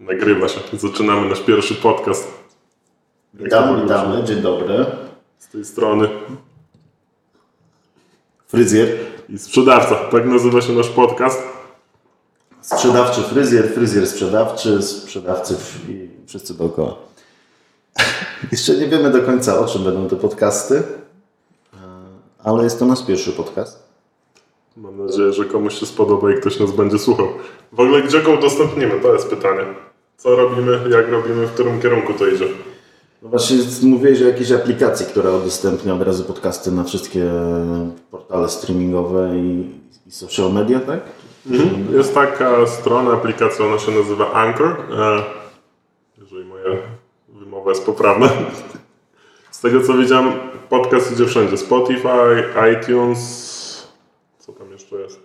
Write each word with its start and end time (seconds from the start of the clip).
Nagrywa 0.00 0.48
się. 0.48 0.60
Zaczynamy 0.72 1.28
nasz 1.28 1.40
pierwszy 1.40 1.74
podcast. 1.74 2.28
Witamy, 3.34 3.82
witamy, 3.82 4.24
dzień 4.24 4.42
dobry. 4.42 4.86
Z 5.38 5.48
tej 5.48 5.64
strony. 5.64 6.08
Fryzjer, 8.46 8.88
I 9.28 9.38
sprzedawca. 9.38 9.94
Tak 9.94 10.26
nazywa 10.26 10.60
się 10.60 10.72
nasz 10.72 10.88
podcast. 10.88 11.42
sprzedawczy 12.60 13.22
fryzjer, 13.22 13.74
fryzjer 13.74 14.06
sprzedawczy, 14.06 14.82
sprzedawcy 14.82 15.56
i 15.88 16.08
wszyscy 16.26 16.54
dookoła. 16.54 16.96
Jeszcze 18.52 18.74
nie 18.74 18.88
wiemy 18.88 19.10
do 19.10 19.22
końca 19.22 19.58
o 19.58 19.66
czym 19.66 19.84
będą 19.84 20.08
te 20.08 20.16
podcasty, 20.16 20.82
e, 21.74 21.76
ale 22.44 22.64
jest 22.64 22.78
to 22.78 22.86
nasz 22.86 23.06
pierwszy 23.06 23.32
podcast. 23.32 23.83
Mam 24.76 25.06
nadzieję, 25.06 25.32
że 25.32 25.44
komuś 25.44 25.74
się 25.74 25.86
spodoba 25.86 26.32
i 26.32 26.34
ktoś 26.34 26.60
nas 26.60 26.72
będzie 26.72 26.98
słuchał. 26.98 27.28
W 27.72 27.80
ogóle 27.80 28.02
gdzie 28.02 28.22
go 28.22 28.30
udostępnimy? 28.30 29.00
To 29.00 29.12
jest 29.12 29.30
pytanie. 29.30 29.64
Co 30.16 30.36
robimy, 30.36 30.80
jak 30.90 31.08
robimy, 31.08 31.46
w 31.46 31.52
którym 31.52 31.80
kierunku 31.80 32.12
to 32.12 32.26
idzie? 32.26 32.46
No 33.22 33.28
właśnie 33.28 33.56
mówiłeś 33.82 34.22
o 34.22 34.24
jakiejś 34.24 34.52
aplikacji, 34.52 35.06
która 35.06 35.30
udostępnia 35.30 35.94
od 35.94 36.02
razu 36.02 36.24
podcasty 36.24 36.72
na 36.72 36.84
wszystkie 36.84 37.30
portale 38.10 38.48
streamingowe 38.48 39.36
i, 39.36 39.70
i 40.06 40.10
social 40.10 40.52
media, 40.52 40.80
tak? 40.80 41.00
Jest 41.92 42.14
taka 42.14 42.66
strona, 42.66 43.12
aplikacja, 43.12 43.64
ona 43.66 43.78
się 43.78 43.92
nazywa 43.92 44.32
Anchor. 44.32 44.76
E, 44.98 45.22
jeżeli 46.20 46.44
moja 46.44 46.64
wymowa 47.28 47.70
jest 47.70 47.86
poprawna. 47.86 48.28
Z 49.50 49.60
tego 49.60 49.80
co 49.80 49.94
widziałem, 49.94 50.32
podcast 50.68 51.12
idzie 51.12 51.26
wszędzie. 51.26 51.56
Spotify, 51.56 52.44
iTunes, 52.72 53.53
co 54.46 54.52
tam 54.52 54.70
jeszcze 54.72 54.96
jest? 54.96 55.20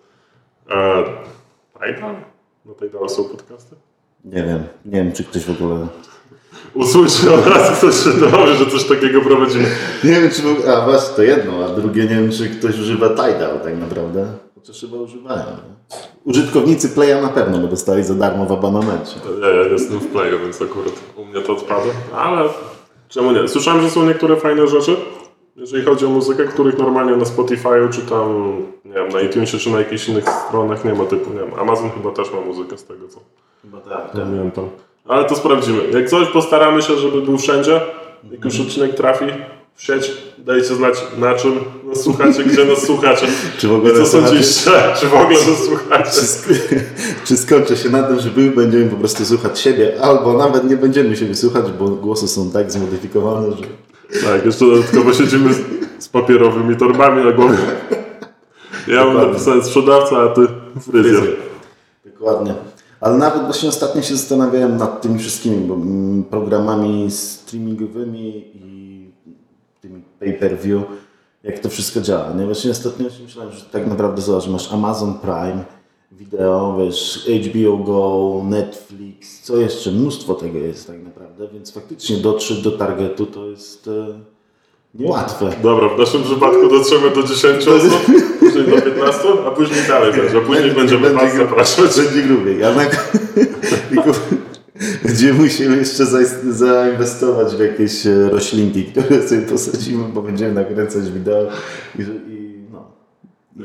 E, 0.69 1.03
Tidal? 1.73 2.15
Na 2.65 2.73
Tidal 2.79 3.09
są 3.09 3.23
podcasty? 3.23 3.75
Nie 4.25 4.43
wiem, 4.43 4.63
nie 4.85 5.03
wiem 5.03 5.11
czy 5.13 5.23
ktoś 5.23 5.45
w 5.45 5.49
ogóle... 5.63 5.87
Usłyszy 6.73 7.33
od 7.33 7.47
razu 7.47 7.73
ktoś 7.77 8.03
się 8.03 8.09
dowie, 8.19 8.55
że 8.55 8.65
coś 8.65 8.83
takiego 8.83 9.21
prowadzimy. 9.21 9.65
Nie 10.03 10.11
wiem 10.21 10.29
czy... 10.31 10.41
w 10.41 10.47
ogóle- 10.51 10.77
A 10.77 10.85
właśnie 10.85 11.15
to 11.15 11.23
jedno, 11.23 11.65
a 11.65 11.69
drugie 11.69 12.01
nie 12.03 12.15
wiem 12.15 12.31
czy 12.31 12.49
ktoś 12.49 12.79
używa 12.79 13.09
Tidal 13.09 13.59
tak 13.63 13.77
naprawdę. 13.77 14.27
Chociaż 14.55 14.81
chyba 14.81 14.97
używają. 14.97 15.43
Użytkownicy 16.25 16.89
Playa 16.89 17.21
na 17.21 17.27
pewno 17.29 17.57
by 17.57 17.67
dostali 17.67 18.03
za 18.03 18.13
darmo 18.15 18.45
w 18.45 18.51
abonamencie. 18.51 19.15
Ja, 19.41 19.47
ja 19.49 19.63
jestem 19.63 19.99
w 19.99 20.07
playu, 20.07 20.39
więc 20.39 20.61
akurat 20.61 20.93
u 21.15 21.25
mnie 21.25 21.41
to 21.41 21.53
odpada. 21.53 21.91
Ale 22.15 22.49
czemu 23.09 23.31
nie? 23.31 23.47
Słyszałem, 23.47 23.81
że 23.81 23.89
są 23.89 24.05
niektóre 24.05 24.35
fajne 24.35 24.67
rzeczy, 24.67 24.95
jeżeli 25.59 25.85
chodzi 25.85 26.05
o 26.05 26.09
muzykę, 26.09 26.43
których 26.43 26.77
normalnie 26.77 27.15
na 27.15 27.25
Spotify'u, 27.25 27.89
czy 27.89 28.01
tam, 28.01 28.55
nie 28.85 28.93
wiem, 28.93 29.09
na 29.09 29.21
iTunesie, 29.21 29.57
czy 29.57 29.69
na 29.69 29.79
jakichś 29.79 30.09
innych 30.09 30.25
stronach 30.47 30.85
nie 30.85 30.93
ma 30.93 31.05
typu, 31.05 31.33
nie 31.33 31.39
wiem, 31.39 31.53
Amazon 31.59 31.89
chyba 31.91 32.11
też 32.11 32.33
ma 32.33 32.41
muzykę 32.41 32.77
z 32.77 32.83
tego, 32.83 33.07
co 33.07 33.19
Chyba 33.61 33.77
tak. 33.77 34.11
pamiętam. 34.11 34.69
Ale 35.07 35.25
to 35.25 35.35
sprawdzimy. 35.35 35.79
Jak 35.93 36.09
coś, 36.09 36.27
postaramy 36.27 36.81
się, 36.81 36.95
żeby 36.95 37.21
był 37.21 37.37
wszędzie. 37.37 37.81
Jak 38.31 38.45
już 38.45 38.59
odcinek 38.59 38.95
trafi 38.95 39.25
w 39.75 39.83
sieć, 39.83 40.11
dajcie 40.37 40.75
znać 40.75 40.95
na 41.17 41.35
czym 41.35 41.59
nas 41.87 42.01
słuchacie, 42.01 42.43
gdzie 42.43 42.65
nas 42.65 42.85
słuchacie. 42.85 43.27
Czy 43.57 43.67
w 43.67 43.73
ogóle 43.73 43.93
I 43.93 43.95
co 43.97 44.05
sądzicie? 44.05 44.71
Czy 44.99 45.07
w 45.07 45.13
ogóle 45.13 45.39
nas 45.47 45.63
słuchacie? 45.65 46.11
Czy, 46.11 46.21
sk- 46.21 46.79
czy 47.25 47.37
skończy 47.37 47.77
się 47.77 47.89
na 47.89 48.03
tym, 48.03 48.19
że 48.19 48.29
my 48.35 48.51
będziemy 48.51 48.89
po 48.89 48.95
prostu 48.95 49.25
słuchać 49.25 49.59
siebie, 49.59 50.01
albo 50.01 50.33
nawet 50.33 50.69
nie 50.69 50.77
będziemy 50.77 51.17
siebie 51.17 51.35
słuchać, 51.35 51.65
bo 51.79 51.87
głosy 51.87 52.27
są 52.27 52.51
tak 52.51 52.71
zmodyfikowane, 52.71 53.51
że... 53.51 53.63
Tak, 54.13 54.45
jeszcze 54.45 54.65
dodatkowo 54.65 55.13
siedzimy 55.13 55.53
z, 55.53 55.59
z 55.99 56.09
papierowymi 56.09 56.77
torbami 56.77 57.25
na 57.25 57.31
głowie. 57.31 57.57
Ja 58.87 58.95
mam 58.95 59.07
Dokładnie. 59.07 59.33
napisane 59.33 59.63
sprzedawca, 59.63 60.17
a 60.21 60.27
ty 60.27 60.47
fryzjer. 60.79 61.23
Dokładnie. 62.05 62.53
Ale 63.01 63.17
nawet 63.17 63.43
właśnie 63.43 63.69
ostatnio 63.69 64.01
się 64.01 64.15
zastanawiałem 64.15 64.77
nad 64.77 65.01
tymi 65.01 65.19
wszystkimi 65.19 65.55
mm, 65.55 66.23
programami 66.23 67.11
streamingowymi 67.11 68.51
i 68.55 69.11
tymi 69.81 70.03
pay-per-view, 70.19 70.83
jak 71.43 71.59
to 71.59 71.69
wszystko 71.69 72.01
działa. 72.01 72.33
Nie? 72.33 72.45
Właśnie 72.45 72.71
ostatnio 72.71 73.09
się 73.09 73.23
myślałem, 73.23 73.51
że 73.51 73.61
tak 73.61 73.87
naprawdę 73.87 74.21
zobacz, 74.21 74.47
masz 74.47 74.73
Amazon 74.73 75.13
Prime, 75.13 75.63
wideo, 76.11 76.77
wiesz, 76.79 77.29
HBO 77.47 77.77
Go, 77.77 78.41
Netflix, 78.49 79.41
co 79.41 79.57
jeszcze? 79.57 79.91
Mnóstwo 79.91 80.33
tego 80.33 80.57
jest 80.57 80.87
tak 80.87 81.03
naprawdę, 81.03 81.47
więc 81.53 81.71
faktycznie 81.71 82.17
dotrzeć 82.17 82.61
do 82.61 82.71
targetu 82.71 83.25
to 83.25 83.47
jest 83.47 83.87
e, 83.87 84.19
niełatwe. 84.95 85.53
Dobra, 85.63 85.89
w 85.89 85.99
naszym 85.99 86.23
przypadku 86.23 86.69
dotrzemy 86.69 87.09
do 87.09 87.23
10 87.23 87.67
osób, 87.67 88.01
później 88.39 88.65
do 88.65 88.81
15, 88.81 89.21
a 89.47 89.51
później 89.51 89.79
dalej 89.87 90.13
będzie, 90.13 90.37
a 90.37 90.41
później 90.41 90.71
będziemy 90.71 91.13
was 91.13 91.35
zapraszać. 91.37 91.97
Będzie 91.97 92.21
grubiej. 92.27 92.63
A 92.63 92.73
na, 92.75 92.85
będziemy 95.03 95.33
musieli 95.33 95.77
jeszcze 95.77 96.05
za- 96.05 96.51
zainwestować 96.51 97.55
w 97.55 97.59
jakieś 97.59 98.07
e, 98.07 98.29
roślinki, 98.29 98.83
które 98.85 99.27
sobie 99.27 99.41
posadzimy, 99.41 100.03
bo 100.13 100.21
będziemy 100.21 100.53
nakręcać 100.53 101.11
wideo 101.11 101.47
i, 101.99 102.01
i 102.33 102.38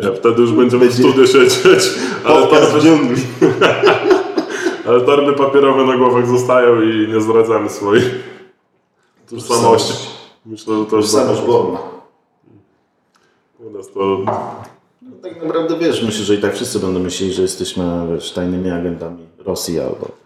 Ja, 0.02 0.12
wtedy 0.12 0.42
już 0.42 0.52
będziemy 0.52 0.88
w 0.88 0.88
Będzie- 0.88 1.02
studiu 1.02 1.26
siedzieć, 1.26 1.90
ale 2.24 2.46
w 2.46 2.82
dżungli. 2.82 3.22
ale 4.86 5.00
papierowe 5.32 5.84
na 5.84 5.96
głowach 5.96 6.26
zostają 6.26 6.82
i 6.82 7.08
nie 7.08 7.20
zdradzamy 7.20 7.68
swojej 7.70 8.04
tożsamości. 9.30 9.94
Myślę, 10.46 10.78
że 10.78 10.86
to 10.86 10.96
już 10.96 11.06
Tożsamość 11.06 11.42
Borna. 11.42 11.78
U 13.58 13.70
nas 13.70 13.92
to 13.92 14.18
No, 15.02 15.10
tak 15.22 15.44
naprawdę 15.44 15.78
wiesz, 15.78 16.02
myślę, 16.02 16.24
że 16.24 16.34
i 16.34 16.38
tak 16.38 16.54
wszyscy 16.54 16.78
będą 16.78 17.00
myśleli, 17.00 17.32
że 17.32 17.42
jesteśmy 17.42 17.84
wiesz, 18.14 18.32
tajnymi 18.32 18.70
agentami 18.70 19.26
Rosji 19.38 19.80
albo... 19.80 20.23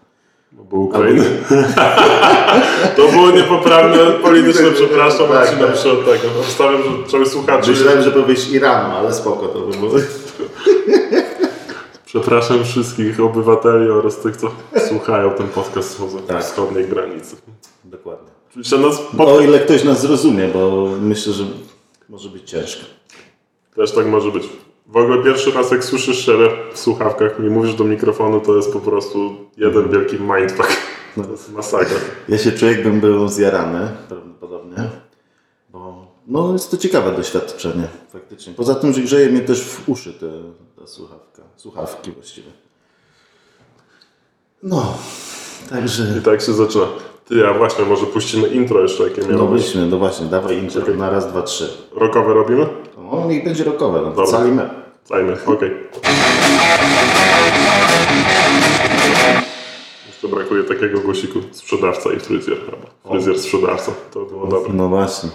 Bo 0.51 0.77
Ukrainy. 0.77 1.25
to 2.97 3.07
było 3.07 3.31
niepoprawne 3.31 3.97
polityczne, 4.11 4.71
przepraszam, 4.73 5.27
Tak, 5.27 5.43
odcinam 5.49 5.71
tak. 5.71 5.79
się 5.79 5.91
od 5.91 6.05
tego. 6.05 6.39
Obstawiam, 6.39 6.83
że 6.83 7.11
cały 7.11 7.25
słuchaczy. 7.25 7.71
Myślałem, 7.71 8.01
że 8.03 8.11
powiesz 8.11 8.51
Iranu, 8.51 8.95
ale 8.95 9.13
spoko 9.13 9.47
to 9.47 9.59
by 9.59 9.77
było. 9.77 9.91
Przepraszam 12.05 12.63
wszystkich 12.63 13.19
obywateli 13.19 13.89
oraz 13.89 14.17
tych, 14.19 14.37
co 14.37 14.51
słuchają 14.89 15.31
ten 15.31 15.47
podcast 15.47 15.91
spoza 15.91 16.17
Tak. 16.27 16.43
wschodniej 16.43 16.85
granicy. 16.87 17.35
Dokładnie. 17.83 18.29
Nas 18.55 18.99
O 19.17 19.17
pod... 19.17 19.43
ile 19.43 19.59
ktoś 19.59 19.83
nas 19.83 20.01
zrozumie, 20.01 20.47
bo 20.47 20.89
myślę, 21.01 21.33
że 21.33 21.43
może 22.09 22.29
być 22.29 22.49
ciężko. 22.49 22.81
też 23.75 23.91
tak 23.91 24.05
może 24.05 24.31
być. 24.31 24.43
W 24.89 24.97
ogóle 24.97 25.23
pierwszy 25.23 25.51
raz 25.51 25.71
jak 25.71 25.83
słyszysz 25.83 26.25
siebie 26.25 26.49
w 26.73 26.79
słuchawkach 26.79 27.39
i 27.39 27.41
mówisz 27.41 27.73
do 27.75 27.83
mikrofonu, 27.83 28.39
to 28.41 28.55
jest 28.55 28.73
po 28.73 28.79
prostu 28.79 29.35
jeden 29.57 29.89
wielki 29.91 30.17
mindfuck. 30.19 30.69
To 31.15 31.31
jest 31.31 31.53
masakra. 31.53 31.97
Ja 32.29 32.37
się 32.37 32.51
czuję, 32.51 32.71
jakbym 32.71 32.99
był 32.99 33.27
zjarany, 33.27 33.87
prawdopodobnie. 34.09 34.75
Bo 35.69 36.07
no, 36.27 36.53
jest 36.53 36.71
to 36.71 36.77
ciekawe 36.77 37.11
doświadczenie, 37.11 37.87
faktycznie. 38.13 38.53
Poza 38.53 38.75
tym, 38.75 38.93
że 38.93 39.01
grzeje 39.01 39.29
mnie 39.29 39.41
też 39.41 39.63
w 39.65 39.89
uszy 39.89 40.13
te, 40.13 40.27
ta 40.79 40.87
słuchawka. 40.87 41.41
Słuchawki 41.55 42.11
właściwie. 42.11 42.51
No, 44.63 44.97
także. 45.69 46.03
I 46.19 46.21
tak 46.21 46.41
się 46.41 46.53
zaczyna. 46.53 46.85
Ty, 47.27 47.47
a 47.47 47.53
właśnie, 47.53 47.85
może 47.85 48.05
puścimy 48.05 48.47
intro 48.47 48.81
jeszcze, 48.81 49.03
jakie 49.03 49.21
No 49.21 49.27
miało 49.27 49.47
być. 49.47 49.61
byśmy, 49.63 49.85
no 49.85 49.97
właśnie, 49.97 50.25
dawaj 50.25 50.57
intro 50.57 50.81
Czekaj. 50.81 50.97
na 50.97 51.09
raz, 51.09 51.27
dwa, 51.27 51.41
trzy. 51.41 51.69
Rokowe 51.95 52.33
robimy? 52.33 52.67
No, 52.99 53.25
niech 53.27 53.43
będzie 53.43 53.63
rokowe, 53.63 54.01
no 54.01 54.11
to 54.11 54.15
Dobra. 54.25 54.39
calimy. 54.39 54.69
Okej. 55.45 55.71
Jeszcze 60.07 60.27
brakuje 60.27 60.63
takiego 60.63 60.99
głosiku 60.99 61.39
sprzedawca 61.51 62.13
i 62.13 62.19
fryzjer 62.19 62.57
chyba. 62.65 63.11
Fryzjer 63.11 63.39
sprzedawca, 63.39 63.91
to 64.13 64.19
było 64.19 64.47
dobre. 64.47 64.73
No 64.73 64.87
właśnie. 64.87 65.29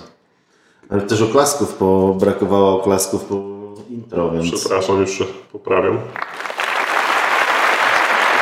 Ale 0.90 1.00
też 1.02 1.22
oklasków, 1.22 1.76
bo 1.80 2.14
brakowało 2.20 2.80
oklasków 2.80 3.24
po 3.24 3.34
intro, 3.90 4.30
więc... 4.30 4.60
Przepraszam, 4.60 5.00
już 5.00 5.10
się 5.10 5.24
poprawiam. 5.52 5.98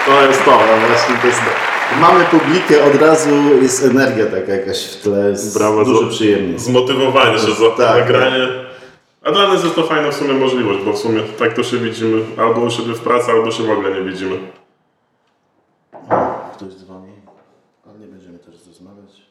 To 0.06 0.26
jest 0.26 0.44
to. 0.44 0.50
No 0.50 0.86
właśnie 0.88 1.14
to 1.20 1.26
jest 1.26 1.38
to. 1.38 1.72
Mamy 2.00 2.24
publikę, 2.24 2.84
od 2.84 2.94
razu 3.02 3.30
jest 3.62 3.84
energia 3.84 4.26
taka 4.26 4.52
jakaś 4.52 4.84
w 4.86 5.02
tle, 5.02 5.30
jest 5.30 5.58
Brawa 5.58 5.84
dużo 5.84 6.06
przyjemnie. 6.06 6.58
Zmotywowanie 6.58 7.38
się 7.38 7.52
za 7.54 7.70
Tak, 7.76 7.98
nagranie. 8.00 8.48
A 9.24 9.32
dla 9.32 9.48
nas 9.48 9.64
jest 9.64 9.74
to 9.74 9.86
fajna 9.86 10.10
w 10.10 10.14
sumie 10.14 10.34
możliwość, 10.34 10.80
bo 10.84 10.92
w 10.92 10.98
sumie 10.98 11.22
tak 11.38 11.54
to 11.54 11.62
się 11.62 11.78
widzimy 11.78 12.22
albo 12.36 12.60
u 12.60 12.70
siebie 12.70 12.92
w 12.94 13.00
pracy, 13.00 13.30
albo 13.30 13.50
się 13.50 13.62
w 13.62 13.70
ogóle 13.70 13.94
nie 13.94 14.10
widzimy. 14.10 14.38
Ktoś 16.54 16.74
dzwoni, 16.74 17.12
ale 17.86 17.98
nie 17.98 18.06
będziemy 18.06 18.38
też 18.38 18.54
rozmawiać. 18.66 19.22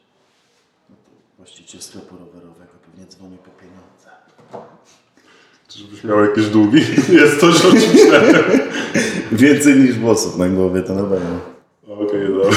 No 0.90 0.96
to 1.06 1.12
właściciel 1.38 1.82
sklepu 1.82 2.16
rowerowego 2.18 2.72
pewnie 2.86 3.08
dzwoni 3.08 3.38
po 3.38 3.52
pieniądze. 3.62 4.10
Czyżbyś 5.68 6.04
miał 6.04 6.22
jakieś 6.22 6.46
długi? 6.46 6.80
Jest 7.22 7.42
to, 7.42 7.48
oczywiście. 7.48 8.22
Więcej 9.32 9.76
niż 9.76 10.00
włosów 10.00 10.38
na 10.38 10.48
głowie, 10.48 10.82
to 10.82 10.94
na 10.94 11.04
pewno. 11.04 11.40
Okej, 11.88 12.28
dobra. 12.28 12.50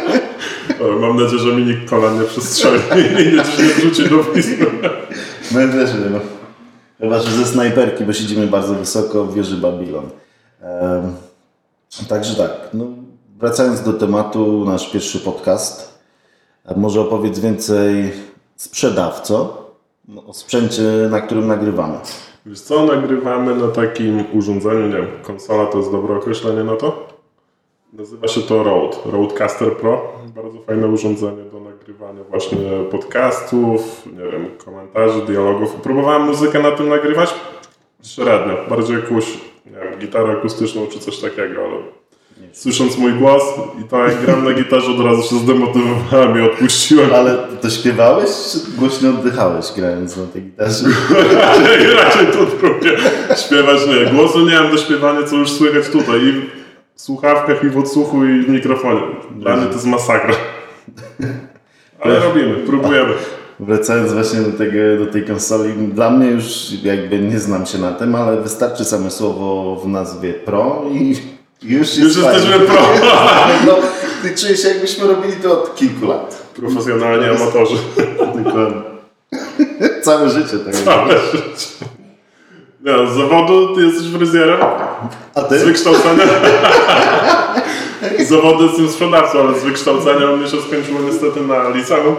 Ale 0.80 0.96
Mam 0.96 1.16
nadzieję, 1.16 1.42
że 1.42 1.52
mi 1.52 1.64
nikt 1.64 1.90
kolan 1.90 2.20
nie 2.20 2.26
przestrzeli 2.26 2.80
i 3.18 3.36
nie, 3.36 3.42
wrzuci 3.42 4.08
do 4.08 4.18
pisma. 4.18 4.66
Nie 5.52 6.10
no. 6.10 6.37
Chyba, 6.98 7.20
że 7.20 7.30
ze 7.30 7.44
snajperki, 7.44 8.04
bo 8.04 8.12
siedzimy 8.12 8.46
bardzo 8.46 8.74
wysoko 8.74 9.24
w 9.24 9.34
wieży 9.34 9.56
Babilon. 9.56 10.10
Także 12.08 12.34
tak, 12.34 12.50
no, 12.74 12.84
wracając 13.38 13.80
do 13.80 13.92
tematu, 13.92 14.64
nasz 14.64 14.90
pierwszy 14.90 15.20
podcast. 15.20 15.98
Może 16.76 17.00
opowiedz 17.00 17.38
więcej 17.38 18.12
sprzedawco 18.56 19.64
no, 20.08 20.26
o 20.26 20.34
sprzęcie, 20.34 20.82
na 21.10 21.20
którym 21.20 21.46
nagrywamy. 21.46 21.98
Wiesz 22.46 22.60
co, 22.60 22.86
nagrywamy 22.86 23.56
na 23.56 23.68
takim 23.68 24.24
urządzeniu, 24.32 24.86
nie 24.86 24.96
wiem, 24.96 25.22
konsola 25.22 25.66
to 25.66 25.78
jest 25.78 25.92
dobre 25.92 26.16
określenie 26.16 26.64
na 26.64 26.76
to? 26.76 27.08
Nazywa 27.92 28.28
się 28.28 28.40
to 28.40 28.62
Rode, 28.62 28.96
Rodecaster 29.04 29.76
Pro. 29.76 30.12
Bardzo 30.34 30.58
fajne 30.66 30.88
urządzenie 30.88 31.42
do 31.52 31.60
nagrywania 31.88 32.24
właśnie 32.24 32.58
podcastów, 32.90 34.06
nie 34.06 34.30
wiem, 34.32 34.46
komentarzy, 34.64 35.22
dialogów. 35.26 35.74
Próbowałem 35.74 36.22
muzykę 36.22 36.62
na 36.62 36.70
tym 36.70 36.88
nagrywać 36.88 37.34
średnio, 38.02 38.56
bardziej 38.68 38.96
jakąś, 38.96 39.26
nie 39.66 39.72
wiem, 39.72 39.98
gitarę 39.98 40.32
akustyczną 40.32 40.86
czy 40.86 40.98
coś 40.98 41.18
takiego, 41.18 41.64
ale 41.64 41.76
słysząc 42.52 42.98
mój 42.98 43.12
głos 43.12 43.42
i 43.80 43.84
to 43.84 44.04
jak 44.04 44.24
gram 44.24 44.44
na 44.44 44.52
gitarze 44.52 44.92
od 44.92 45.00
razu 45.00 45.22
się 45.22 45.36
zdemotywowałem 45.36 46.38
i 46.38 46.40
odpuściłem. 46.40 47.14
Ale 47.14 47.38
to 47.60 47.70
śpiewałeś, 47.70 48.30
czy 48.52 48.58
głośno 48.78 49.10
oddychałeś 49.10 49.66
grając 49.76 50.16
na 50.16 50.26
tej 50.26 50.42
gitarze? 50.42 50.84
Raczej 52.04 52.26
to 52.26 52.46
drugie. 52.46 52.96
Śpiewać 53.46 53.78
nie. 53.86 54.06
Głosu 54.06 54.46
nie 54.46 54.60
mam 54.60 54.70
do 54.70 54.76
śpiewania, 54.76 55.26
co 55.26 55.36
już 55.36 55.50
słychać 55.50 55.88
tutaj. 55.88 56.20
I 56.20 56.32
w 56.94 57.00
słuchawkach, 57.00 57.64
i 57.64 57.68
w 57.68 57.78
odsłuchu, 57.78 58.24
i 58.24 58.42
w 58.42 58.48
mikrofonie. 58.48 59.00
Dla 59.30 59.56
mnie 59.56 59.66
to 59.66 59.72
jest 59.72 59.86
masakra. 59.86 60.34
Ale 62.00 62.20
robimy, 62.20 62.54
próbujemy. 62.54 63.14
Wracając 63.60 64.12
właśnie 64.12 64.40
do, 64.40 64.58
tego, 64.58 65.04
do 65.04 65.12
tej 65.12 65.24
konsoli, 65.24 65.72
dla 65.72 66.10
mnie 66.10 66.30
już 66.30 66.72
jakby 66.82 67.18
nie 67.18 67.38
znam 67.38 67.66
się 67.66 67.78
na 67.78 67.92
tym, 67.92 68.14
ale 68.14 68.40
wystarczy 68.40 68.84
same 68.84 69.10
słowo 69.10 69.76
w 69.84 69.88
nazwie 69.88 70.34
Pro 70.34 70.84
i 70.92 71.16
już 71.62 71.96
jest 71.96 72.16
Już 72.16 72.16
jesteśmy 72.16 72.58
pro. 72.58 72.82
No, 73.66 73.74
ty 74.22 74.34
czujesz 74.36 74.62
się 74.62 74.68
jakbyśmy 74.68 75.06
robili 75.06 75.32
to 75.32 75.62
od 75.62 75.76
kilku 75.76 76.06
lat. 76.06 76.52
Profesjonalni 76.56 77.24
amatorzy. 77.24 77.76
Dokładnie. 78.44 78.82
Całe 80.02 80.30
życie 80.30 80.58
tak. 80.58 80.74
Całe 80.74 81.18
życie. 81.18 81.68
Nie, 82.84 83.10
z 83.12 83.16
zawodu 83.16 83.74
ty 83.74 83.82
jesteś 83.82 84.06
fryzjerem? 84.06 84.60
A 85.34 85.40
Z 85.40 85.48
ty? 85.48 85.58
wykształcenia? 88.18 88.26
Z 88.26 88.62
jestem 88.62 88.88
sprzedawcą, 88.88 89.38
ale 89.40 89.60
z 89.60 89.64
wykształcenia 89.64 90.36
mnie 90.36 90.48
się 90.48 90.56
skończyło 90.62 91.00
niestety 91.00 91.40
na 91.40 91.68
liceum. 91.68 92.16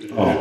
I, 0.00 0.12
O. 0.16 0.32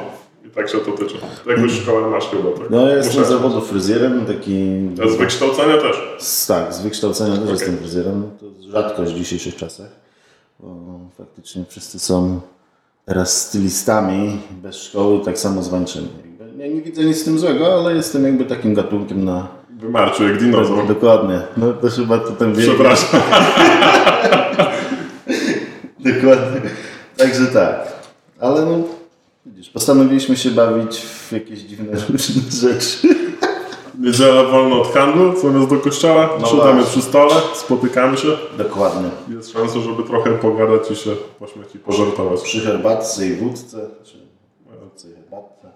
I 0.46 0.50
tak 0.50 0.70
się 0.70 0.78
to 0.78 0.92
tyczy. 0.92 1.16
Jakąś 1.48 1.72
szkołę 1.72 2.10
masz 2.10 2.28
chyba, 2.30 2.52
tak? 2.60 2.70
No 2.70 2.88
ja 2.90 2.96
jestem 2.98 3.26
z 3.26 3.28
zawodu 3.28 3.62
fryzjerem, 3.62 4.26
taki... 4.26 4.68
A 5.06 5.10
z 5.10 5.16
wykształcenia 5.16 5.78
też. 5.78 5.96
Z- 6.20 6.48
Tak, 6.48 6.74
z 6.74 6.82
wykształcenia 6.82 7.38
też 7.38 7.50
jestem 7.50 7.78
fryzjerem. 7.78 8.30
To 8.40 8.46
jest 8.46 8.62
rzadkość 8.62 9.14
w 9.14 9.18
dzisiejszych 9.18 9.56
czasach. 9.56 9.90
Bo 10.60 10.76
faktycznie 11.18 11.64
wszyscy 11.70 12.00
są 12.00 12.40
teraz 13.06 13.48
stylistami 13.48 14.38
bez 14.52 14.76
szkoły, 14.84 15.20
tak 15.26 15.40
samo 15.40 15.64
zwańczeni. 15.64 16.08
Jakby 16.40 16.64
Ja 16.64 16.68
nie 16.74 16.82
widzę 16.82 17.04
nic 17.04 17.18
z 17.22 17.24
tym 17.24 17.40
złego, 17.40 17.74
ale 17.74 17.96
jestem 17.96 18.24
jakby 18.26 18.46
takim 18.46 18.74
gatunkiem 18.74 19.26
na... 19.26 19.48
Wymarczył 19.82 20.28
jak 20.28 20.38
dinozaur. 20.38 20.88
Dokładnie. 20.88 21.42
No 21.58 21.74
to 21.74 21.90
chyba 21.90 22.18
to 22.18 22.32
ten 22.32 22.54
wiek. 22.54 22.66
Przepraszam. 22.68 23.22
Dokładnie. 26.00 26.62
Także 27.18 27.46
tak. 27.46 27.88
Ale 28.40 28.66
no, 28.66 28.80
widzisz, 29.46 29.70
postanowiliśmy 29.70 30.38
się 30.38 30.50
bawić 30.52 30.98
w 31.02 31.32
jakieś 31.32 31.60
dziwne 31.60 32.00
różne 32.10 32.52
rzeczy. 32.52 33.08
Niedziela 34.00 34.44
wolno 34.44 34.82
od 34.82 34.94
handlu, 34.94 35.40
zamiast 35.42 35.70
do 35.70 35.78
kościoła. 35.78 36.30
No 36.42 36.48
Siadamy 36.48 36.84
przy 36.84 37.02
stole, 37.02 37.36
spotykamy 37.56 38.18
się. 38.18 38.28
Dokładnie. 38.58 39.10
Jest 39.30 39.52
szansa, 39.52 39.80
żeby 39.80 40.04
trochę 40.04 40.32
pogadać 40.32 40.92
i 40.92 40.96
się 40.96 41.12
pośmiać 41.40 41.76
i 41.76 41.80
pożartować. 41.80 42.42
Przy 42.42 42.60
herbatce 42.60 43.28
i 43.28 43.36
wódce, 43.36 43.78
czy 44.04 44.18
wódce 44.84 45.08
i 45.10 45.14
herbatce. 45.14 45.70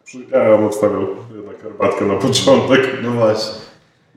Ja 0.31 0.57
bym 0.57 0.65
odstawiał 0.65 1.01
jednak 1.35 1.61
herbatkę 1.61 2.05
na 2.05 2.15
początek. 2.15 2.97
No 3.03 3.11
właśnie. 3.11 3.53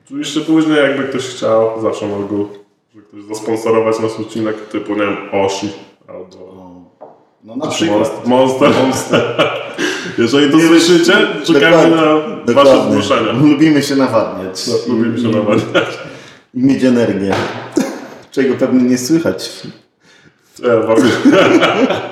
Oczywiście 0.05 0.41
później 0.41 0.77
jakby 0.77 1.03
ktoś 1.03 1.27
chciał, 1.27 1.81
zawsze 1.81 2.07
mógł, 2.07 2.47
że 2.95 3.01
ktoś 3.01 3.23
zasponsorować 3.23 3.99
nasz 3.99 4.19
odcinek 4.19 4.55
typu, 4.69 4.93
nie 4.93 4.99
wiem, 4.99 5.17
Oshi 5.31 5.69
albo 6.07 6.55
No 7.43 7.55
na 7.55 7.67
przykład. 7.67 8.27
Monster. 8.27 8.69
Monster. 8.83 9.21
Jeżeli 10.17 10.51
to 10.51 10.59
słyszycie, 10.59 11.13
czekamy 11.45 11.95
na 11.95 12.53
wasze 12.53 12.83
zgłoszenia. 12.89 13.31
Lubimy 13.31 13.83
się 13.83 13.95
nawadniać. 13.95 14.67
No, 14.67 14.93
Lubimy 14.93 15.17
się 15.21 15.27
nawadniać. 15.27 15.85
I 16.53 16.59
mieć 16.59 16.83
energię. 16.83 17.33
Czego 18.31 18.55
pewnie 18.55 18.83
nie 18.89 18.97
słychać. 18.97 19.61
Wam 20.59 20.97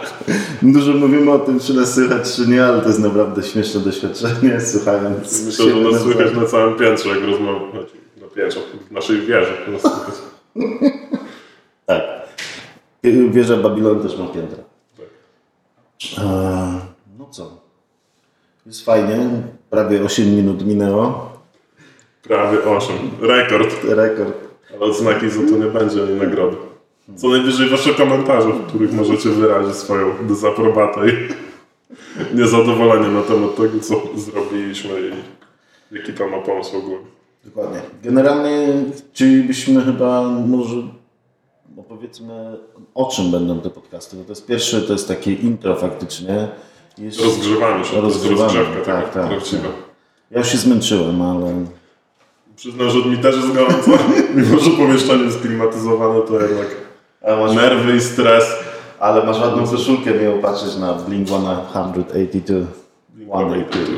Dużo 0.61 0.93
mówimy 0.93 1.31
o 1.31 1.39
tym, 1.39 1.59
czy 1.59 1.73
nas 1.73 1.93
słychać, 1.93 2.35
czy 2.35 2.47
nie, 2.47 2.65
ale 2.65 2.81
to 2.81 2.87
jest 2.87 2.99
naprawdę 2.99 3.43
śmieszne 3.43 3.81
doświadczenie, 3.81 4.61
słuchając. 4.61 5.45
Myślę, 5.45 5.65
że 5.69 5.75
nas 5.91 6.01
słychać 6.01 6.35
na 6.35 6.45
całym 6.45 6.75
piętrze, 6.75 7.09
jak 7.09 7.23
rozmawiamy. 7.23 7.71
Znaczy, 7.71 7.97
na 8.21 8.27
piętrze, 8.27 8.59
w 8.89 8.91
naszej 8.91 9.21
wieży. 9.21 9.53
Tak. 11.85 12.01
Wieża 13.03 13.57
Babilon 13.57 14.01
też 14.01 14.17
ma 14.17 14.25
piętra. 14.27 14.63
Tak. 14.97 15.05
Eee, 16.23 16.79
no 17.19 17.25
co? 17.31 17.61
Jest 18.65 18.85
fajnie. 18.85 19.29
Prawie 19.69 20.03
8 20.03 20.35
minut 20.35 20.65
minęło. 20.65 21.33
Prawie 22.23 22.63
8. 22.63 22.95
Rekord. 23.21 23.83
Rekord. 23.83 24.33
Ale 24.71 24.79
odznaki 24.79 25.29
za 25.29 25.39
to 25.39 25.57
nie 25.57 25.65
będzie 25.71 26.03
ani 26.03 26.13
nagrody. 26.15 26.57
Co 27.15 27.27
najwyżej 27.29 27.69
wasze 27.69 27.93
komentarze, 27.93 28.49
w 28.49 28.67
których 28.67 28.93
możecie 28.93 29.29
wyrazić 29.29 29.75
swoją 29.75 30.05
dezaprobatę 30.21 31.01
i 31.09 31.13
niezadowolenie 32.37 33.07
na 33.07 33.21
temat 33.21 33.55
tego, 33.55 33.79
co 33.79 34.01
zrobiliśmy 34.15 34.89
i 35.91 35.95
jaki 35.95 36.13
tam 36.13 36.31
ma 36.31 36.37
pomysł 36.41 36.77
ogólny. 36.77 37.05
Dokładnie. 37.45 37.81
Generalnie 38.03 38.67
chcielibyśmy 39.11 39.83
chyba 39.85 40.23
może 40.47 40.75
opowiedzmy 41.77 42.57
o 42.95 43.05
czym 43.11 43.31
będą 43.31 43.59
te 43.61 43.69
podcasty. 43.69 44.17
No 44.17 44.23
to 44.23 44.29
jest 44.31 44.45
pierwszy, 44.45 44.81
to 44.81 44.93
jest 44.93 45.07
takie 45.07 45.33
intro 45.33 45.75
faktycznie. 45.75 46.47
Jeszcze- 46.97 47.23
Rozgrzewamy 47.23 47.85
się, 47.85 47.91
to 47.91 47.95
jest 48.05 48.15
Rozgrzewamy, 48.15 48.43
rozgrzewka 48.43 48.79
taka 48.79 49.01
tak, 49.01 49.13
tak, 49.13 49.27
prawdziwa. 49.27 49.63
tak. 49.63 49.71
Ja 50.31 50.37
już 50.39 50.47
się 50.47 50.57
zmęczyłem, 50.57 51.21
ale 51.21 51.65
Przyznam, 52.55 52.89
że 52.89 52.97
mi 53.09 53.17
też 53.17 53.35
jest 53.35 53.53
gorąco, 53.53 53.91
mimo 54.35 54.59
że 54.59 54.69
pomieszczenie 54.71 55.23
jest 55.23 55.41
klimatyzowane, 55.41 56.21
to 56.21 56.41
jednak 56.41 56.67
nerwy 57.55 57.95
i 57.95 58.01
stres. 58.01 58.45
ale 58.99 59.25
masz 59.25 59.39
ładną 59.39 59.67
koszulkę, 59.67 60.13
miał 60.13 60.39
patrzeć 60.39 60.75
na 60.75 60.93
Blink 60.93 61.27
182. 61.29 62.65
182. 63.25 63.95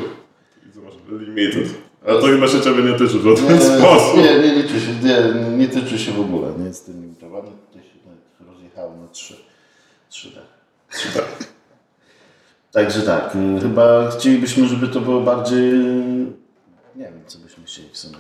I 0.69 0.71
co 0.73 0.81
masz? 0.81 0.93
Limited. 1.27 1.67
A 2.03 2.07
to 2.07 2.21
chyba 2.21 2.47
się 2.47 2.61
ciebie 2.61 2.83
nie 2.83 2.93
tyczy 2.93 3.19
w 3.19 3.23
żaden 3.23 3.61
sposób. 3.61 4.17
Nie, 4.17 4.39
nie 4.39 4.53
liczy 4.53 4.79
się, 4.79 4.93
nie, 5.03 5.17
nie 5.57 5.67
tyczy 5.67 5.99
się 5.99 6.11
w 6.11 6.19
ogóle. 6.19 6.47
Nie 6.59 6.65
jestem 6.65 7.01
limitowany. 7.01 7.49
Tutaj 7.67 7.83
się 7.83 7.97
nawet 8.05 8.53
rozjechało 8.53 8.91
na 9.01 9.07
trzy, 9.07 9.35
trzy 10.09 10.31
tak. 10.31 10.43
Tak. 11.13 11.25
Także 12.71 13.01
tak, 13.01 13.35
y, 13.57 13.61
chyba 13.61 14.09
chcielibyśmy, 14.11 14.67
żeby 14.67 14.87
to 14.87 15.01
było 15.01 15.21
bardziej... 15.21 15.73
Nie 16.95 17.03
wiem, 17.05 17.21
co 17.27 17.39
byśmy 17.39 17.63
chcieli 17.63 17.89
w 17.91 17.97
sumie. 17.97 18.17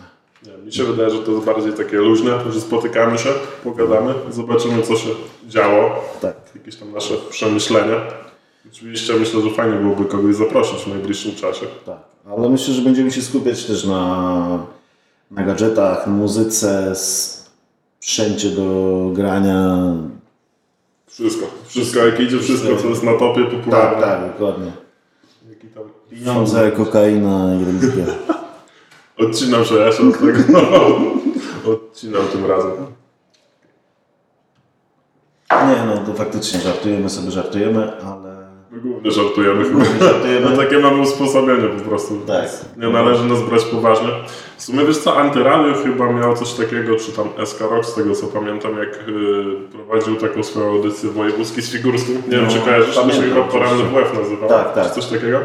Mi 0.65 0.73
się 0.73 0.83
wydaje, 0.83 1.09
że 1.09 1.19
to 1.19 1.31
jest 1.31 1.45
bardziej 1.45 1.73
takie 1.73 1.97
luźne, 1.97 2.31
że 2.51 2.61
spotykamy 2.61 3.17
się, 3.17 3.29
pogadamy, 3.63 4.13
zobaczymy 4.29 4.81
co 4.83 4.95
się 4.95 5.09
działo, 5.47 5.89
Tak. 6.21 6.35
jakieś 6.55 6.75
tam 6.75 6.91
nasze 6.91 7.13
przemyślenia. 7.29 7.95
Oczywiście 8.73 9.13
myślę, 9.13 9.41
że 9.41 9.49
fajnie 9.49 9.77
byłoby 9.77 10.05
kogoś 10.05 10.35
zaprosić 10.35 10.79
w 10.83 10.87
najbliższym 10.87 11.35
czasie. 11.35 11.65
Tak, 11.85 11.97
ale 12.37 12.49
myślę, 12.49 12.73
że 12.73 12.81
będziemy 12.81 13.11
się 13.11 13.21
skupiać 13.21 13.63
też 13.65 13.85
na, 13.85 14.59
na 15.31 15.43
gadżetach, 15.43 16.07
muzyce, 16.07 16.93
sprzęcie 16.95 18.49
do 18.49 19.09
grania. 19.13 19.77
Wszystko, 21.07 21.45
wszystko 21.67 21.99
jak 21.99 22.19
idzie, 22.19 22.39
wszystko 22.39 22.75
co 22.81 22.87
jest 22.87 23.03
na 23.03 23.13
topie 23.13 23.41
Tak, 23.45 23.51
popularne. 23.59 24.01
tak, 24.01 24.31
dokładnie. 24.31 24.71
Jaki 25.49 25.67
tam 25.67 25.83
Pieniądze, 26.09 26.71
kokaina 26.71 27.49
i 27.61 27.65
religia. 27.65 28.05
Odcinam 29.17 29.65
się 29.65 29.75
od 30.09 30.19
tego 30.19 30.39
odcinam 31.73 32.27
tym 32.27 32.45
razem. 32.45 32.71
Nie 35.51 35.83
no, 35.87 35.97
to 36.05 36.13
faktycznie 36.13 36.59
żartujemy 36.59 37.09
sobie, 37.09 37.31
żartujemy, 37.31 37.91
ale... 38.05 38.35
My 38.71 38.81
głównie 38.81 39.11
żartujemy 39.11 39.63
chyba. 39.63 39.85
Żartujemy. 40.05 40.49
No 40.49 40.57
takie 40.57 40.79
mamy 40.79 41.01
usposobienie 41.01 41.67
po 41.67 41.89
prostu. 41.89 42.19
Tak. 42.27 42.49
Nie 42.77 42.89
należy 42.89 43.25
nas 43.25 43.41
brać 43.41 43.63
poważnie. 43.65 44.07
W 44.57 44.63
sumie 44.63 44.85
wiesz 44.85 44.97
co, 44.97 45.15
chyba 45.83 46.11
miał 46.11 46.35
coś 46.35 46.53
takiego, 46.53 46.95
czy 46.95 47.11
tam 47.11 47.29
SK 47.45 47.59
Rock, 47.61 47.85
z 47.85 47.93
tego 47.95 48.15
co 48.15 48.27
pamiętam, 48.27 48.77
jak 48.77 49.07
y, 49.07 49.43
prowadził 49.71 50.15
taką 50.15 50.43
swoją 50.43 50.67
audycję 50.67 51.09
wojewódzki 51.09 51.61
z 51.61 51.71
Figurskim. 51.71 52.15
Nie 52.27 52.31
wiem, 52.37 52.45
No, 52.45 52.51
czy 52.51 52.59
kojarzysz, 52.59 52.95
to 52.95 53.11
się 53.11 53.21
chyba 53.21 53.43
poranny. 53.43 53.83
WF 53.83 54.13
nazywał, 54.17 54.49
Tak, 54.49 54.73
tak. 54.75 54.87
czy 54.87 54.93
coś 54.93 55.05
takiego. 55.05 55.39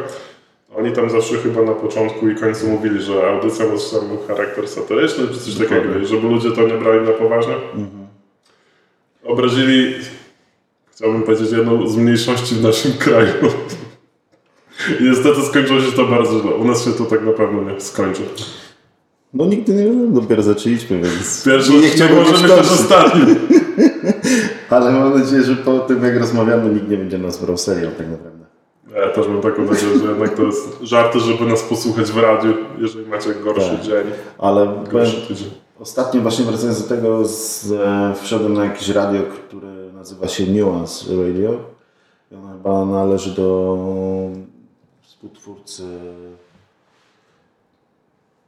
Oni 0.76 0.92
tam 0.92 1.10
zawsze 1.10 1.38
chyba 1.38 1.62
na 1.62 1.72
początku 1.72 2.28
i 2.28 2.34
końcu 2.34 2.68
mówili, 2.68 3.02
że 3.02 3.28
audycja 3.28 3.64
ma 3.66 4.28
charakter 4.28 4.68
satyryczny, 4.68 5.28
czy 5.28 5.40
coś 5.40 5.54
takiego, 5.54 6.06
żeby 6.06 6.28
ludzie 6.28 6.50
to 6.50 6.62
nie 6.68 6.74
brali 6.74 7.06
na 7.06 7.12
poważnie. 7.12 7.54
obrazili, 9.24 9.94
chciałbym 10.94 11.22
powiedzieć, 11.22 11.52
jedną 11.52 11.88
z 11.88 11.96
mniejszości 11.96 12.54
w 12.54 12.62
naszym 12.62 12.92
kraju. 12.92 13.32
I 15.00 15.04
niestety 15.04 15.42
skończyło 15.42 15.80
się 15.80 15.92
to 15.92 16.04
bardzo 16.04 16.40
źle. 16.40 16.50
U 16.50 16.64
nas 16.64 16.84
się 16.84 16.92
to 16.92 17.04
tak 17.04 17.24
na 17.24 17.32
pewno 17.32 17.72
nie 17.72 17.80
skończy. 17.80 18.22
No 19.34 19.46
nigdy 19.46 19.74
nie 19.74 19.84
wiem, 19.84 20.14
dopiero 20.14 20.42
zaczęliśmy, 20.42 21.00
więc 21.00 21.44
Pierwszy 21.44 21.72
nie 21.72 21.88
chciałbym 21.88 22.16
możemy 22.16 22.48
też 22.48 22.72
ostatni. 22.72 23.20
Ale 24.70 24.92
mam 24.92 25.18
nadzieję, 25.18 25.42
że 25.42 25.56
po 25.56 25.78
tym 25.78 26.04
jak 26.04 26.16
rozmawiamy, 26.16 26.74
nikt 26.74 26.88
nie 26.88 26.96
będzie 26.96 27.18
nas 27.18 27.44
brał 27.44 27.58
serio 27.58 27.90
tak 27.98 28.08
naprawdę. 28.08 28.39
Ja 28.96 29.08
też 29.10 29.28
mam 29.28 29.40
taką 29.40 29.64
nadzieję, 29.64 29.98
że 29.98 30.04
jednak 30.04 30.36
to 30.36 30.42
jest 30.42 30.78
żarty, 30.82 31.20
żeby 31.20 31.46
nas 31.46 31.62
posłuchać 31.62 32.06
w 32.12 32.18
radiu, 32.18 32.54
jeżeli 32.78 33.06
macie 33.06 33.34
gorszy 33.34 33.70
Tak. 33.70 33.80
dzień, 33.82 34.04
Ale 34.38 34.66
powiem, 34.66 34.84
gorszy 34.92 35.28
tydzień. 35.28 35.50
ostatnio 35.80 36.20
właśnie 36.20 36.44
wracając 36.44 36.82
do 36.82 36.88
tego, 36.88 37.24
z, 37.24 37.70
e, 37.72 38.14
wszedłem 38.22 38.54
na 38.54 38.64
jakieś 38.64 38.88
radio, 38.88 39.20
które 39.48 39.68
nazywa 39.94 40.28
się 40.28 40.46
Nuance 40.46 41.04
Radio. 41.26 41.52
I 42.32 42.34
ono 42.34 42.52
chyba 42.52 42.84
należy 42.84 43.30
do 43.34 43.76
współtwórcy 45.02 45.82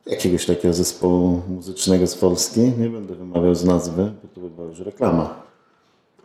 jakiegoś 0.06 0.46
takiego 0.46 0.74
zespołu 0.74 1.42
muzycznego 1.48 2.06
z 2.06 2.14
Polski. 2.14 2.60
Nie 2.60 2.88
będę 2.88 3.14
wymawiał 3.14 3.54
z 3.54 3.64
nazwy, 3.64 4.12
bo 4.22 4.28
to 4.34 4.40
by 4.40 4.50
była 4.50 4.68
już 4.68 4.78
reklama. 4.80 5.34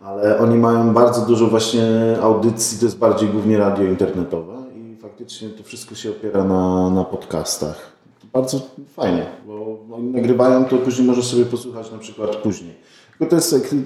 Ale 0.01 0.39
oni 0.39 0.57
mają 0.57 0.93
bardzo 0.93 1.25
dużo 1.25 1.47
właśnie 1.47 1.83
audycji, 2.21 2.79
to 2.79 2.85
jest 2.85 2.97
bardziej 2.97 3.29
głównie 3.29 3.57
radio 3.57 3.85
internetowe 3.85 4.53
i 4.75 4.95
faktycznie 5.01 5.49
to 5.49 5.63
wszystko 5.63 5.95
się 5.95 6.09
opiera 6.09 6.43
na, 6.43 6.89
na 6.89 7.03
podcastach. 7.03 7.91
Bardzo 8.33 8.59
fajnie, 8.93 9.25
bo 9.47 9.77
oni 9.95 10.07
nagrywają 10.07 10.65
to, 10.65 10.77
później 10.77 11.07
możesz 11.07 11.25
sobie 11.25 11.45
posłuchać 11.45 11.91
na 11.91 11.97
przykład 11.97 12.35
później. 12.35 12.73
Tylko 13.09 13.29
to 13.29 13.35
jest 13.35 13.77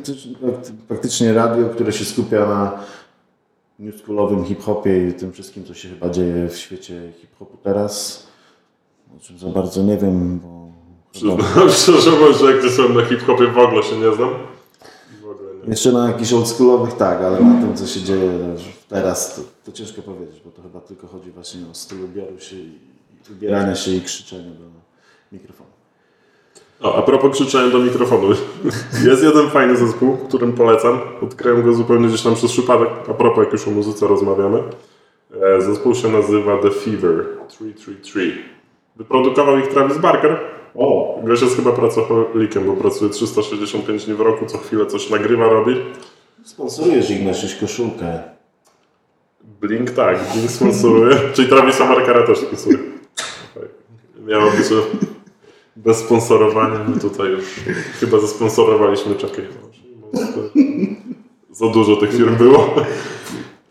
faktycznie 0.89 1.33
radio, 1.33 1.69
które 1.69 1.93
się 1.93 2.05
skupia 2.05 2.45
na 2.45 2.71
newschoolowym 3.79 4.45
hip-hopie 4.45 5.07
i 5.07 5.13
tym 5.13 5.31
wszystkim, 5.31 5.65
co 5.65 5.73
się 5.73 5.89
chyba 5.89 6.09
dzieje 6.09 6.49
w 6.49 6.57
świecie 6.57 7.11
hip-hopu 7.21 7.57
teraz. 7.63 8.23
O 9.17 9.19
czym 9.19 9.37
za 9.37 9.47
bardzo 9.47 9.83
nie 9.83 9.97
wiem, 9.97 10.39
bo 10.39 10.71
chyba... 11.19 11.37
Przyznam 11.37 11.69
szczerze 11.79 12.11
mówiąc, 12.11 12.37
że 12.37 12.55
jak 12.55 12.63
są 12.63 12.89
na 12.89 13.05
hip-hopie 13.05 13.47
w 13.47 13.57
ogóle 13.57 13.83
się 13.83 13.95
nie 13.95 14.15
znam. 14.15 14.29
Jeszcze 15.67 15.91
na 15.91 16.07
jakichś 16.07 16.33
oldschoolowych 16.33 16.93
tak, 16.93 17.21
ale 17.21 17.39
na 17.39 17.61
tym, 17.61 17.75
co 17.75 17.87
się 17.87 18.01
dzieje 18.01 18.31
teraz, 18.89 19.35
to, 19.35 19.41
to 19.65 19.71
ciężko 19.71 20.01
powiedzieć, 20.01 20.41
bo 20.45 20.51
to 20.51 20.61
chyba 20.61 20.79
tylko 20.79 21.07
chodzi 21.07 21.31
właśnie 21.31 21.61
o 21.71 21.73
styl 21.73 22.03
ubioru 22.03 22.39
się 22.39 22.55
ubierania 23.31 23.75
się 23.75 23.91
i 23.91 24.01
krzyczenia 24.01 24.49
do 24.51 24.65
mikrofonu. 25.31 25.69
O, 26.81 26.95
a 26.95 27.01
propos 27.01 27.31
krzyczenia 27.31 27.71
do 27.71 27.79
mikrofonu. 27.79 28.27
Jest 29.05 29.23
jeden 29.23 29.49
fajny 29.49 29.77
zespół, 29.77 30.17
którym 30.17 30.53
polecam. 30.53 30.99
Odkryłem 31.21 31.63
go 31.63 31.73
zupełnie 31.73 32.07
gdzieś 32.07 32.21
tam 32.21 32.35
przez 32.35 32.51
przypadek. 32.51 32.89
A 33.09 33.13
propos, 33.13 33.43
jak 33.43 33.53
już 33.53 33.67
o 33.67 33.71
muzyce 33.71 34.07
rozmawiamy. 34.07 34.63
E, 35.41 35.61
Zespół 35.61 35.95
się 35.95 36.11
nazywa 36.11 36.57
The 36.57 36.71
Fever 36.71 37.25
333. 37.47 38.37
Wyprodukował 38.95 39.57
ich 39.57 39.67
Travis 39.67 39.97
Barker. 39.97 40.39
O! 40.75 41.19
Gość 41.23 41.41
jest 41.41 41.55
chyba 41.55 41.71
pracocholikiem, 41.71 42.65
bo 42.65 42.73
pracuje 42.73 43.11
365 43.11 44.05
dni 44.05 44.13
w 44.13 44.21
roku, 44.21 44.45
co 44.45 44.57
chwilę 44.57 44.85
coś 44.85 45.09
nagrywa, 45.09 45.49
robi. 45.49 45.75
Sponsorujesz 46.43 47.09
ich 47.09 47.25
na 47.25 47.31
koszulkę. 47.61 48.23
Blink 49.61 49.91
tak, 49.91 50.19
Blink 50.33 50.51
sponsoruje. 50.51 51.17
Czyli 51.33 51.47
Travisa 51.47 51.87
Barkera 51.87 52.27
też 52.27 52.37
sponsoruje. 52.37 52.79
Miało 54.27 54.51
być 54.51 54.67
że 54.67 54.81
bez 55.75 55.97
sponsorowania, 55.97 56.79
no 56.89 56.99
tutaj 56.99 57.27
już 57.27 57.43
chyba 57.99 58.19
zasponsorowaliśmy 58.19 59.15
czekaj. 59.15 59.47
Za 61.51 61.67
dużo 61.67 61.95
tych 61.95 62.13
firm 62.13 62.35
było. 62.35 62.75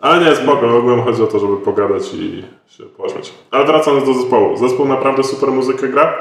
Ale 0.00 0.24
nie, 0.24 0.36
spoko, 0.36 0.78
ogółem 0.78 1.02
chodzi 1.02 1.22
o 1.22 1.26
to, 1.26 1.38
żeby 1.38 1.56
pogadać 1.56 2.14
i 2.14 2.44
się 2.68 2.84
pośmiać. 2.84 3.34
Ale 3.50 3.64
wracając 3.64 4.04
do 4.04 4.14
zespołu. 4.14 4.56
Zespół 4.56 4.88
naprawdę 4.88 5.22
super 5.22 5.50
muzykę 5.50 5.88
gra. 5.88 6.14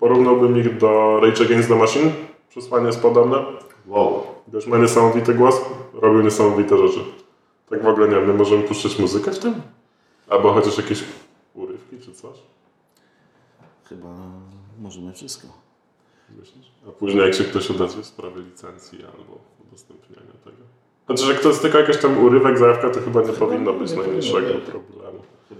Porównałbym 0.00 0.58
ich 0.58 0.78
do 0.78 1.20
Rage 1.20 1.44
Against 1.44 1.68
the 1.68 1.76
Machine. 1.76 2.12
Przesłanie 2.48 2.86
jest 2.86 3.00
podobne. 3.00 3.44
Wow. 3.86 4.22
Gość 4.48 4.66
ma 4.66 4.78
niesamowity 4.78 5.34
głos, 5.34 5.60
robił 5.94 6.22
niesamowite 6.22 6.78
rzeczy. 6.78 7.00
Tak 7.70 7.82
w 7.82 7.86
ogóle 7.86 8.08
nie 8.08 8.14
wiem, 8.14 8.26
nie 8.26 8.32
możemy 8.32 8.62
puszczać 8.62 8.98
muzykę 8.98 9.30
w 9.30 9.38
tym? 9.38 9.54
Albo 10.28 10.52
chociaż 10.52 10.76
jakieś 10.76 11.04
urywki 11.54 11.98
czy 11.98 12.12
coś? 12.12 12.36
Chyba 13.88 14.08
możemy 14.80 15.12
wszystko. 15.12 15.48
Myślisz? 16.38 16.72
A 16.88 16.90
później 16.90 17.24
jak 17.24 17.34
się 17.34 17.44
ktoś 17.44 17.70
odezwie 17.70 18.02
w 18.02 18.06
sprawie 18.06 18.42
licencji 18.42 18.98
albo 19.04 19.38
udostępniania 19.68 20.32
tego. 20.44 20.56
Znaczy, 21.06 21.24
że 21.24 21.34
ktoś 21.34 21.58
tylko 21.58 21.78
jakiś 21.78 21.96
tam 21.96 22.24
urywek, 22.24 22.58
zajawka, 22.58 22.90
to 22.90 23.00
chyba 23.00 23.22
nie 23.22 23.32
powinno 23.32 23.72
być 23.72 23.90
nie 23.90 23.96
najmniejszego 23.96 24.60
problemu. 24.60 24.99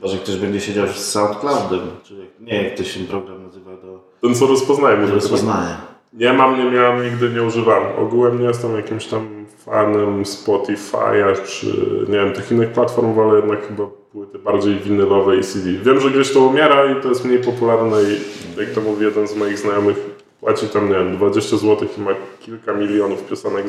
Chyba, 0.01 0.13
że 0.13 0.19
ktoś 0.19 0.37
będzie 0.37 0.61
siedział 0.61 0.87
z 0.89 0.97
SoundCloudem, 0.97 1.81
czy 2.05 2.15
jak- 2.15 2.41
nie, 2.41 2.63
jak 2.65 2.77
to 2.77 2.85
się 2.85 3.01
program 3.05 3.43
nazywa, 3.43 3.71
do 3.71 4.01
Ten 4.21 4.35
co 4.35 4.47
rozpoznaje 4.47 4.97
muzykę. 4.97 5.15
rozpoznania. 5.15 5.77
Nie 6.13 6.33
mam, 6.33 6.59
nie 6.59 6.71
miałem, 6.71 7.05
nigdy 7.05 7.31
nie 7.31 7.43
używam. 7.43 7.83
Ogółem 7.99 8.41
nie 8.41 8.47
jestem 8.47 8.77
jakimś 8.77 9.07
tam 9.07 9.47
fanem 9.65 10.23
Spotify'a 10.23 11.43
czy 11.47 11.67
nie 12.09 12.19
wiem, 12.19 12.33
tych 12.33 12.51
innych 12.53 12.73
platform, 12.73 13.15
wolę 13.15 13.37
jednak 13.39 13.67
chyba 13.69 13.87
płyty 14.13 14.39
bardziej 14.39 14.75
winylowe 14.77 15.37
i 15.37 15.43
CD. 15.45 15.71
Wiem, 15.73 16.01
że 16.01 16.11
gdzieś 16.11 16.33
to 16.33 16.41
umiera 16.41 16.93
i 16.93 17.03
to 17.03 17.09
jest 17.09 17.25
mniej 17.25 17.39
popularne 17.39 17.97
i 18.03 18.61
jak 18.61 18.71
to 18.71 18.81
mówi 18.81 19.05
jeden 19.05 19.29
z 19.29 19.37
moich 19.37 19.59
znajomych, 19.59 19.97
płaci 20.41 20.69
tam, 20.69 20.89
nie 20.89 20.95
wiem, 20.95 21.17
20 21.17 21.57
zł 21.57 21.89
i 21.99 22.01
ma 22.01 22.11
kilka 22.41 22.73
milionów 22.73 23.25
piosenek 23.29 23.67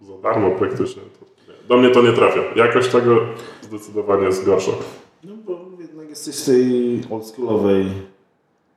za 0.00 0.18
darmo 0.22 0.50
praktycznie. 0.50 1.02
Do 1.68 1.76
mnie 1.76 1.90
to 1.90 2.02
nie 2.02 2.12
trafia. 2.12 2.40
Jakość 2.56 2.88
tego 2.88 3.16
zdecydowanie 3.62 4.24
jest 4.24 4.44
gorsza. 4.46 4.72
No 5.24 5.32
bo 5.46 5.60
jesteś 6.12 6.34
z 6.34 6.44
tej 6.44 7.00
oldschoolowej 7.10 7.86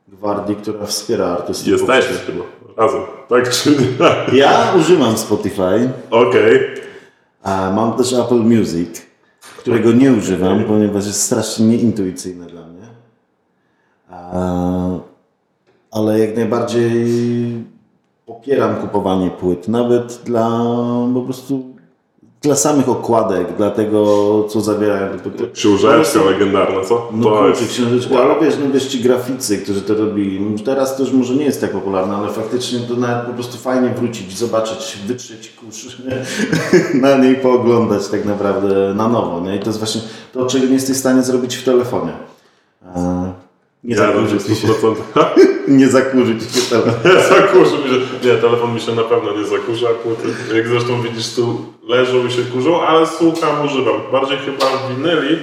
gwardii, 0.08 0.56
która 0.56 0.86
wspiera 0.86 1.26
artystów. 1.26 1.68
Jesteśmy 1.68 2.18
chyba 2.18 2.44
razem, 2.78 3.02
tak 3.30 3.50
czy 3.50 3.70
nie? 3.72 4.38
Ja 4.40 4.74
używam 4.80 5.18
Spotify, 5.18 5.90
Okej. 6.12 6.60
a 7.44 7.72
mam 7.76 7.94
też 7.94 8.14
Apple 8.14 8.36
Music, 8.36 9.02
którego 9.58 9.92
nie 9.92 10.14
używam, 10.14 10.64
ponieważ 10.64 11.06
jest 11.06 11.22
strasznie 11.22 11.68
nieintuicyjne 11.68 12.46
dla 12.46 12.62
mnie. 12.68 12.88
Ale 15.92 16.20
jak 16.20 16.36
najbardziej 16.36 17.08
popieram 18.26 18.76
kupowanie 18.76 19.32
płyt, 19.32 19.68
nawet 19.68 20.22
dla 20.26 20.50
po 21.14 21.22
prostu 21.22 21.75
dla 22.46 22.56
samych 22.56 22.90
okładek, 22.90 23.56
dla 23.58 23.70
tego, 23.72 24.44
co 24.50 24.62
zawierają. 24.62 25.08
Książeczka 25.54 26.24
legendarna, 26.24 26.82
co? 26.82 27.10
No 27.14 27.24
to 27.24 27.38
kurczę, 27.38 27.62
jest... 27.62 27.74
książeczka, 27.74 28.16
ale 28.16 28.46
wiesz, 28.46 28.56
no 28.64 28.72
wiesz, 28.74 28.88
ci 28.88 29.00
graficy, 29.00 29.58
którzy 29.58 29.82
to 29.82 29.94
robili, 29.96 30.56
teraz 30.66 30.98
to 30.98 31.04
już 31.04 31.12
może 31.12 31.34
nie 31.34 31.46
jest 31.46 31.62
tak 31.62 31.72
popularne, 31.72 32.16
ale 32.16 32.30
faktycznie 32.30 32.80
to 32.80 32.96
nawet 32.96 33.26
po 33.26 33.34
prostu 33.34 33.58
fajnie 33.58 33.90
wrócić, 33.90 34.38
zobaczyć, 34.38 34.98
wytrzeć 35.08 35.50
kurz 35.50 35.98
na 37.02 37.18
niej, 37.18 37.36
pooglądać 37.36 38.08
tak 38.08 38.26
naprawdę 38.26 38.94
na 38.94 39.08
nowo, 39.08 39.40
nie? 39.42 39.56
I 39.56 39.60
to 39.60 39.66
jest 39.66 39.80
właśnie 39.80 40.02
to, 40.34 40.46
czego 40.46 40.66
nie 40.66 40.74
jesteś 40.74 40.96
w 40.96 41.00
stanie 41.00 41.24
zrobić 41.24 41.56
w 41.56 41.64
telefonie. 41.64 42.12
E, 42.96 43.34
Nie 43.84 43.96
Ja 43.96 44.08
się, 44.38 44.68
100%. 44.68 44.96
nie 45.68 45.88
zakurzy 45.88 46.40
ci 46.40 46.60
się 46.60 46.70
telefon. 46.70 46.94
Nie 47.16 47.22
zakurzy 47.22 47.78
mi 47.78 47.90
się. 47.90 48.28
Nie, 48.28 48.42
telefon 48.42 48.74
mi 48.74 48.80
się 48.80 48.96
na 48.96 49.04
pewno 49.04 49.38
nie 49.38 49.46
zakurza. 49.46 49.88
Płyty, 49.88 50.56
jak 50.56 50.68
zresztą 50.68 51.02
widzisz, 51.02 51.36
tu 51.36 51.66
leżą 51.88 52.28
i 52.28 52.32
się 52.32 52.42
kurzą, 52.42 52.82
ale 52.82 53.08
słucham, 53.08 53.66
używam. 53.66 54.02
Bardziej 54.12 54.38
chyba 54.38 54.66
winyli, 54.90 55.40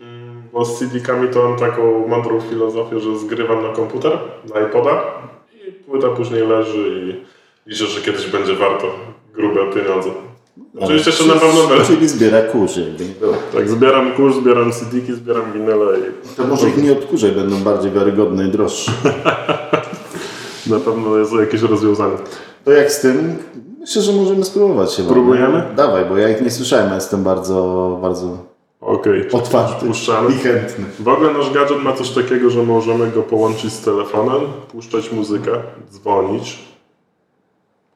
mm, 0.00 0.42
bo 0.52 0.64
z 0.64 0.78
CD-kami 0.78 1.28
to 1.28 1.48
mam 1.48 1.58
taką 1.58 2.08
mądrą 2.08 2.40
filozofię, 2.40 3.00
że 3.00 3.18
zgrywam 3.18 3.62
na 3.62 3.68
komputer, 3.68 4.18
na 4.54 4.60
iPoda 4.60 5.02
i 5.68 5.72
płyta 5.72 6.08
później 6.08 6.46
leży 6.46 6.78
i 7.66 7.70
liczę, 7.70 7.86
że 7.86 8.00
kiedyś 8.00 8.26
będzie 8.26 8.54
warto 8.54 8.86
grube 9.34 9.72
pieniądze. 9.72 10.10
Oczywiście 10.80 11.10
jeszcze 11.10 11.26
na 11.26 11.34
pewno 11.34 11.66
mylę. 11.68 11.84
Czyli 11.84 12.08
zbiera 12.08 12.42
kurzy. 12.42 12.94
Tak, 13.54 13.70
zbieram 13.70 14.12
kurs, 14.12 14.36
zbieram 14.36 14.72
CD-ki, 14.72 15.14
zbieram 15.14 15.52
winyle 15.52 15.98
i 15.98 16.36
To 16.36 16.44
może 16.46 16.68
ich 16.68 16.82
nie 16.82 16.92
odkurzaj, 16.92 17.32
będą 17.32 17.56
bardziej 17.56 17.90
wiarygodne 17.92 18.46
i 18.48 18.50
droższe. 18.50 18.92
na 20.70 20.80
pewno 20.80 21.18
jest 21.18 21.32
jakieś 21.32 21.62
rozwiązanie. 21.62 22.14
To 22.64 22.72
jak 22.72 22.92
z 22.92 23.00
tym? 23.00 23.36
Myślę, 23.80 24.02
że 24.02 24.12
możemy 24.12 24.44
spróbować 24.44 24.92
się. 24.92 25.02
Próbujemy? 25.02 25.62
Dawaj, 25.76 26.04
bo 26.04 26.16
ja 26.16 26.28
ich 26.28 26.40
nie 26.42 26.50
słyszałem, 26.50 26.92
a 26.92 26.94
jestem 26.94 27.24
bardzo, 27.24 27.98
bardzo 28.02 28.38
Okej. 28.80 29.30
otwarty 29.32 29.86
Puszczamy. 29.86 30.30
i 30.30 30.38
chętny. 30.38 30.84
W 31.00 31.08
ogóle 31.08 31.32
nasz 31.32 31.50
gadżet 31.52 31.82
ma 31.82 31.92
coś 31.92 32.10
takiego, 32.10 32.50
że 32.50 32.62
możemy 32.62 33.10
go 33.10 33.22
połączyć 33.22 33.72
z 33.72 33.80
telefonem, 33.80 34.40
puszczać 34.72 35.12
muzykę, 35.12 35.50
dzwonić. 35.92 36.67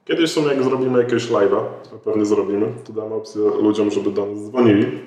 Kiedyś 0.04 0.30
są, 0.30 0.46
jak 0.46 0.62
zrobimy 0.62 0.98
jakiegoś 0.98 1.28
live'a, 1.30 1.60
a 1.94 1.98
pewnie 2.04 2.24
zrobimy, 2.26 2.72
to 2.84 2.92
damy 2.92 3.14
opcję 3.14 3.42
ludziom, 3.42 3.90
żeby 3.90 4.10
do 4.10 4.26
nas 4.26 4.38
dzwonili. 4.38 4.98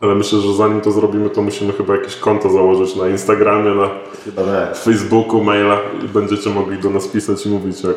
Ale 0.00 0.14
myślę, 0.14 0.38
że 0.38 0.54
zanim 0.54 0.80
to 0.80 0.90
zrobimy, 0.90 1.30
to 1.30 1.42
musimy 1.42 1.72
chyba 1.72 1.96
jakieś 1.96 2.16
konto 2.16 2.50
założyć 2.50 2.96
na 2.96 3.08
Instagramie, 3.08 3.74
na 3.74 3.90
tak. 4.36 4.76
Facebooku, 4.76 5.44
maila 5.44 5.78
i 6.04 6.08
będziecie 6.08 6.50
mogli 6.50 6.78
do 6.78 6.90
nas 6.90 7.08
pisać 7.08 7.46
i 7.46 7.48
mówić, 7.48 7.84
jak 7.84 7.96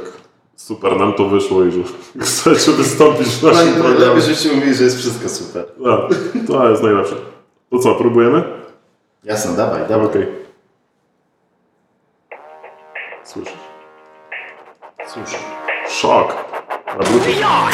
super 0.56 0.98
nam 0.98 1.14
to 1.14 1.30
wyszło 1.30 1.64
i 1.64 1.72
że 1.72 1.80
chcecie 2.26 2.72
wystąpić 2.72 3.28
w 3.28 3.44
naszym 3.44 3.68
Lepiej, 3.68 3.84
programie. 3.84 4.22
żeście 4.22 4.54
mówili, 4.56 4.76
że 4.76 4.84
jest 4.84 4.98
wszystko 4.98 5.30
super. 5.30 5.66
No, 5.78 6.08
to 6.48 6.70
jest 6.70 6.84
najlepsze. 6.84 7.16
To 7.70 7.80
co, 7.80 7.96
próbujemy? 7.96 8.44
Jasne, 9.24 9.58
dawaj, 9.58 9.82
dawaj. 9.90 10.06
Okej. 10.06 10.28
Słyszysz? 13.24 13.54
Słusznie. 15.08 15.53
Szok. 15.94 16.30
We 17.26 17.44
are 17.44 17.70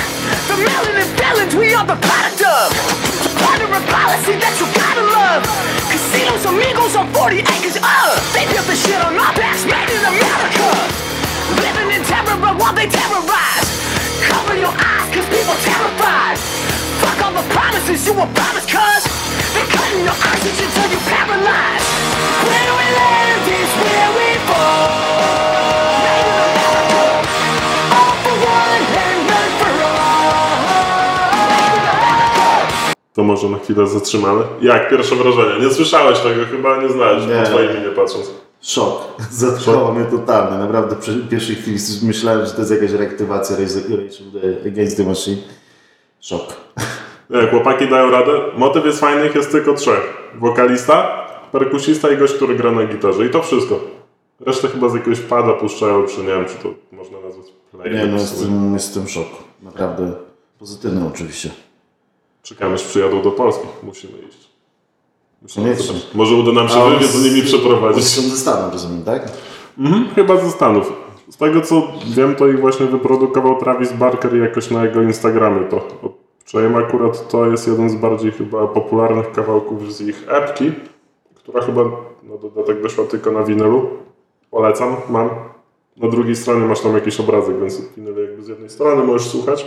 the 0.49 0.55
melanin 0.65 1.09
felons. 1.15 1.53
We 1.55 1.73
are 1.77 1.87
the 1.87 1.99
product 2.07 2.41
of 2.43 2.67
part 3.39 3.61
of 3.63 3.71
policy 3.87 4.35
that 4.43 4.53
you 4.59 4.67
gotta 4.75 5.05
love. 5.17 5.43
Casinos, 5.87 6.43
amigos 6.43 6.95
on 6.99 7.07
40 7.15 7.39
acres 7.39 7.77
of. 7.79 8.11
They 8.35 8.43
built 8.51 8.67
the 8.67 8.75
shit 8.75 8.99
on 9.07 9.15
our 9.15 9.33
backs, 9.39 9.63
made 9.63 9.87
in 9.87 10.03
America. 10.03 10.67
Living 11.63 11.89
in 11.95 12.03
terror, 12.11 12.35
but 12.43 12.59
while 12.59 12.75
they 12.75 12.91
terrorize, 12.91 13.67
cover 14.27 14.55
your 14.59 14.75
eyes, 14.75 15.07
cause 15.15 15.27
people 15.31 15.55
terrified. 15.63 16.35
Fuck 16.99 17.19
all 17.23 17.33
the 17.39 17.47
promises 17.55 18.03
you 18.03 18.13
were 18.19 18.31
promised, 18.35 18.67
cuz 18.67 19.01
they're 19.55 19.71
cutting 19.71 20.03
your 20.03 20.19
arteries 20.27 20.59
until 20.59 20.87
you're 20.91 21.07
paralyzed. 21.07 21.87
Where 22.51 22.71
we 22.79 22.87
live 22.99 23.43
is 23.63 23.71
where 23.79 24.11
we 24.17 24.27
fall. 24.47 25.88
To 33.19 33.23
może 33.23 33.49
na 33.49 33.57
chwilę 33.57 33.87
zatrzymamy. 33.87 34.43
Jak 34.61 34.89
pierwsze 34.89 35.15
wrażenie? 35.15 35.65
Nie 35.65 35.73
słyszałeś 35.73 36.19
tego, 36.19 36.45
chyba 36.51 36.81
nie 36.81 36.89
znałeś 36.89 37.27
Nie. 37.27 37.35
po 37.35 37.45
twojej 37.45 37.69
minie 37.69 37.89
patrząc. 37.95 38.31
Szok. 38.61 39.01
Zatkało 39.31 39.93
mnie 39.93 40.05
totalnie. 40.05 40.57
Naprawdę 40.57 40.95
przy 40.95 41.27
pierwszej 41.29 41.55
chwili 41.55 41.77
myślałem, 42.03 42.45
że 42.45 42.51
to 42.51 42.59
jest 42.59 42.71
jakaś 42.71 42.91
reaktywacja 42.91 43.55
Rage 43.57 44.67
Against 44.67 44.97
the 44.97 45.03
Machine. 45.03 45.37
Szok. 46.19 46.43
Nie, 47.29 47.47
chłopaki 47.51 47.87
dają 47.87 48.11
radę. 48.11 48.31
Motyw 48.57 48.85
jest 48.85 48.99
fajny, 48.99 49.27
ich 49.27 49.35
jest 49.35 49.51
tylko 49.51 49.73
trzech. 49.73 50.31
Wokalista, 50.35 51.27
perkusista 51.51 52.09
i 52.09 52.17
gość, 52.17 52.33
który 52.33 52.55
gra 52.55 52.71
na 52.71 52.85
gitarze. 52.85 53.25
I 53.25 53.29
to 53.29 53.41
wszystko. 53.41 53.79
Resztę 54.39 54.67
chyba 54.67 54.89
z 54.89 54.93
jakiegoś 54.93 55.19
pada 55.19 55.53
puszczają, 55.53 56.05
czy 56.07 56.21
nie 56.21 56.27
wiem, 56.27 56.45
czy 56.45 56.63
to 56.63 56.69
można 56.91 57.17
nazwać 57.19 57.45
Nie, 57.91 58.05
no 58.05 58.17
w 58.17 58.21
jestem, 58.21 58.73
jestem 58.73 59.05
w 59.05 59.11
szoku. 59.11 59.43
Naprawdę 59.63 60.11
pozytywny 60.59 61.07
oczywiście. 61.13 61.49
Czekamy, 62.49 62.73
aż 62.73 62.83
przyjadą 62.83 63.21
do 63.21 63.31
Polski. 63.31 63.67
Musimy 63.83 64.13
iść. 64.29 64.49
Musimy. 65.41 65.75
Może 66.13 66.35
uda 66.35 66.51
nam 66.51 66.69
się 66.69 66.89
wywiad 66.89 67.03
z 67.03 67.23
nimi 67.23 67.41
przeprowadzić. 67.41 68.07
Są 68.07 68.21
ze 68.21 68.37
Stanów, 68.37 68.73
rozumiem, 68.73 69.03
tak? 69.03 69.31
Mhm, 69.77 70.09
chyba 70.15 70.37
ze 70.37 70.51
Stanów. 70.51 70.93
Z 71.29 71.37
tego 71.37 71.61
co 71.61 71.87
wiem, 72.15 72.35
to 72.35 72.47
ich 72.47 72.59
właśnie 72.59 72.85
wyprodukował 72.85 73.59
Travis 73.59 73.93
Barker 73.93 74.35
jakoś 74.35 74.71
na 74.71 74.85
jego 74.85 75.01
Instagramie 75.01 75.67
to. 75.67 75.87
Odczyłem 76.41 76.75
akurat 76.75 77.29
to 77.29 77.45
jest 77.45 77.67
jeden 77.67 77.89
z 77.89 77.95
bardziej 77.95 78.31
chyba 78.31 78.67
popularnych 78.67 79.31
kawałków 79.31 79.93
z 79.93 80.01
ich 80.01 80.25
epki, 80.27 80.71
która 81.35 81.61
chyba 81.61 81.83
na 82.23 82.37
dodatek 82.37 82.81
wyszła 82.81 83.05
tylko 83.05 83.31
na 83.31 83.43
winylu. 83.43 83.89
Polecam, 84.51 84.95
mam. 85.09 85.29
Na 85.97 86.09
drugiej 86.09 86.35
stronie 86.35 86.65
masz 86.65 86.81
tam 86.81 86.93
jakiś 86.95 87.19
obrazek, 87.19 87.59
więc 87.59 87.81
winyl 87.97 88.15
jakby 88.21 88.43
z 88.43 88.47
jednej 88.47 88.69
strony 88.69 89.03
możesz 89.03 89.27
słuchać. 89.27 89.65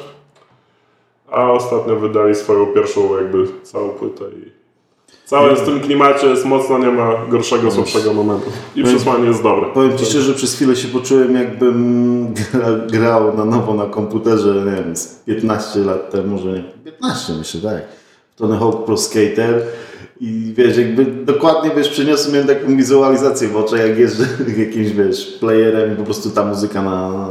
A 1.33 1.53
ostatnio 1.53 1.97
wydali 1.97 2.35
swoją 2.35 2.67
pierwszą 2.67 3.17
jakby 3.17 3.47
całą 3.63 3.89
płytę 3.89 4.25
i 4.25 4.63
jest 5.51 5.63
w 5.63 5.65
tym 5.65 5.81
klimacie, 5.81 6.27
jest 6.27 6.45
mocno, 6.45 6.79
nie 6.79 6.91
ma 6.91 7.13
gorszego, 7.29 7.71
słabszego 7.71 8.15
momentu. 8.15 8.51
I 8.77 8.85
przesłanie 8.85 9.27
jest 9.29 9.43
dobre. 9.43 9.67
Powiem 9.75 9.99
Ci 9.99 10.05
szczerze, 10.05 10.35
przez 10.35 10.55
chwilę 10.55 10.77
się 10.77 10.89
poczułem 10.89 11.35
jakbym 11.35 12.27
gra- 12.35 12.87
grał 12.93 13.37
na 13.37 13.45
nowo 13.45 13.75
na 13.75 13.87
komputerze, 13.87 14.55
nie 14.55 14.83
wiem, 14.83 14.97
z 14.97 15.07
15 15.27 15.81
lat 15.81 16.11
temu, 16.11 16.29
może 16.37 16.49
nie, 16.53 16.65
15 16.85 17.33
myślę, 17.33 17.61
tak. 17.71 17.83
Tony 18.37 18.59
Hawk 18.59 18.85
Pro 18.85 18.97
Skater 18.97 19.63
i 20.21 20.55
wiesz, 20.57 20.77
jakby 20.79 21.05
dokładnie, 21.05 21.71
wiesz, 21.77 21.89
przeniosłem 21.89 22.33
miałem 22.35 22.49
taką 22.49 22.77
wizualizację 22.77 23.49
w 23.49 23.57
oczach, 23.57 23.81
jak 23.81 23.99
jeżdżę 23.99 24.25
jakimś, 24.67 24.91
wiesz, 24.91 25.37
playerem 25.41 25.93
i 25.93 25.97
po 25.97 26.03
prostu 26.05 26.31
ta 26.31 26.45
muzyka 26.45 26.83
na, 26.83 27.29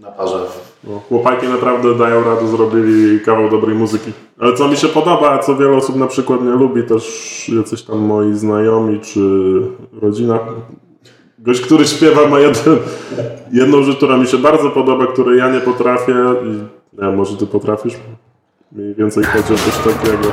na 0.00 0.10
parze. 0.10 0.38
No, 0.86 1.00
chłopaki 1.08 1.48
naprawdę 1.48 1.94
dają 1.94 2.24
radę, 2.24 2.48
zrobili 2.48 3.20
kawał 3.20 3.50
dobrej 3.50 3.76
muzyki. 3.76 4.12
Ale 4.38 4.54
co 4.54 4.68
mi 4.68 4.76
się 4.76 4.88
podoba, 4.88 5.30
a 5.30 5.38
co 5.38 5.56
wiele 5.56 5.76
osób 5.76 5.96
na 5.96 6.06
przykład 6.06 6.42
nie 6.42 6.50
lubi, 6.50 6.82
też 6.82 7.48
jacyś 7.56 7.82
tam 7.82 7.98
moi 7.98 8.34
znajomi 8.34 9.00
czy 9.00 9.20
rodzina. 10.02 10.38
Gość, 11.38 11.60
który 11.60 11.84
śpiewa 11.84 12.28
ma 12.28 12.40
jeden, 12.40 12.76
jedną 13.52 13.82
rzecz, 13.82 13.96
która 13.96 14.16
mi 14.16 14.26
się 14.26 14.38
bardzo 14.38 14.70
podoba, 14.70 15.06
której 15.06 15.38
ja 15.38 15.52
nie 15.52 15.60
potrafię 15.60 16.14
i 16.44 16.58
nie 17.02 17.08
może 17.08 17.36
ty 17.36 17.46
potrafisz? 17.46 17.94
Mniej 18.72 18.94
więcej 18.94 19.24
chodzi 19.24 19.54
o 19.54 19.56
coś 19.56 19.94
takiego. 19.94 20.32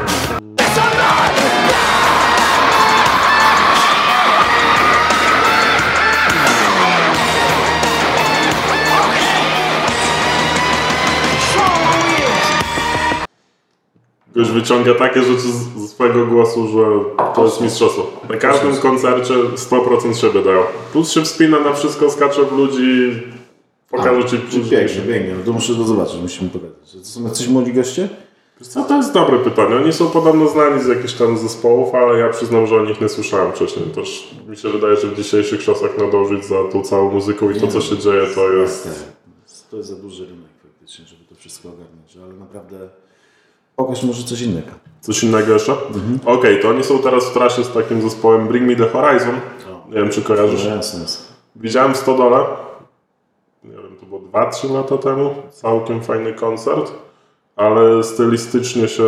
Gość 14.35 14.51
wyciąga 14.51 14.95
takie 14.95 15.21
rzeczy 15.23 15.41
z- 15.41 15.79
ze 15.81 15.87
swojego 15.87 16.25
głosu, 16.25 16.67
że 16.67 16.85
to 17.35 17.45
jest 17.45 17.61
mistrzostwo. 17.61 18.07
Na 18.29 18.37
każdym 18.37 18.75
koncercie 18.77 19.33
100% 19.55 20.15
siebie 20.21 20.43
dają. 20.43 20.63
Plus 20.91 21.11
się 21.11 21.21
wspina 21.21 21.59
na 21.59 21.73
wszystko, 21.73 22.09
skacze 22.11 22.45
w 22.45 22.51
ludzi, 22.57 23.21
pokaże 23.89 24.25
ci 24.25 24.37
Czy 24.49 24.59
pięknie, 24.69 25.01
pięknie, 25.07 25.33
no 25.37 25.43
to 25.45 25.51
muszę 25.53 25.75
to 25.75 25.83
zobaczyć, 25.83 26.21
musimy 26.21 26.49
pogadać. 26.49 26.91
To 26.93 27.05
są 27.05 27.23
jacyś 27.23 27.47
młodzi 27.47 27.73
goście? 27.73 28.09
Co 28.61 28.83
to 28.83 28.97
jest 28.97 29.13
dobre 29.13 29.39
pytanie. 29.39 29.75
Oni 29.75 29.93
są 29.93 30.07
podobno 30.09 30.47
znani 30.47 30.83
z 30.83 30.87
jakichś 30.87 31.13
tam 31.13 31.37
zespołów, 31.37 31.95
ale 31.95 32.19
ja 32.19 32.29
przyznam, 32.29 32.67
że 32.67 32.75
o 32.75 32.85
nich 32.85 33.01
nie 33.01 33.09
słyszałem 33.09 33.51
wcześniej. 33.51 33.85
Też 33.85 34.35
mi 34.47 34.57
się 34.57 34.69
wydaje, 34.69 34.95
że 34.97 35.07
w 35.07 35.15
dzisiejszych 35.15 35.63
czasach 35.63 35.97
nadążyć 35.97 36.45
za 36.45 36.55
tą 36.71 36.81
całą 36.83 37.11
muzyką 37.11 37.49
i 37.51 37.59
to, 37.59 37.67
co 37.67 37.81
się 37.81 37.97
dzieje, 37.97 38.27
to 38.35 38.49
jest... 38.53 38.87
To 39.71 39.77
jest 39.77 39.89
za 39.89 39.95
duży 39.95 40.25
rynek 40.25 40.49
faktycznie, 40.63 41.05
żeby 41.05 41.25
to 41.29 41.35
wszystko 41.35 41.69
ogarnąć, 41.69 42.17
ale 42.23 42.33
naprawdę 42.33 42.89
pokaż 43.83 44.03
może 44.03 44.23
coś 44.23 44.41
innego. 44.41 44.67
Coś 45.01 45.23
innego 45.23 45.53
jeszcze? 45.53 45.73
Okej, 46.25 46.59
to 46.61 46.69
oni 46.69 46.83
są 46.83 46.99
teraz 46.99 47.25
w 47.25 47.33
trasie 47.33 47.63
z 47.63 47.71
takim 47.71 48.01
zespołem 48.01 48.47
Bring 48.47 48.67
Me 48.67 48.75
The 48.75 48.89
Horizon. 48.89 49.35
Nie 49.89 49.95
wiem, 49.95 50.09
czy 50.09 50.21
kojarzysz. 50.21 50.65
No 50.65 50.75
jasne. 50.75 51.05
Widziałem 51.55 51.95
100 51.95 52.17
dola. 52.17 52.47
Nie 53.63 53.71
wiem, 53.71 53.97
to 53.99 54.05
było 54.05 54.21
2-3 54.33 54.73
lata 54.73 54.97
temu. 54.97 55.29
Całkiem 55.51 56.01
fajny 56.01 56.33
koncert. 56.33 56.91
Ale 57.55 58.03
stylistycznie 58.03 58.87
się 58.87 59.03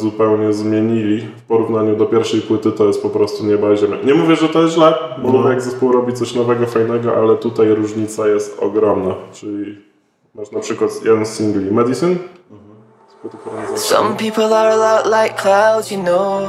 zupełnie 0.00 0.52
zmienili. 0.52 1.20
W 1.36 1.42
porównaniu 1.42 1.96
do 1.96 2.06
pierwszej 2.06 2.40
płyty 2.40 2.72
to 2.72 2.86
jest 2.86 3.02
po 3.02 3.10
prostu 3.10 3.46
nieba 3.46 3.72
i 3.72 3.76
ziemia. 3.76 3.96
Nie 4.04 4.14
mówię, 4.14 4.36
że 4.36 4.48
to 4.48 4.62
jest 4.62 4.74
źle, 4.74 4.94
bo 5.22 5.32
lubię 5.32 5.48
jak 5.50 5.62
zespół 5.62 5.92
robi 5.92 6.12
coś 6.12 6.34
nowego, 6.34 6.66
fajnego, 6.66 7.16
ale 7.16 7.36
tutaj 7.36 7.74
różnica 7.74 8.28
jest 8.28 8.58
ogromna. 8.60 9.14
Czyli 9.32 9.78
masz 10.34 10.50
na 10.50 10.60
przykład 10.60 11.04
jeden 11.04 11.26
z 11.26 11.28
singli 11.28 11.70
Medicine. 11.70 12.14
Z 12.14 12.71
Some 13.76 14.16
people 14.16 14.52
are 14.52 14.70
a 14.70 14.76
lot 14.76 15.06
like 15.06 15.36
clouds, 15.36 15.92
you 15.92 16.02
know. 16.02 16.48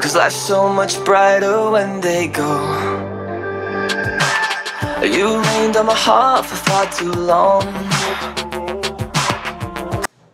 Cause 0.00 0.16
life's 0.16 0.36
so 0.36 0.68
much 0.68 1.04
brighter 1.04 1.70
when 1.70 2.00
they 2.00 2.28
go. 2.28 2.48
You 5.02 5.42
rained 5.42 5.76
on 5.76 5.86
my 5.86 5.94
heart 5.94 6.46
for 6.46 6.56
far 6.56 6.86
too 6.86 7.12
long. 7.12 7.64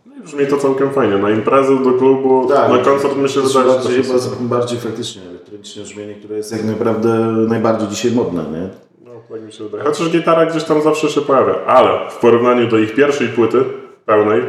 No 0.05 0.15
i 0.15 0.21
Brzmi 0.21 0.47
to 0.47 0.57
całkiem 0.57 0.93
fajnie. 0.93 1.17
Na 1.17 1.29
imprezę, 1.29 1.83
do 1.83 1.91
klubu, 1.91 2.47
na 2.49 2.77
koncert 2.77 3.15
myślę, 3.17 3.41
że 3.41 3.49
się 3.49 3.63
bardziej, 3.63 4.03
to 4.03 4.13
chyba 4.19 4.57
bardziej 4.57 4.79
faktycznie 4.79 5.21
elektroniczne 5.21 5.83
brzmienie, 5.83 6.15
które 6.15 6.37
jest 6.37 6.51
jak 6.51 6.63
naprawdę 6.63 7.09
najbardziej 7.47 7.87
dzisiaj 7.87 8.11
modne, 8.11 8.43
nie? 8.43 8.69
No, 9.01 9.11
tak 9.29 9.41
mi 9.41 9.53
się 9.53 9.63
wydaje. 9.63 9.83
Chociaż 9.83 10.09
gitara 10.09 10.45
gdzieś 10.45 10.63
tam 10.63 10.81
zawsze 10.81 11.09
się 11.09 11.21
pojawia. 11.21 11.55
Ale 11.67 12.09
w 12.09 12.15
porównaniu 12.17 12.67
do 12.67 12.77
ich 12.77 12.95
pierwszej 12.95 13.27
płyty, 13.27 13.82
pełnej, 14.05 14.41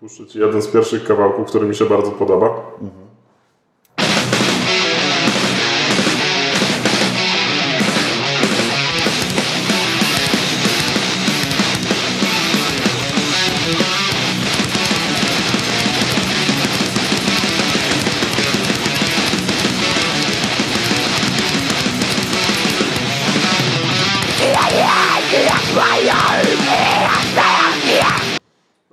puszczę 0.00 0.26
Ci 0.26 0.38
jeden 0.38 0.62
z 0.62 0.68
pierwszych 0.68 1.04
kawałków, 1.04 1.46
który 1.46 1.66
mi 1.66 1.74
się 1.74 1.84
bardzo 1.84 2.10
podoba. 2.10 2.70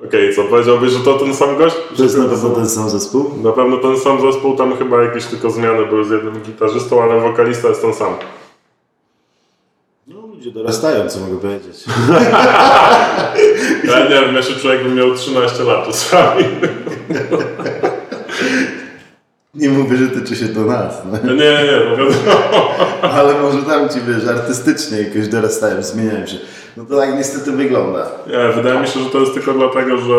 Okej, 0.08 0.36
co 0.36 0.44
powiedziałbyś, 0.44 0.92
że 0.92 1.00
to 1.00 1.20
ten 1.20 1.36
sam 1.36 1.58
gość? 1.58 1.76
To 1.98 2.04
jest 2.04 2.18
na 2.18 2.26
pewno 2.26 2.50
ten 2.50 2.70
sam 2.70 2.90
zespół. 2.90 3.32
Na 3.44 3.52
pewno 3.52 3.78
ten 3.78 4.00
sam 4.00 4.22
zespół, 4.22 4.56
tam 4.56 4.78
chyba 4.78 5.04
jakieś 5.04 5.26
tylko 5.26 5.52
zmiany 5.52 5.86
były 5.86 6.06
z 6.06 6.10
jednym 6.10 6.42
gitarzystą, 6.42 7.04
ale 7.04 7.22
wokalista 7.22 7.68
jest 7.68 7.82
ten 7.82 7.94
sam. 7.94 8.14
No, 10.08 10.22
Ludzie 10.28 10.52
dorastają, 10.52 11.10
co 11.10 11.20
mogę 11.20 11.38
powiedzieć. 11.38 11.84
Ja 13.84 14.04
nie 14.04 14.34
wiem, 14.34 14.44
się 14.44 14.54
czuję 14.54 14.76
jakbym 14.76 14.96
miał 14.96 15.16
13 15.16 15.64
lat 15.64 15.86
czasami. 15.86 16.44
Nie 19.56 19.70
mówię, 19.70 19.98
że 19.98 20.08
tyczy 20.08 20.36
się 20.36 20.46
do 20.46 20.62
nas, 20.66 21.02
no. 21.06 21.34
Nie, 21.34 21.34
nie, 21.34 21.64
nie, 21.64 21.80
no 21.90 21.98
wiadomo. 21.98 22.76
ale 23.02 23.42
może 23.42 23.64
tam 23.64 23.90
ci, 23.90 24.00
wiesz, 24.08 24.28
artystycznie 24.28 25.02
jakoś 25.02 25.28
dorastają, 25.28 25.84
zmieniają 25.84 26.26
się. 26.28 26.38
No 26.78 26.86
to 26.86 26.98
tak 26.98 27.16
niestety 27.16 27.52
wygląda. 27.52 28.12
Nie, 28.28 28.54
wydaje 28.54 28.80
mi 28.82 28.88
się, 28.88 29.00
że 29.00 29.10
to 29.10 29.20
jest 29.20 29.34
tylko 29.34 29.54
dlatego, 29.54 29.98
że 29.98 30.14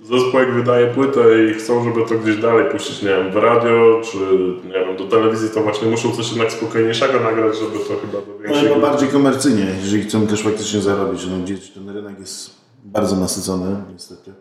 zespół 0.00 0.40
jak 0.40 0.54
wydaje 0.54 0.86
płytę 0.86 1.44
i 1.44 1.54
chcą, 1.54 1.84
żeby 1.84 2.06
to 2.08 2.14
gdzieś 2.14 2.36
dalej 2.36 2.70
puścić, 2.70 3.02
nie 3.02 3.08
wiem, 3.08 3.30
w 3.32 3.36
radio, 3.36 4.00
czy 4.04 4.18
nie 4.64 4.72
wiem, 4.72 4.96
do 4.96 5.04
telewizji, 5.08 5.48
to 5.54 5.62
właśnie 5.62 5.88
muszą 5.88 6.12
coś 6.12 6.30
jednak 6.30 6.52
spokojniejszego 6.52 7.20
nagrać, 7.20 7.58
żeby 7.58 7.78
to 7.78 7.84
chyba 8.00 8.12
do 8.12 8.32
No 8.32 8.38
większego... 8.38 8.74
chyba 8.74 8.88
bardziej 8.90 9.08
komercyjnie, 9.08 9.66
jeżeli 9.80 10.02
chcą 10.02 10.26
też 10.26 10.42
faktycznie 10.42 10.80
zarobić. 10.80 11.26
No 11.26 11.38
gdzieś 11.44 11.70
ten 11.70 11.88
rynek 11.90 12.18
jest 12.20 12.50
bardzo 12.84 13.16
nasycony, 13.16 13.76
niestety. 13.92 14.32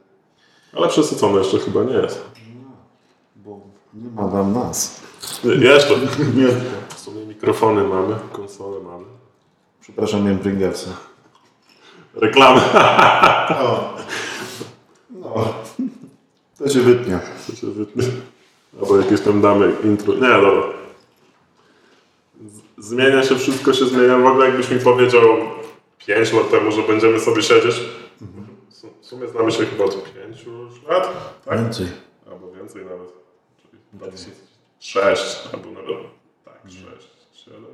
Ale 0.73 0.87
przesycony 0.87 1.37
jeszcze 1.39 1.59
chyba 1.59 1.83
nie 1.83 1.93
jest. 1.93 2.21
Bo 3.35 3.59
nie 3.93 4.09
ma 4.09 4.27
wam 4.27 4.53
nas. 4.53 5.01
Jeszcze. 5.43 5.93
W 6.95 6.99
sumie 6.99 7.25
mikrofony 7.25 7.83
mamy, 7.83 8.15
konsole 8.31 8.79
mamy. 8.79 9.05
Przepraszam, 9.81 10.23
miałem 10.23 10.39
Pringlesa. 10.39 10.89
Reklamy. 12.21 12.61
O. 13.49 13.97
No. 15.09 15.53
To 16.57 16.69
się 16.69 16.79
wytnie. 16.79 17.19
To 17.47 17.55
się 17.55 17.67
wytnie. 17.67 18.03
Albo 18.81 18.97
jakieś 18.97 19.21
tam 19.21 19.41
damy 19.41 19.75
intro. 19.83 20.13
Nie, 20.13 20.19
dobra. 20.41 20.63
Zmienia 22.77 23.23
się, 23.23 23.35
wszystko 23.35 23.73
się 23.73 23.85
zmienia. 23.85 24.17
W 24.17 24.25
ogóle 24.25 24.45
jakbyś 24.45 24.69
mi 24.69 24.79
powiedział 24.79 25.23
5 26.05 26.33
lat 26.33 26.51
temu, 26.51 26.71
że 26.71 26.83
będziemy 26.83 27.19
sobie 27.19 27.43
siedzieć. 27.43 27.75
W 29.01 29.05
sumie 29.05 29.27
znamy 29.27 29.51
się 29.51 29.65
chyba 29.65 29.83
od 29.83 30.13
5 30.13 30.45
lat, 30.89 31.09
tak? 31.45 31.59
Więcej. 31.59 31.87
Albo 32.31 32.51
więcej 32.51 32.85
nawet. 32.85 33.09
Czyli 33.61 33.77
2006, 33.93 35.47
albo 35.53 35.71
nawet 35.71 35.97
tak, 36.45 36.61
6, 36.65 37.07
7, 37.33 37.65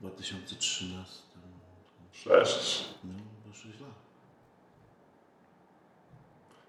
2013. 0.00 1.23
6. 2.24 2.84
No, 3.04 3.54
6 3.54 3.80
lat. 3.80 3.90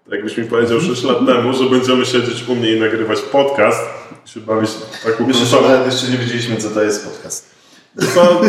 Jakbyś 0.08 0.36
mi 0.38 0.44
powiedział 0.44 0.80
6 0.80 1.02
lat 1.02 1.18
temu, 1.26 1.52
że 1.52 1.64
będziemy 1.70 2.06
siedzieć 2.06 2.48
u 2.48 2.54
mnie 2.54 2.72
i 2.72 2.80
nagrywać 2.80 3.20
podcast 3.20 3.80
i 4.26 4.28
się 4.28 4.40
bawić 4.40 4.70
taką 5.04 5.26
Myślę, 5.26 5.40
konsolą. 5.40 5.68
że 5.68 5.82
jeszcze 5.86 6.08
nie 6.08 6.18
wiedzieliśmy, 6.18 6.56
co 6.56 6.70
to 6.70 6.82
jest 6.82 7.04
podcast. 7.06 7.56
To 8.14 8.40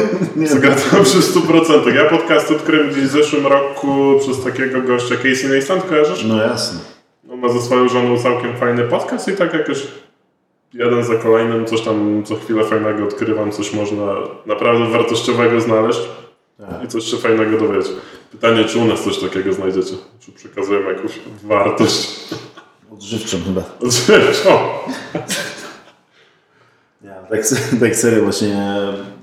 zgadzam 0.55 1.05
się 1.05 1.19
w 1.19 1.35
100%. 1.35 1.95
Ja 1.95 2.09
podcast 2.09 2.51
odkryłem 2.51 2.89
gdzieś 2.89 3.03
w 3.03 3.11
zeszłym 3.11 3.47
roku 3.47 4.19
przez 4.19 4.43
takiego 4.43 4.81
gościa 4.81 5.15
Casey 5.15 5.47
Neistat, 5.49 5.89
kojarzysz? 5.89 6.23
No 6.23 6.41
jasne. 6.41 6.79
On 7.31 7.39
ma 7.39 7.49
ze 7.49 7.61
swoją 7.61 7.89
żoną 7.89 8.17
całkiem 8.19 8.57
fajny 8.57 8.83
podcast 8.83 9.27
i 9.27 9.33
tak 9.35 9.53
jakoś 9.53 9.87
jeden 10.73 11.03
za 11.03 11.15
kolejnym 11.15 11.65
coś 11.65 11.81
tam 11.81 12.23
co 12.25 12.35
chwilę 12.35 12.63
fajnego 12.63 13.03
odkrywam, 13.03 13.51
coś 13.51 13.73
można 13.73 14.15
naprawdę 14.45 14.85
wartościowego 14.89 15.61
znaleźć 15.61 15.99
Tak. 15.99 16.26
I 16.85 16.87
coś 16.87 17.03
się 17.03 17.17
fajnego 17.17 17.59
dowiedzieć. 17.59 17.91
Pytanie, 18.31 18.65
czy 18.65 18.79
u 18.79 18.85
nas 18.85 19.03
coś 19.03 19.19
takiego 19.19 19.53
znajdziecie? 19.53 19.93
Czy 20.19 20.31
przekazujemy 20.31 20.93
jakąś 20.93 21.11
wartość 21.43 22.09
Odżywczą 22.93 23.37
chyba. 23.45 23.61
odżywczą? 23.81 24.49
Ja, 27.03 27.13
tak, 27.29 27.39
tak 27.79 27.95
serio 27.95 28.23
właśnie 28.23 28.65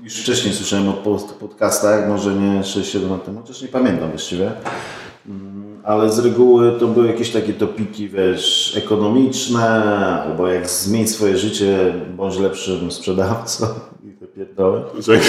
już 0.03 0.13
wcześniej 0.21 0.53
słyszałem 0.53 0.89
o 0.89 0.93
pod- 0.93 1.31
podcastach, 1.31 2.07
może 2.09 2.33
nie 2.35 2.63
6-7 2.63 3.11
lat 3.11 3.25
temu, 3.25 3.41
chociaż 3.41 3.61
nie 3.61 3.67
pamiętam 3.67 4.09
właściwie. 4.09 4.51
Mm, 5.27 5.77
Ale 5.83 6.11
z 6.11 6.19
reguły 6.19 6.71
to 6.79 6.87
były 6.87 7.07
jakieś 7.07 7.29
takie 7.31 7.53
topiki, 7.53 8.09
wiesz, 8.09 8.73
ekonomiczne, 8.77 9.69
albo 10.25 10.47
jak 10.47 10.69
zmień 10.69 11.07
swoje 11.07 11.37
życie, 11.37 11.93
bądź 12.17 12.37
lepszym 12.39 12.91
sprzedawcą 12.91 13.67
Dzięki. 14.99 15.27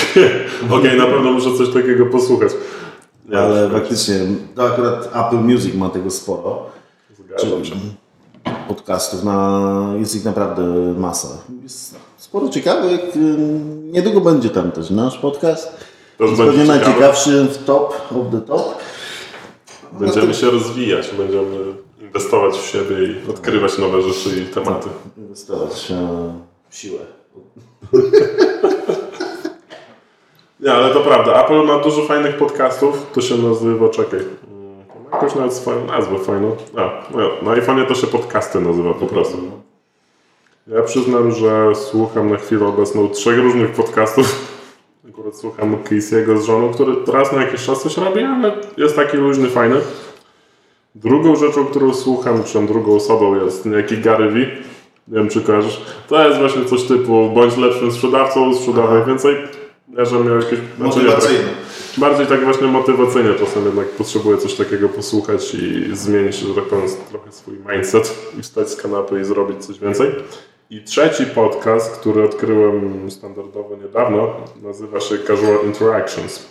Okej, 0.79 0.99
na 0.99 1.07
pewno 1.07 1.33
muszę 1.33 1.59
coś 1.59 1.75
takiego 1.75 2.07
posłuchać. 2.07 2.53
Nie, 3.29 3.38
Ale 3.38 3.71
faktycznie, 3.71 4.14
to 4.55 4.66
akurat 4.66 5.07
Apple 5.07 5.37
Music 5.37 5.75
ma 5.75 5.88
tego 5.88 6.11
sporo. 6.11 6.66
Zgadzam 7.19 7.64
się. 7.64 7.75
podcastów, 8.69 9.25
na, 9.25 9.95
jest 9.99 10.16
ich 10.16 10.25
naprawdę 10.25 10.62
masa. 10.99 11.29
Jest 11.62 11.95
sporo 12.16 12.49
ciekawych. 12.49 13.01
Niedługo 13.83 14.21
będzie 14.21 14.51
tam 14.51 14.73
też 14.73 14.90
nasz 14.90 15.19
podcast. 15.19 15.77
Też 16.19 16.31
Jest 16.31 16.42
pewnie 16.42 16.64
najciekawszy 16.64 17.45
w 17.45 17.64
top 17.64 17.95
of 18.11 18.33
the 18.33 18.40
top. 18.40 18.75
Będziemy 19.92 20.35
się 20.35 20.51
rozwijać, 20.51 21.11
będziemy 21.19 21.57
inwestować 22.01 22.57
w 22.57 22.66
siebie 22.66 22.97
i 23.07 23.31
odkrywać 23.31 23.79
nowe 23.79 24.03
rzeczy 24.03 24.40
i 24.40 24.55
tematy. 24.55 24.88
Inwestować 25.19 25.90
e, 25.90 26.33
w 26.69 26.77
siłę. 26.77 26.99
Nie, 30.66 30.72
ale 30.72 30.94
to 30.94 31.00
prawda. 31.00 31.44
Apple 31.44 31.64
ma 31.66 31.79
dużo 31.79 32.02
fajnych 32.02 32.37
podcastów. 32.37 33.07
To 33.14 33.20
się 33.20 33.37
nazywa, 33.37 33.88
czekaj. 33.88 34.20
mm, 34.20 35.09
Jakoś 35.12 35.35
nawet 35.35 35.52
swoją 35.55 35.85
nazwę 35.87 36.18
fajną. 36.18 36.57
A, 36.76 36.81
no, 37.16 37.31
na 37.42 37.50
iPhone'ie 37.61 37.87
to 37.87 37.94
się 37.94 38.07
podcasty 38.07 38.61
nazywa 38.61 38.94
po 38.94 39.07
prostu. 39.07 39.37
Ja 40.66 40.83
przyznam, 40.83 41.33
że 41.33 41.74
słucham 41.74 42.31
na 42.31 42.37
chwilę 42.37 42.66
obecną 42.66 43.09
trzech 43.09 43.38
różnych 43.38 43.70
podcastów. 43.70 44.57
Akurat 45.11 45.37
słucham 45.37 45.76
Casey'ego 45.85 46.38
z 46.38 46.44
żoną, 46.44 46.72
który 46.72 46.92
raz 47.12 47.33
na 47.33 47.42
jakiś 47.42 47.64
czas 47.66 47.83
coś 47.83 47.96
robi, 47.96 48.22
ale 48.22 48.52
jest 48.76 48.96
taki 48.96 49.16
luźny, 49.16 49.48
fajny. 49.48 49.76
Drugą 50.94 51.37
rzeczą, 51.37 51.64
którą 51.66 51.94
słucham, 51.94 52.44
czy 52.44 52.66
drugą 52.66 52.96
osobą 52.96 53.44
jest 53.44 53.66
niejaki 53.66 53.98
Gary 53.98 54.31
Vee. 54.31 54.46
Nie 55.09 55.18
wiem, 55.18 55.29
czy 55.29 55.40
kojarzysz. 55.40 55.81
To 56.09 56.29
jest 56.29 56.40
właśnie 56.40 56.64
coś 56.64 56.83
typu 56.83 57.31
bądź 57.35 57.57
lepszym 57.57 57.92
sprzedawcą, 57.92 58.55
sprzedawaj 58.55 59.05
więcej. 59.05 59.37
Ja, 59.88 60.05
że 60.05 60.20
miał 60.25 60.37
jakieś... 60.37 60.59
znaczy 60.59 60.99
nie, 60.99 61.05
Motywacyjny. 61.05 61.38
tak- 61.44 62.01
Bardziej 62.01 62.27
tak 62.27 62.44
właśnie 62.44 62.66
motywacyjnie 62.66 63.35
czasem 63.35 63.64
jednak 63.64 63.88
potrzebuję 63.88 64.38
coś 64.38 64.55
takiego 64.55 64.88
posłuchać 64.88 65.55
i 65.55 65.96
zmienić, 65.96 66.37
że 66.37 66.55
tak 66.55 66.64
powiem, 66.64 66.85
trochę 67.11 67.33
swój 67.33 67.55
mindset 67.72 68.14
i 68.38 68.42
wstać 68.42 68.70
z 68.70 68.77
kanapy 68.77 69.20
i 69.20 69.25
zrobić 69.25 69.64
coś 69.66 69.79
więcej. 69.79 70.11
I 70.70 70.83
trzeci 70.85 71.27
podcast, 71.27 71.96
który 71.96 72.25
odkryłem 72.25 73.11
standardowo 73.11 73.77
niedawno, 73.77 74.35
nazywa 74.62 75.01
się 75.01 75.18
Casual 75.18 75.64
Interactions. 75.64 76.46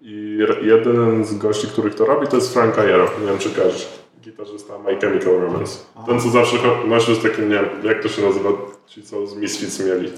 I 0.00 0.38
jeden 0.62 1.24
z 1.24 1.38
gości, 1.38 1.66
których 1.66 1.94
to 1.94 2.04
robi, 2.06 2.26
to 2.26 2.36
jest 2.36 2.52
Frank 2.52 2.76
Iero. 2.78 3.04
Nie 3.20 3.26
wiem, 3.26 3.38
czy 3.38 3.50
kojarzysz. 3.50 3.88
Gitarzysta 4.22 4.78
My 4.78 4.96
Chemical 5.00 5.40
Romance. 5.40 5.78
Ten, 6.06 6.20
co 6.20 6.28
zawsze 6.30 6.56
nosił 6.86 7.14
z 7.14 7.22
takim, 7.22 7.48
nie 7.48 7.54
wiem, 7.54 7.68
jak 7.82 8.02
to 8.02 8.08
się 8.08 8.22
nazywa, 8.22 8.48
ci 8.86 9.02
co 9.02 9.26
z 9.26 9.36
Misfits 9.36 9.80
mieli. 9.80 10.12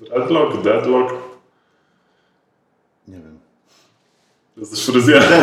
Dreadlock, 0.00 0.62
Deadlock. 0.62 1.14
Nie 3.08 3.14
wiem. 3.16 3.38
Jesteś 4.56 4.86
fryzjerem. 4.86 5.28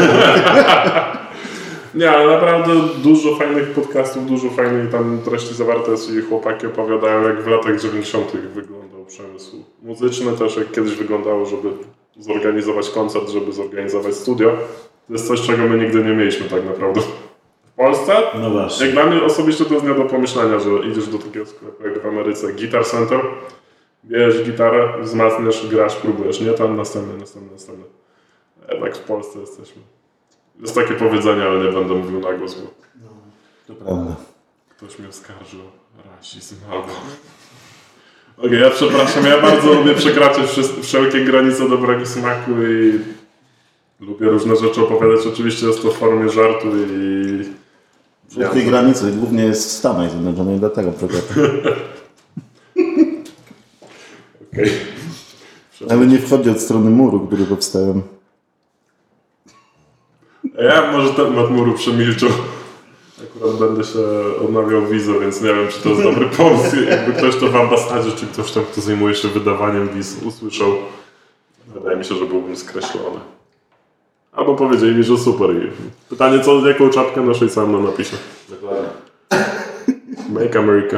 Nie, 1.96 2.12
ale 2.12 2.34
naprawdę 2.34 2.74
dużo 3.04 3.36
fajnych 3.36 3.70
podcastów, 3.70 4.26
dużo 4.26 4.50
fajnej 4.50 4.88
tam 4.88 5.20
treści 5.26 5.54
zawarte 5.56 5.92
jest 5.92 6.12
i 6.12 6.22
chłopaki 6.22 6.68
opowiadają, 6.68 7.28
jak 7.28 7.44
w 7.44 7.48
latach 7.48 7.80
90. 7.82 8.32
wyglądał 8.32 9.06
przemysł 9.06 9.64
muzyczny, 9.82 10.32
też 10.32 10.58
jak 10.58 10.72
kiedyś 10.72 10.96
wyglądało, 10.96 11.46
żeby 11.46 11.70
zorganizować 12.20 12.90
koncert, 12.90 13.30
żeby 13.30 13.52
zorganizować 13.54 14.16
studio. 14.16 14.52
To 15.08 15.14
jest 15.14 15.28
coś, 15.28 15.42
czego 15.42 15.64
my 15.64 15.78
nigdy 15.78 16.04
nie 16.04 16.14
mieliśmy 16.14 16.50
tak 16.50 16.66
naprawdę. 16.66 17.02
W 17.66 17.76
Polsce 17.76 18.14
No 18.40 18.50
właśnie. 18.50 18.86
jak 18.86 18.96
dla 18.96 19.06
mnie 19.06 19.24
osobiście 19.24 19.66
to 19.66 19.74
jest 19.74 19.86
nie 19.86 19.94
do 19.94 20.06
pomyślenia, 20.06 20.60
że 20.60 20.70
idziesz 20.92 21.08
do 21.08 21.18
takiego 21.18 21.46
sklepu 21.46 21.84
jak 21.84 22.04
w 22.04 22.06
Ameryce 22.06 22.54
Guitar 22.54 22.86
Center, 22.86 23.20
bierzesz 24.06 24.46
gitarę, 24.46 24.94
wzmacniasz, 25.02 25.68
grasz, 25.68 25.96
próbujesz, 25.96 26.42
nie 26.42 26.52
tam 26.52 26.76
następny, 26.78 27.18
następny, 27.18 27.52
następny. 27.52 27.86
Jednak 28.72 28.98
w 28.98 29.00
Polsce 29.00 29.40
jesteśmy. 29.40 29.82
Jest 30.62 30.76
takie 30.76 30.94
powiedzenie, 30.94 31.44
ale 31.44 31.66
nie 31.66 31.72
będę 31.72 31.94
mówił 31.94 32.20
na 32.20 32.34
głos, 32.34 32.56
bo 32.56 32.68
To 33.68 33.74
prawda. 33.84 34.16
ktoś 34.70 35.00
mnie 35.00 35.10
oskarży 35.10 35.58
o 35.60 36.10
rasizm 36.18 36.56
albo... 36.72 36.88
Okej, 38.38 38.62
ja 38.62 38.70
przepraszam, 38.70 39.26
ja 39.26 39.42
bardzo 39.42 39.74
lubię 39.74 39.94
przekraczać 39.94 40.50
wszelkie 40.82 41.26
granice 41.26 41.70
dobrego 41.70 42.06
smaku 42.06 42.52
i 42.52 43.00
lubię 44.00 44.26
różne 44.30 44.56
rzeczy 44.56 44.82
opowiadać. 44.82 45.28
Oczywiście 45.28 45.68
jest 45.68 45.82
to 45.82 45.92
w 45.92 45.98
formie 45.98 46.30
żartu 46.30 46.68
i... 46.68 47.64
W 48.30 48.54
tej 48.54 48.66
granicy 48.66 49.12
głównie 49.12 49.44
jest 49.44 49.68
w 49.68 49.72
Stanach 49.72 50.12
Zjednoczonych, 50.12 50.60
dlatego 50.60 50.92
przepraszam. 50.92 51.28
Okej. 54.54 54.72
Ale 55.90 56.08
nie 56.08 56.20
wchodzi 56.20 56.50
od 56.50 56.62
strony 56.62 56.90
muru, 56.90 57.28
który 57.28 57.46
powstałem. 57.46 58.02
A 60.60 60.64
Ja 60.64 60.92
może 60.92 61.14
temat 61.14 61.50
muru 61.50 61.74
przemilczę. 61.74 62.26
Akurat 63.24 63.56
będę 63.60 63.84
się 63.84 64.00
odnawiał 64.46 64.88
wizę, 64.88 65.20
więc 65.20 65.42
nie 65.42 65.54
wiem, 65.54 65.68
czy 65.70 65.82
to 65.84 65.90
jest 65.90 66.04
dobry 66.04 66.26
pomysł. 66.26 66.76
Jakby 66.90 67.14
ktoś 67.14 67.36
to 67.36 67.48
w 67.48 67.56
ambasadzie, 67.56 68.12
czy 68.12 68.26
ktoś 68.28 68.52
tam, 68.52 68.64
kto 68.72 68.82
zajmuje 68.82 69.16
się 69.16 69.28
wydawaniem 69.28 69.90
wiz, 69.90 70.18
usłyszał. 70.26 70.74
Wydaje 71.74 71.98
mi 71.98 72.06
się, 72.06 72.16
że 72.16 72.26
byłbym 72.26 72.56
skreślony. 72.56 73.20
Albo 74.32 74.56
powiedzieli 74.56 74.96
mi, 74.96 75.04
że 75.04 75.18
super. 75.18 75.50
I 75.50 75.72
pytanie, 76.10 76.40
co, 76.40 76.68
jaką 76.68 76.90
czapkę 76.90 77.22
naszej 77.22 77.50
sam 77.50 77.72
na 77.72 77.80
napisie. 77.80 78.18
Dokładnie. 78.50 78.90
Make 80.30 80.56
America 80.56 80.98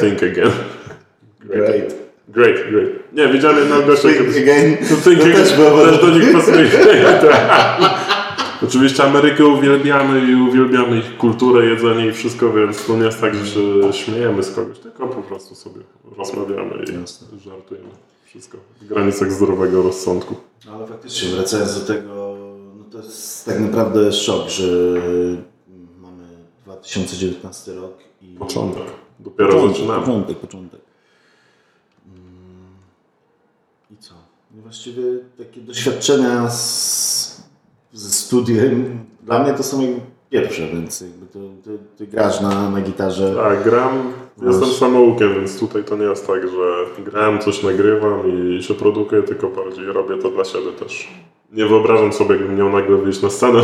think 0.00 0.22
again. 0.22 0.50
Great. 1.40 1.94
Great, 2.28 2.56
great. 2.70 2.88
Nie, 3.12 3.28
widziałem 3.28 3.58
jednego 3.58 3.82
gościa, 3.82 4.08
Think 4.08 4.36
again. 4.36 4.76
To 4.76 5.10
think 5.10 5.20
again. 5.20 5.32
też 5.32 5.56
do 6.00 6.10
nich 6.10 6.32
pasuje. 6.32 6.70
Oczywiście 8.62 9.04
Amerykę 9.04 9.46
uwielbiamy 9.46 10.32
i 10.32 10.34
uwielbiamy 10.34 10.98
ich 10.98 11.16
kulturę, 11.18 11.66
jedzenie 11.66 12.06
i 12.06 12.12
wszystko, 12.12 12.52
więc 12.52 12.86
to 12.86 12.96
nie 12.96 13.04
jest 13.04 13.20
tak, 13.20 13.34
że 13.34 13.46
się 13.46 13.92
śmiejemy 13.92 14.42
z 14.42 14.54
kogoś, 14.54 14.78
tylko 14.78 15.08
po 15.08 15.22
prostu 15.22 15.54
sobie 15.54 15.80
rozmawiamy 16.16 16.84
i 16.90 17.00
Jasne. 17.00 17.38
żartujemy. 17.38 17.88
Wszystko 18.24 18.58
w 18.80 18.86
granicach 18.86 19.32
zdrowego 19.32 19.82
rozsądku. 19.82 20.34
No 20.66 20.72
ale 20.72 20.86
faktycznie, 20.86 21.28
wracając 21.28 21.80
do 21.80 21.86
tego, 21.94 22.36
no 22.78 22.84
to 22.84 22.98
jest 22.98 23.44
tak 23.44 23.60
naprawdę 23.60 24.12
szok, 24.12 24.48
że 24.48 24.66
mamy 26.02 26.24
2019 26.64 27.74
rok 27.74 27.98
i... 28.22 28.26
Początek. 28.26 28.82
Dopiero 29.20 29.52
Początek, 29.52 29.76
zaczynamy. 29.76 30.00
Początek, 30.00 30.38
początek. 30.38 30.80
Mm. 32.06 32.18
I 33.90 33.96
co? 33.96 34.14
No 34.54 34.62
właściwie 34.62 35.02
takie 35.38 35.60
doświadczenia 35.60 36.50
z, 36.50 37.25
ze 37.96 38.10
studiem, 38.10 38.98
dla 39.22 39.42
mnie 39.42 39.52
to 39.52 39.62
są 39.62 40.00
pierwsze, 40.30 40.66
więc 40.66 41.00
jakby 41.00 41.26
to, 41.26 41.38
ty, 41.64 41.78
ty 41.96 42.06
grasz 42.06 42.40
na, 42.40 42.70
na 42.70 42.80
gitarze. 42.80 43.34
Tak, 43.36 43.64
gram, 43.64 44.12
jestem 44.42 44.68
samoukiem, 44.68 45.34
więc 45.34 45.58
tutaj 45.60 45.84
to 45.84 45.96
nie 45.96 46.04
jest 46.04 46.26
tak, 46.26 46.42
że 46.42 47.02
gram, 47.04 47.38
coś 47.38 47.62
nagrywam 47.62 48.22
i 48.26 48.62
się 48.62 48.74
produkuję, 48.74 49.22
tylko 49.22 49.48
bardziej 49.48 49.86
robię 49.86 50.18
to 50.18 50.30
dla 50.30 50.44
siebie 50.44 50.72
też. 50.78 51.08
Nie 51.52 51.66
wyobrażam 51.66 52.12
sobie, 52.12 52.34
jakbym 52.34 52.56
miał 52.56 52.70
nagle 52.70 52.96
wyjść 52.96 53.22
na 53.22 53.30
scenę 53.30 53.62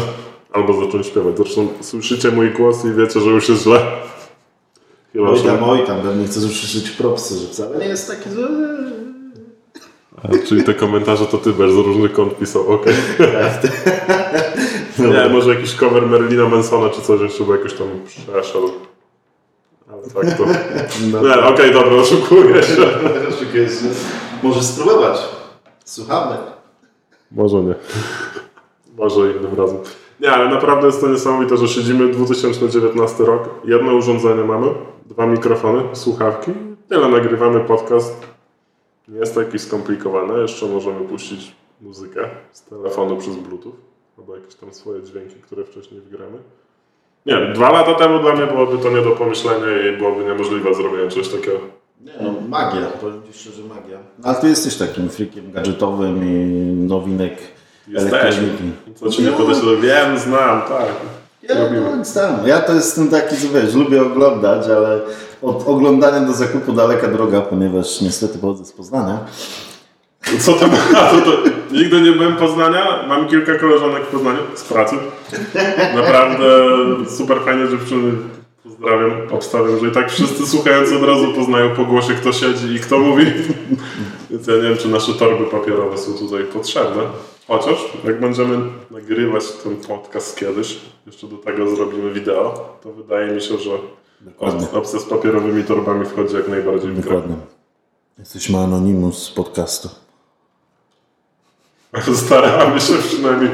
albo 0.52 0.84
zacząć 0.84 1.06
śpiewać. 1.06 1.36
Zresztą 1.36 1.68
słyszycie 1.80 2.30
mój 2.30 2.50
głos 2.50 2.84
i 2.84 2.92
wiecie, 2.92 3.20
że 3.20 3.30
już 3.30 3.48
jest 3.48 3.62
źle. 3.62 3.80
Chyba, 5.12 5.28
Oj 5.30 5.38
że... 5.38 5.44
tam, 5.44 5.64
oj 5.64 5.86
tam, 5.86 6.00
pewnie 6.00 6.26
chcesz 6.26 6.44
usłyszeć 6.44 6.90
propsy, 6.90 7.38
że 7.38 7.46
wcale 7.46 7.78
nie 7.78 7.86
jest 7.86 8.08
taki 8.08 8.30
zły. 8.30 8.48
A, 10.16 10.46
Czyli 10.48 10.64
te 10.64 10.74
komentarze 10.74 11.26
to 11.26 11.38
ty 11.38 11.52
bez 11.52 11.74
różnych 11.74 12.12
kąt 12.12 12.38
pisał, 12.38 12.72
okej. 12.72 12.94
Nie, 14.98 15.28
może 15.28 15.54
jakiś 15.54 15.74
cover 15.74 16.06
Merlina 16.06 16.48
Mansona 16.48 16.90
czy 16.90 17.02
coś 17.02 17.20
jeszcze, 17.20 17.44
bo 17.44 17.54
jakoś 17.54 17.74
tam 17.74 17.86
przeszedł. 18.06 18.70
Ale 19.92 20.02
tak 20.02 20.38
to... 20.38 20.44
Nie, 21.22 21.44
okej, 21.44 21.72
dobra, 21.72 21.92
oszukuję 21.92 22.62
się. 22.62 22.82
Możesz 24.42 24.64
spróbować. 24.64 25.18
Słuchamy. 25.84 26.36
Może 27.32 27.56
nie. 27.56 27.74
Może 28.96 29.32
innym 29.32 29.54
razem. 29.56 29.78
Nie, 30.20 30.32
ale 30.32 30.48
naprawdę 30.48 30.86
jest 30.86 31.00
to 31.00 31.08
niesamowite, 31.08 31.56
że 31.56 31.68
siedzimy 31.68 32.08
2019 32.08 33.24
rok, 33.24 33.48
jedno 33.64 33.94
urządzenie 33.94 34.44
mamy, 34.44 34.66
dwa 35.06 35.26
mikrofony, 35.26 35.82
słuchawki, 35.92 36.52
tyle 36.88 37.08
nagrywamy 37.08 37.60
podcast. 37.60 38.31
Nie 39.12 39.18
jest 39.18 39.34
to 39.34 39.42
jakieś 39.42 39.60
skomplikowane, 39.62 40.38
jeszcze 40.38 40.66
możemy 40.66 41.00
puścić 41.08 41.52
muzykę 41.80 42.28
z 42.52 42.62
telefonu 42.62 43.16
przez 43.16 43.36
Bluetooth, 43.36 43.72
albo 44.18 44.36
jakieś 44.36 44.54
tam 44.54 44.74
swoje 44.74 45.02
dźwięki, 45.02 45.34
które 45.34 45.64
wcześniej 45.64 46.00
wgramy. 46.00 46.38
Nie, 47.26 47.52
dwa 47.54 47.72
lata 47.72 47.94
temu 47.94 48.18
dla 48.18 48.34
mnie 48.34 48.46
byłoby 48.46 48.78
to 48.78 48.90
nie 48.90 49.02
do 49.02 49.10
pomyślenia 49.10 49.88
i 49.88 49.96
byłoby 49.98 50.24
niemożliwe 50.24 50.74
zrobienie 50.74 51.10
czegoś 51.10 51.28
takiego. 51.28 51.58
Nie, 52.00 52.12
no 52.22 52.34
magia, 52.48 52.86
powiem 53.00 53.22
Ci 53.22 53.38
szczerze 53.38 53.62
magia. 53.62 53.98
Ale 54.22 54.34
Ty 54.34 54.48
jesteś 54.48 54.76
takim 54.76 55.08
freakiem 55.08 55.52
gadżetowym 55.52 56.24
i 56.24 56.36
nowinek 56.88 57.32
Jesteśmy. 57.88 58.18
elektroniki. 58.18 58.64
Co 58.94 59.08
ci 59.10 59.22
nie 59.22 59.32
podeślę? 59.32 59.76
Wiem, 59.76 60.18
znam, 60.18 60.62
tak. 60.62 60.86
Ja, 61.42 61.54
Robimy. 61.64 61.96
no, 61.96 62.04
sam. 62.04 62.46
ja 62.46 62.60
to 62.60 62.74
jestem 62.74 63.08
taki, 63.08 63.36
co 63.36 63.48
wiesz, 63.48 63.74
lubię 63.74 64.02
oglądać, 64.02 64.66
ale 64.66 65.00
od 65.42 65.68
oglądania 65.68 66.20
do 66.20 66.32
zakupu 66.32 66.72
daleka 66.72 67.08
droga, 67.08 67.40
ponieważ 67.40 68.00
niestety 68.00 68.38
pochodzę 68.38 68.64
z 68.64 68.72
Poznania. 68.72 69.18
Co 70.38 70.52
to 70.52 70.66
ma? 70.66 70.76
To, 71.24 71.32
nigdy 71.72 72.00
nie 72.00 72.12
byłem 72.12 72.36
Poznania. 72.36 73.04
Mam 73.08 73.28
kilka 73.28 73.58
koleżanek 73.58 74.02
w 74.02 74.06
Poznaniu 74.06 74.38
z 74.54 74.62
pracy. 74.64 74.96
Naprawdę 75.96 76.44
super 77.16 77.40
fajne 77.44 77.68
dziewczyny. 77.68 78.12
Pozdrawiam, 78.64 79.12
obstawiam, 79.30 79.78
że 79.80 79.88
i 79.88 79.90
tak 79.90 80.10
wszyscy 80.10 80.46
słuchający 80.46 80.96
od 80.96 81.02
razu 81.04 81.32
poznają 81.32 81.70
po 81.70 81.84
głosie, 81.84 82.14
kto 82.14 82.32
siedzi 82.32 82.74
i 82.74 82.80
kto 82.80 82.98
mówi. 82.98 83.26
Więc 84.30 84.46
ja 84.46 84.54
nie 84.54 84.62
wiem, 84.62 84.76
czy 84.76 84.88
nasze 84.88 85.12
torby 85.14 85.44
papierowe 85.44 85.98
są 85.98 86.12
tutaj 86.12 86.44
potrzebne. 86.44 87.02
Chociaż, 87.48 87.92
jak 88.04 88.20
będziemy 88.20 88.58
nagrywać 88.90 89.52
ten 89.52 89.76
podcast 89.76 90.36
kiedyś, 90.36 90.78
jeszcze 91.06 91.26
do 91.26 91.36
tego 91.36 91.76
zrobimy 91.76 92.12
wideo, 92.12 92.78
to 92.82 92.92
wydaje 92.92 93.32
mi 93.32 93.40
się, 93.40 93.58
że 93.58 93.70
Dokładnie. 94.20 94.66
opcja 94.72 94.98
z 94.98 95.04
papierowymi 95.04 95.64
torbami 95.64 96.06
wchodzi 96.06 96.36
jak 96.36 96.48
najbardziej 96.48 96.90
w 96.90 97.00
grę. 97.00 97.02
Dokładnie. 97.02 97.36
Jesteśmy 98.18 98.58
Anonymous 98.58 99.22
z 99.22 99.30
podcastu. 99.30 99.88
Staramy 102.26 102.80
się 102.80 102.94
przynajmniej. 102.94 103.50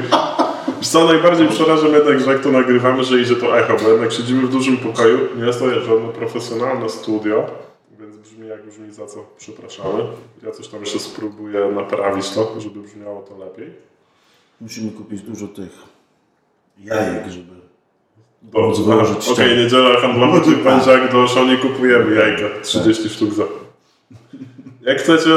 Co 0.81 1.05
najbardziej 1.05 1.47
przeraża 1.47 1.87
mnie 1.87 1.97
jednak, 1.97 2.19
że 2.19 2.33
jak 2.33 2.43
to 2.43 2.51
nagrywamy, 2.51 3.03
że 3.03 3.21
idzie 3.21 3.35
to 3.35 3.59
echo, 3.59 3.73
bo 3.83 3.89
jednak 3.89 4.11
siedzimy 4.11 4.47
w 4.47 4.51
dużym 4.51 4.77
pokoju, 4.77 5.19
nie 5.37 5.45
jest 5.45 5.59
to 5.59 5.69
żadne 5.69 6.07
profesjonalne 6.07 6.89
studio, 6.89 7.45
jak 8.49 8.65
brzmi 8.65 8.93
za 8.93 9.07
co 9.07 9.25
przepraszamy. 9.37 10.03
Ja 10.43 10.51
coś 10.51 10.67
tam 10.67 10.79
jeszcze 10.79 10.99
spróbuję 10.99 11.71
naprawić 11.75 12.29
to, 12.29 12.61
żeby 12.61 12.81
brzmiało 12.81 13.21
to 13.21 13.37
lepiej. 13.37 13.73
Musimy 14.61 14.91
kupić 14.91 15.21
dużo 15.21 15.47
tych 15.47 15.71
jajek, 16.77 17.27
żeby... 17.27 17.59
Do, 18.41 18.71
wyłożyć 18.71 19.17
Okej, 19.17 19.33
ścianę. 19.33 19.63
niedziela 19.63 20.01
handlowa, 20.01 20.41
czyli 20.45 20.55
będzie 20.55 20.91
jak 20.91 21.11
do 21.11 21.27
Szoni 21.27 21.57
kupujemy 21.57 22.15
jajka. 22.15 22.61
30 22.61 23.09
sztuk 23.09 23.33
za. 23.33 23.43
Jak 24.81 24.97
chcecie, 24.97 25.29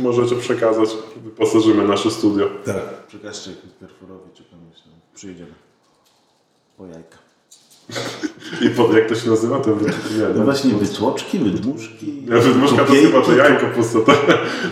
możecie 0.00 0.36
przekazać, 0.36 0.88
wyposażymy 1.16 1.88
nasze 1.88 2.10
studio. 2.10 2.50
Tak. 2.64 3.06
Przekażcie 3.06 3.50
perforowi 3.80 4.30
czy 4.34 4.44
komuś, 4.44 4.76
przyjedziemy. 5.14 5.54
Po 6.76 6.86
jajka. 6.86 7.18
I 8.60 8.70
pod, 8.70 8.94
jak 8.94 9.08
to 9.08 9.14
się 9.14 9.30
nazywa? 9.30 9.60
To 9.60 9.74
wy- 9.74 9.84
nie, 9.86 10.24
No 10.36 10.44
właśnie 10.44 10.74
wydłoczki, 10.74 11.38
wydmuszki... 11.38 12.22
Ja 12.30 12.38
wydmuszka 12.40 12.84
to 12.84 12.92
chyba 12.92 13.22
to 13.22 13.32
jajko 13.36 13.66
puste. 13.66 13.98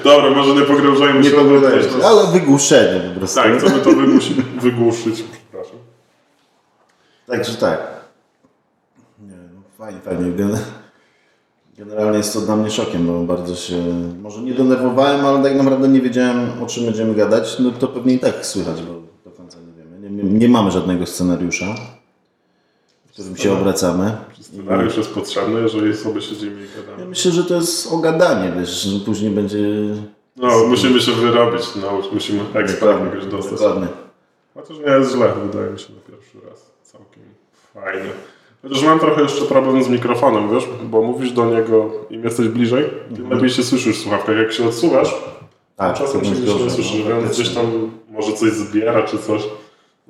Dobra, 0.04 0.30
może 0.30 0.54
nie 0.54 0.62
pogrążajmy 0.62 1.20
Nie 1.20 1.30
się. 1.30 1.36
pogrążajmy 1.36 1.82
się, 1.82 1.88
nas- 1.96 2.04
ale 2.04 2.32
wygłuszenie 2.32 3.00
po 3.14 3.18
prostu. 3.18 3.40
Tak, 3.40 3.62
co 3.62 3.70
by 3.70 3.80
to 3.80 3.90
wymusi, 3.90 4.34
wygłuszyć, 4.60 5.24
przepraszam. 5.32 5.76
Także 7.26 7.54
tak. 7.54 7.78
Nie, 9.20 9.34
no 9.54 9.60
fajnie, 9.78 10.00
fajnie. 10.00 10.32
Gen- 10.32 10.58
Generalnie 11.78 12.18
jest 12.18 12.32
to 12.32 12.40
dla 12.40 12.56
mnie 12.56 12.70
szokiem, 12.70 13.06
bo 13.06 13.20
bardzo 13.24 13.56
się, 13.56 13.74
może 14.22 14.40
nie 14.42 14.54
denerwowałem, 14.54 15.26
ale 15.26 15.42
tak 15.42 15.54
naprawdę 15.56 15.88
nie 15.88 16.00
wiedziałem 16.00 16.50
o 16.62 16.66
czym 16.66 16.84
będziemy 16.84 17.14
gadać. 17.14 17.56
No 17.58 17.70
to 17.70 17.88
pewnie 17.88 18.14
i 18.14 18.18
tak 18.18 18.46
słychać, 18.46 18.82
bo 18.82 18.92
do 19.30 19.36
końca 19.36 19.58
nie 19.60 19.72
wiemy. 19.72 20.22
Nie, 20.22 20.38
nie 20.38 20.48
mamy 20.48 20.70
żadnego 20.70 21.06
scenariusza, 21.06 21.66
którym 23.18 23.36
się 23.36 23.52
obracamy. 23.52 24.16
Scenariusz 24.40 24.96
jest 24.96 25.14
potrzebny, 25.14 25.60
jeżeli 25.60 25.96
sobie 25.96 26.22
siedzimy 26.22 26.60
i 26.60 26.64
Ja 26.64 26.82
gadamy. 26.86 27.08
myślę, 27.08 27.32
że 27.32 27.44
to 27.44 27.54
jest 27.54 27.92
ogadanie, 27.92 28.52
wiesz, 28.60 28.82
że 28.82 29.00
później 29.00 29.30
będzie... 29.30 29.58
No, 30.36 30.48
musimy 30.68 31.00
się 31.00 31.12
wyrobić, 31.12 31.62
no, 31.82 32.00
musimy 32.12 32.40
ekspert 32.54 33.00
jakoś 33.04 33.26
dostać. 33.26 33.58
Dokładnie. 33.60 33.86
Chociaż 34.54 34.78
nie 34.78 34.92
jest 34.92 35.12
źle, 35.12 35.32
wydaje 35.46 35.70
mi 35.72 35.78
się 35.78 35.92
na 35.92 36.00
pierwszy 36.16 36.38
raz. 36.50 36.70
Całkiem 36.82 37.22
fajnie. 37.74 38.10
Chociaż 38.62 38.82
mam 38.82 38.98
trochę 39.00 39.22
jeszcze 39.22 39.44
problem 39.44 39.82
z 39.84 39.88
mikrofonem, 39.88 40.50
wiesz, 40.50 40.64
bo 40.84 41.02
mówisz 41.02 41.32
do 41.32 41.46
niego, 41.46 41.90
im 42.10 42.24
jesteś 42.24 42.48
bliżej, 42.48 42.84
tym 43.16 43.30
lepiej 43.30 43.50
się 43.50 43.62
słyszysz 43.62 43.96
w 43.98 44.02
słuchawkach. 44.02 44.36
Jak 44.36 44.52
się 44.52 44.66
odsuwasz, 44.68 45.14
Tak, 45.76 45.98
Czasem 45.98 46.24
się 46.24 46.30
nie 46.30 46.46
gorzej, 46.46 46.70
słyszy, 46.70 46.96
no, 47.08 47.10
faktycznie. 47.10 47.44
gdzieś 47.44 47.54
tam 47.54 47.90
może 48.10 48.32
coś 48.32 48.50
zbiera 48.52 49.02
czy 49.02 49.18
coś. 49.18 49.42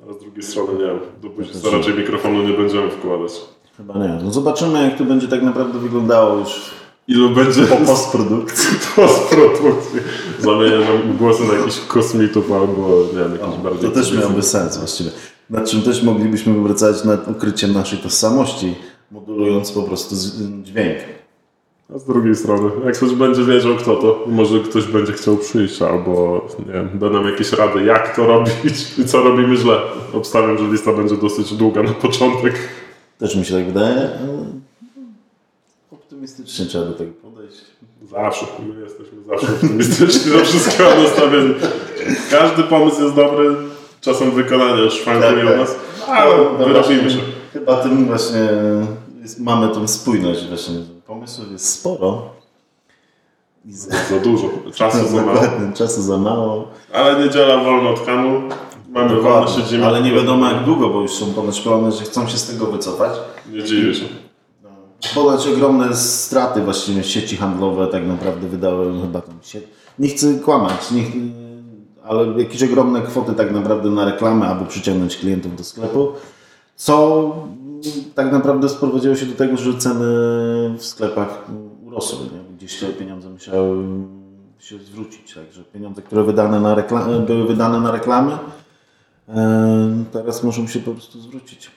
Ale 0.03 0.13
z 0.13 0.19
drugiej 0.19 0.43
strony 0.43 0.73
nie 0.73 0.85
wiem, 0.85 0.99
do 1.21 1.29
buzi 1.29 1.49
raczej 1.71 1.93
mikrofonu 1.93 2.43
nie 2.43 2.53
będziemy 2.53 2.89
wkładać. 2.91 3.31
Chyba 3.77 3.93
nie. 3.93 4.19
No 4.23 4.31
zobaczymy, 4.31 4.83
jak 4.83 4.97
to 4.97 5.03
będzie 5.05 5.27
tak 5.27 5.41
naprawdę 5.41 5.79
wyglądało 5.79 6.39
już 6.39 6.71
Ilu 7.09 7.29
będzie 7.29 7.63
po 7.63 7.75
postprodukcji. 7.75 8.77
postprodukcji. 8.95 9.99
Zamienię 10.39 10.79
nam 10.79 11.17
głosy 11.17 11.43
na 11.43 11.53
jakichś 11.53 11.79
kosmitów 11.79 12.51
albo 12.51 13.03
nie 13.13 13.19
wiem, 13.19 13.31
jakiś 13.41 13.57
bardziej... 13.63 13.89
To 13.89 13.95
też 13.95 14.13
miałoby 14.13 14.43
sens 14.43 14.77
właściwie. 14.77 15.09
Nad 15.49 15.69
czym 15.69 15.81
też 15.81 16.03
moglibyśmy 16.03 16.65
pracować 16.65 17.03
nad 17.03 17.27
ukryciem 17.27 17.73
naszej 17.73 17.99
tożsamości, 17.99 18.75
modulując 19.11 19.71
po 19.71 19.83
prostu 19.83 20.15
dźwięk. 20.63 20.97
A 21.95 21.99
z 21.99 22.05
drugiej 22.05 22.35
strony, 22.35 22.71
jak 22.85 22.95
ktoś 22.97 23.11
będzie 23.11 23.43
wiedział 23.43 23.75
kto 23.75 23.95
to, 23.95 24.23
może 24.27 24.59
ktoś 24.59 24.85
będzie 24.85 25.13
chciał 25.13 25.37
przyjść 25.37 25.81
albo 25.81 26.45
nie 26.67 26.73
wiem, 26.73 26.89
da 26.93 27.09
nam 27.09 27.25
jakieś 27.25 27.51
rady 27.53 27.83
jak 27.83 28.15
to 28.15 28.27
robić 28.27 28.97
i 28.99 29.05
co 29.05 29.21
robimy 29.23 29.57
źle. 29.57 29.77
Obstawiam, 30.13 30.57
że 30.57 30.63
lista 30.63 30.93
będzie 30.93 31.17
dosyć 31.17 31.53
długa 31.53 31.83
na 31.83 31.93
początek. 31.93 32.53
Też 33.19 33.35
mi 33.35 33.45
się 33.45 33.53
tak 33.55 33.65
wydaje. 33.65 34.09
Optymistycznie 35.91 36.65
trzeba 36.65 36.85
do 36.85 36.93
tego 36.93 37.11
podejść. 37.11 37.57
Zawsze. 38.11 38.45
My 38.75 38.81
jesteśmy 38.81 39.17
zawsze 39.27 39.47
optymistyczni 39.53 40.31
do 40.31 40.37
wszystkiego 40.39 40.89
nastawieni. 41.03 41.53
Każdy 42.31 42.63
pomysł 42.63 43.03
jest 43.03 43.15
dobry. 43.15 43.55
Czasem 44.01 44.31
wykonanie 44.31 44.91
szwankuje 44.91 45.31
Tak, 45.35 45.45
u 45.45 45.47
tak. 45.47 45.57
nas. 45.57 45.75
Ale 46.07 46.35
No 46.37 46.43
wyrobimy 46.65 46.73
właśnie, 47.01 47.09
się. 47.09 47.17
Chyba 47.53 47.75
tym 47.75 48.05
właśnie 48.05 48.49
jest, 49.29 49.39
mamy 49.39 49.69
tą 49.69 49.87
spójność 49.87 50.47
właśnie. 50.47 50.75
Pomysłów 51.07 51.51
jest 51.51 51.69
sporo. 51.69 52.21
I 53.65 53.73
za, 53.73 53.91
Za 54.09 54.19
dużo. 54.23 54.49
Czasu 54.75 55.07
za 55.07 55.21
mało. 55.25 55.39
Czasu 55.75 56.01
za 56.01 56.17
mało. 56.17 56.67
Ale 56.93 57.25
niedziela 57.25 57.63
wolno 57.63 57.89
od 57.89 57.99
kamu. 57.99 58.41
Mamy 58.89 59.15
Dokładnie. 59.15 59.53
siedzimy. 59.53 59.85
Ale 59.87 60.01
nie 60.01 60.11
wiadomo 60.11 60.51
jak 60.51 60.63
długo, 60.65 60.89
bo 60.89 61.01
już 61.01 61.11
są 61.11 61.33
ponoć 61.33 61.61
plany, 61.61 61.91
że 61.91 62.03
chcą 62.03 62.27
się 62.27 62.37
z 62.37 62.47
tego 62.47 62.65
wycofać. 62.65 63.11
Nie 63.53 63.63
dziwię 63.63 63.95
się. 63.95 64.05
Ponoć 65.15 65.47
ogromne 65.47 65.95
straty 65.95 66.61
właściwie 66.61 67.03
sieci 67.03 67.37
handlowe 67.37 67.87
tak 67.87 68.07
naprawdę 68.07 68.47
wydały 68.47 69.01
chyba 69.01 69.21
tam 69.21 69.35
się. 69.43 69.61
Nie 69.99 70.07
chcę 70.09 70.33
kłamać, 70.39 70.91
nie, 70.91 71.03
ale 72.03 72.41
jakieś 72.41 72.63
ogromne 72.63 73.01
kwoty 73.01 73.33
tak 73.33 73.51
naprawdę 73.51 73.89
na 73.89 74.05
reklamę, 74.05 74.47
aby 74.47 74.65
przyciągnąć 74.65 75.17
klientów 75.17 75.55
do 75.55 75.63
sklepu. 75.63 76.07
Co 76.75 77.35
tak 78.15 78.31
naprawdę 78.31 78.69
sprowadziło 78.69 79.15
się 79.15 79.25
do 79.25 79.35
tego, 79.35 79.57
że 79.57 79.73
ceny 79.73 80.05
w 80.77 80.85
sklepach 80.85 81.45
urosły. 81.85 82.25
Nie? 82.25 82.55
Gdzieś 82.57 82.79
te 82.79 82.85
pieniądze 82.85 83.29
musiały 83.29 83.83
się 84.59 84.79
zwrócić. 84.79 85.33
Także 85.33 85.63
pieniądze, 85.63 86.01
które 86.01 86.23
wydane 86.23 86.59
na 86.59 86.75
były 87.27 87.47
wydane 87.47 87.79
na 87.79 87.91
reklamy, 87.91 88.37
teraz 90.11 90.43
muszą 90.43 90.67
się 90.67 90.79
po 90.79 90.91
prostu 90.91 91.21
zwrócić. 91.21 91.71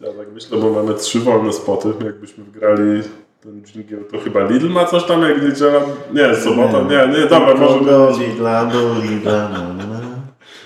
Ja 0.00 0.12
tak 0.12 0.32
myślę, 0.32 0.58
bo 0.58 0.70
mamy 0.70 0.94
trzy 0.94 1.20
wolne 1.20 1.52
spoty. 1.52 1.92
Jakbyśmy 2.04 2.44
wgrali 2.44 3.02
ten 3.40 3.62
dżingiel, 3.62 4.04
to 4.12 4.18
chyba 4.18 4.44
Lidl 4.44 4.68
ma 4.68 4.84
coś 4.84 5.04
tam 5.04 5.22
jak 5.22 5.42
niedziela. 5.42 5.80
Nie, 6.12 6.36
sobota. 6.36 6.82
Nie, 6.82 7.18
nie, 7.18 7.26
dobra, 7.26 7.54
może 7.54 7.84
Do 7.84 8.06
być. 8.08 8.18
Lidla, 8.18 8.64
do 8.64 8.94
Lidla. 9.02 9.48
na, 9.48 9.72
na, 9.72 9.86
na. 9.86 10.00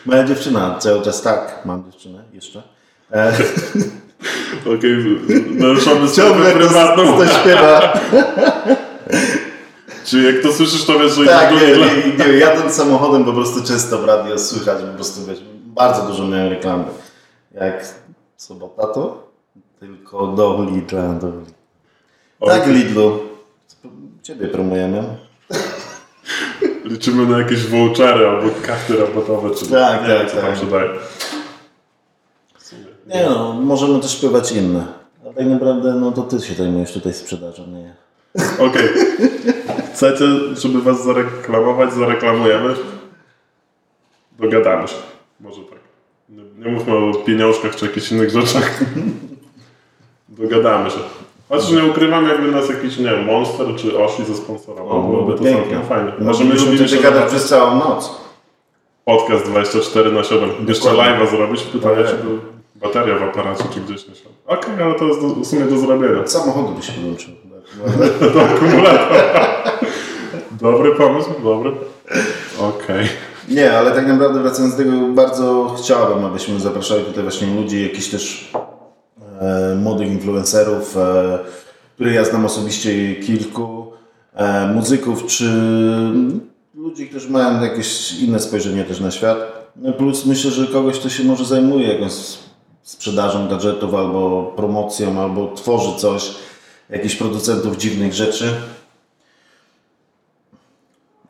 Moja 0.06 0.24
dziewczyna 0.24 0.78
cały 0.78 1.02
czas 1.02 1.22
tak, 1.22 1.62
mam 1.64 1.84
dziewczynę 1.84 2.24
jeszcze. 2.32 2.62
E, 3.12 3.32
Okej, 4.76 5.18
naruszamy 5.50 6.08
ciągle 6.10 6.50
sprawę 6.50 6.52
to, 6.52 6.58
prywatną. 6.58 7.18
to 7.18 7.26
śpiewa. 7.26 7.92
Czy 10.04 10.22
jak 10.22 10.42
to 10.42 10.52
słyszysz, 10.52 10.84
to 10.84 10.98
wiesz, 10.98 11.12
że 11.12 11.26
Tak, 11.26 11.50
do 11.54 11.60
nie, 11.60 11.66
nie, 11.76 12.26
nie, 12.26 12.38
jadąc 12.38 12.72
samochodem 12.74 13.24
po 13.24 13.32
prostu 13.32 13.64
często 13.64 13.98
w 13.98 14.04
radio 14.04 14.38
słychać, 14.38 14.78
po 14.82 14.94
prostu 14.94 15.24
wiesz, 15.26 15.38
bardzo 15.64 16.02
dużo 16.02 16.24
miałem 16.24 16.48
reklamy. 16.48 16.84
Jak 17.54 17.84
sobota 18.36 18.86
to 18.86 19.28
tylko 19.80 20.26
do 20.26 20.66
Lidla, 20.70 21.02
do 21.08 21.26
Lidla. 21.26 22.58
Tak. 22.58 22.66
Lidlu, 22.66 23.20
Ciebie 24.22 24.48
promujemy. 24.48 25.02
Liczymy 26.84 27.26
na 27.26 27.38
jakieś 27.38 27.66
vouchery 27.66 28.28
albo 28.28 28.48
karty 28.62 28.96
rabatowe, 28.96 29.50
czy 29.54 29.66
Tak, 29.66 30.02
nie 30.08 30.14
tak, 30.14 30.30
co 30.30 30.36
tam 30.36 30.46
tak. 30.50 30.58
się 30.60 30.66
daje. 30.66 30.88
Nie 33.06 33.24
no, 33.28 33.52
możemy 33.52 34.00
też 34.00 34.10
śpiewać 34.18 34.52
inne. 34.52 34.84
A 35.30 35.32
tak 35.34 35.46
naprawdę, 35.46 35.94
no 35.94 36.12
to 36.12 36.22
Ty 36.22 36.40
się 36.40 36.54
zajmujesz 36.54 36.92
tutaj 36.92 37.14
sprzedażą, 37.14 37.66
nie 37.66 37.80
ja. 37.82 37.92
Okej. 38.66 38.88
Chcecie, 39.94 40.24
żeby 40.56 40.82
was 40.82 41.04
zareklamować? 41.04 41.92
Zareklamujemy. 41.92 42.74
Dogadamy 44.38 44.88
się. 44.88 44.94
Może 45.40 45.60
tak. 45.60 45.78
Nie, 46.28 46.42
nie 46.64 46.72
mówmy 46.72 46.96
o 46.96 47.14
pieniążkach 47.14 47.76
czy 47.76 47.86
jakichś 47.86 48.12
innych 48.12 48.30
rzeczach. 48.30 48.80
Dogadamy 50.28 50.90
się. 50.90 50.98
Chociaż 51.48 51.70
nie 51.70 51.84
ukrywam, 51.84 52.28
jakby 52.28 52.52
nas 52.52 52.68
jakiś, 52.68 52.98
nie 52.98 53.04
wiem, 53.04 53.24
Monster 53.24 53.66
czy 53.76 53.98
Oshi 53.98 54.24
zasponsorował, 54.24 55.02
byłoby 55.02 55.32
to 55.34 55.44
całkiem 55.44 55.82
fajnie. 55.88 56.12
Możemy 56.20 56.54
Możemy 56.54 56.76
już 56.76 56.90
się 56.90 56.96
gadać 57.02 57.24
przez 57.28 57.48
całą 57.48 57.74
noc. 57.78 58.20
podcast 59.04 59.44
24 59.44 60.12
na 60.12 60.24
7. 60.24 60.50
Jeszcze 60.68 60.90
Dokładnie. 60.90 61.24
live'a 61.26 61.30
zrobić. 61.30 61.62
Pytanie, 61.62 62.04
czy 62.04 62.14
był 62.16 62.38
bateria 62.80 63.18
w 63.18 63.22
aparacie, 63.22 63.64
czy 63.74 63.80
gdzieś 63.80 64.08
nie 64.08 64.14
szła. 64.14 64.30
Okej, 64.46 64.82
ale 64.82 64.94
to 64.94 65.04
jest 65.04 65.20
do, 65.20 65.28
w 65.28 65.46
sumie 65.46 65.64
do 65.64 65.78
zrobienia. 65.78 66.26
Samochodu 66.26 66.68
by 66.68 66.82
się 66.82 66.92
podłączył. 66.92 67.34
Do 68.34 68.42
akumulatora. 68.42 69.56
Dobry 70.60 70.94
pomysł, 70.94 71.30
dobry. 71.42 71.72
Okej. 72.58 73.08
Nie, 73.48 73.72
ale 73.78 73.90
tak 73.90 74.06
naprawdę 74.06 74.42
wracając 74.42 74.76
do 74.76 74.84
tego, 74.84 75.00
bardzo 75.08 75.74
chciałbym, 75.78 76.24
abyśmy 76.24 76.60
zapraszali 76.60 77.04
tutaj 77.04 77.22
właśnie 77.22 77.46
ludzi, 77.46 77.82
jakichś 77.82 78.08
też 78.08 78.52
e, 79.40 79.74
młodych 79.74 80.08
influencerów, 80.08 80.96
e, 80.96 81.38
których 81.94 82.14
ja 82.14 82.24
znam 82.24 82.44
osobiście 82.44 83.14
kilku, 83.14 83.92
e, 84.34 84.66
muzyków, 84.66 85.26
czy 85.26 85.50
ludzi, 86.74 87.08
którzy 87.08 87.30
mają 87.30 87.62
jakieś 87.62 88.12
inne 88.12 88.40
spojrzenie 88.40 88.84
też 88.84 89.00
na 89.00 89.10
świat. 89.10 89.38
No 89.76 89.92
Plus 89.92 90.26
myślę, 90.26 90.50
że 90.50 90.66
kogoś, 90.66 90.98
kto 90.98 91.08
się 91.08 91.24
może 91.24 91.44
zajmuje 91.44 91.92
jakąś 91.92 92.12
sprzedażą 92.86 93.48
gadżetów, 93.48 93.94
albo 93.94 94.52
promocją, 94.56 95.22
albo 95.22 95.52
tworzy 95.54 96.00
coś, 96.00 96.34
jakichś 96.90 97.14
producentów 97.14 97.76
dziwnych 97.76 98.12
rzeczy. 98.12 98.52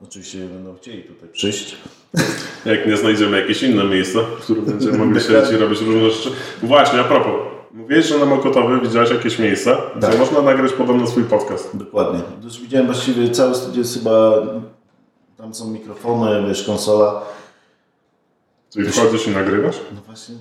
Oczywiście 0.04 0.38
będą 0.38 0.76
chcieli 0.76 1.02
tutaj 1.02 1.28
przyjść. 1.28 1.76
Jak 2.64 2.86
nie 2.86 2.96
znajdziemy 2.96 3.40
jakieś 3.40 3.62
inne 3.62 3.84
miejsca, 3.84 4.18
w 4.22 4.42
którym 4.42 4.64
będziemy 4.64 4.98
mogli 4.98 5.20
siedzieć 5.20 5.50
i 5.52 5.56
robić 5.56 5.80
różne 5.80 6.10
rzeczy. 6.10 6.30
Właśnie, 6.62 7.00
a 7.00 7.04
propos. 7.04 7.32
Mówiłeś, 7.72 8.06
że 8.06 8.18
na 8.18 8.26
Mokotowie 8.26 8.80
widziałeś 8.88 9.10
jakieś 9.10 9.38
miejsca, 9.38 9.76
gdzie 9.96 10.06
Tak. 10.06 10.18
można 10.18 10.42
nagrać 10.42 10.72
podobno 10.72 11.06
swój 11.06 11.24
podcast. 11.24 11.76
Dokładnie. 11.76 12.20
Już 12.44 12.60
widziałem 12.60 12.86
właściwie 12.86 13.30
całe 13.30 13.54
studio 13.54 13.78
jest 13.78 13.94
chyba, 13.94 14.32
tam 15.36 15.54
są 15.54 15.70
mikrofony, 15.70 16.48
wiesz, 16.48 16.64
konsola. 16.64 17.22
Czyli 18.72 18.88
wchodzisz 18.88 19.26
i 19.26 19.30
nagrywasz? 19.30 19.76
No 19.94 20.00
właśnie, 20.06 20.34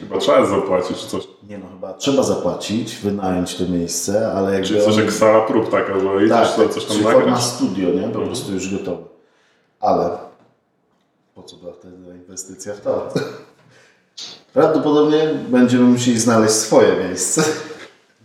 Chyba 0.00 0.18
trzeba 0.18 0.46
zapłacić 0.46 0.96
coś. 1.04 1.28
nie 1.48 1.58
no, 1.58 1.66
chyba 1.72 1.94
trzeba 1.94 2.22
zapłacić, 2.22 2.96
wynająć 2.96 3.54
to 3.54 3.64
miejsce, 3.68 4.32
ale 4.32 4.52
jakby... 4.52 4.68
Czyli 4.68 4.80
coś 4.80 4.94
on- 4.94 5.00
jak 5.00 5.12
sala 5.12 5.40
prób 5.46 5.70
taka, 5.70 6.00
że 6.00 6.16
idziesz 6.24 6.30
tak, 6.30 6.56
tak, 6.56 6.68
coś 6.70 6.84
tam 6.84 6.92
czyli 6.92 7.04
forma 7.04 7.18
nagrać. 7.20 7.44
studio, 7.44 7.90
nie? 7.90 8.08
Po 8.08 8.20
prostu 8.20 8.52
już 8.52 8.78
gotowe. 8.78 9.02
Ale 9.80 10.10
po 11.34 11.42
co 11.42 11.56
była 11.56 11.72
wtedy 11.72 11.96
inwestycja 12.14 12.74
w 12.74 12.80
to? 12.80 13.08
Prawdopodobnie 14.54 15.18
będziemy 15.48 15.84
musieli 15.84 16.20
znaleźć 16.20 16.54
swoje 16.54 16.96
miejsce. 16.96 17.42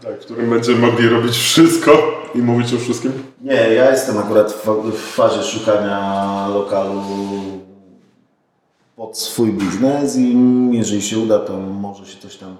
Tak, 0.03 0.21
w 0.21 0.25
którym 0.25 0.49
będziemy 0.49 0.79
mogli 0.87 1.09
robić 1.09 1.37
wszystko 1.37 1.91
i 2.35 2.37
mówić 2.37 2.73
o 2.73 2.77
wszystkim. 2.77 3.23
Nie, 3.41 3.53
ja 3.53 3.91
jestem 3.91 4.17
akurat 4.17 4.53
w 4.93 4.97
fazie 4.97 5.43
szukania 5.43 6.47
lokalu 6.53 7.01
pod 9.01 9.17
swój 9.17 9.53
biznes 9.53 10.17
i 10.17 10.35
jeżeli 10.71 11.01
się 11.01 11.19
uda, 11.19 11.39
to 11.39 11.57
może 11.57 12.05
się 12.05 12.19
coś 12.19 12.37
tam 12.37 12.57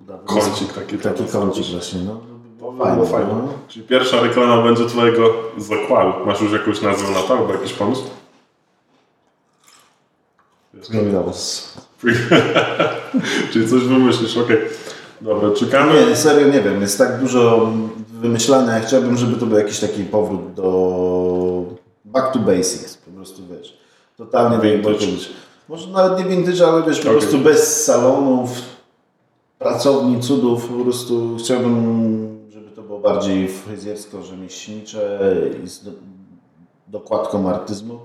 uda. 0.00 0.18
Kącik 0.24 0.72
taki 0.72 0.98
Taki 0.98 1.24
kącik 1.24 1.66
właśnie, 1.66 2.00
no. 2.00 2.20
To 2.60 2.72
Fajnie, 2.78 2.94
było 2.96 3.06
fajne. 3.06 3.28
no. 3.28 3.48
Czyli 3.68 3.86
pierwsza 3.86 4.20
reklama 4.22 4.62
będzie 4.62 4.86
twojego 4.86 5.34
zakładu. 5.58 6.26
Masz 6.26 6.40
już 6.40 6.52
jakąś 6.52 6.82
nazwę 6.82 7.10
na 7.10 7.22
to 7.22 7.38
albo 7.38 7.52
jakiś 7.52 7.72
pomysł? 7.72 8.02
Greenhouse. 10.90 11.74
Czyli 13.52 13.68
coś 13.68 13.82
wymyślisz, 13.82 14.36
okej. 14.36 14.58
Dobra, 15.20 15.50
czekamy. 15.50 16.06
Nie, 16.08 16.16
serio 16.16 16.48
nie 16.48 16.60
wiem, 16.62 16.80
jest 16.80 16.98
tak 16.98 17.20
dużo 17.20 17.70
wymyślania. 18.20 18.80
Chciałbym, 18.80 19.16
żeby 19.16 19.36
to 19.36 19.46
był 19.46 19.58
jakiś 19.58 19.80
taki 19.80 20.04
powrót 20.04 20.54
do 20.54 21.64
back 22.04 22.32
to 22.32 22.38
basics, 22.38 22.96
po 22.96 23.10
prostu 23.10 23.42
wiesz. 23.50 23.78
Totalnie 24.16 24.58
Vintage. 24.58 24.98
vintage. 24.98 25.26
Może 25.68 25.90
nawet 25.90 26.18
nie 26.18 26.24
vintage, 26.24 26.66
ale 26.66 26.82
wiesz, 26.82 27.00
po 27.00 27.08
Okej. 27.08 27.20
prostu 27.20 27.38
bez 27.38 27.84
salonów, 27.84 28.50
pracowni, 29.58 30.20
cudów, 30.20 30.68
po 30.68 30.84
prostu 30.84 31.36
chciałbym, 31.38 32.46
żeby 32.50 32.70
to 32.70 32.82
było 32.82 32.98
bardziej 33.00 33.48
fryzjersko-rzemieślnicze 33.48 35.20
i 35.64 35.68
z 35.68 35.84
do, 35.84 35.90
dokładką 36.88 37.48
artyzmu, 37.50 37.98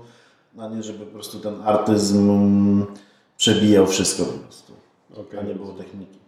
a 0.58 0.68
nie 0.68 0.82
żeby 0.82 1.06
po 1.06 1.12
prostu 1.12 1.38
ten 1.40 1.54
artyzm 1.64 2.84
przebijał 3.36 3.86
wszystko 3.86 4.24
po 4.24 4.38
prostu, 4.38 4.72
Okej. 5.16 5.40
a 5.40 5.42
nie 5.42 5.54
było 5.54 5.72
techniki. 5.72 6.18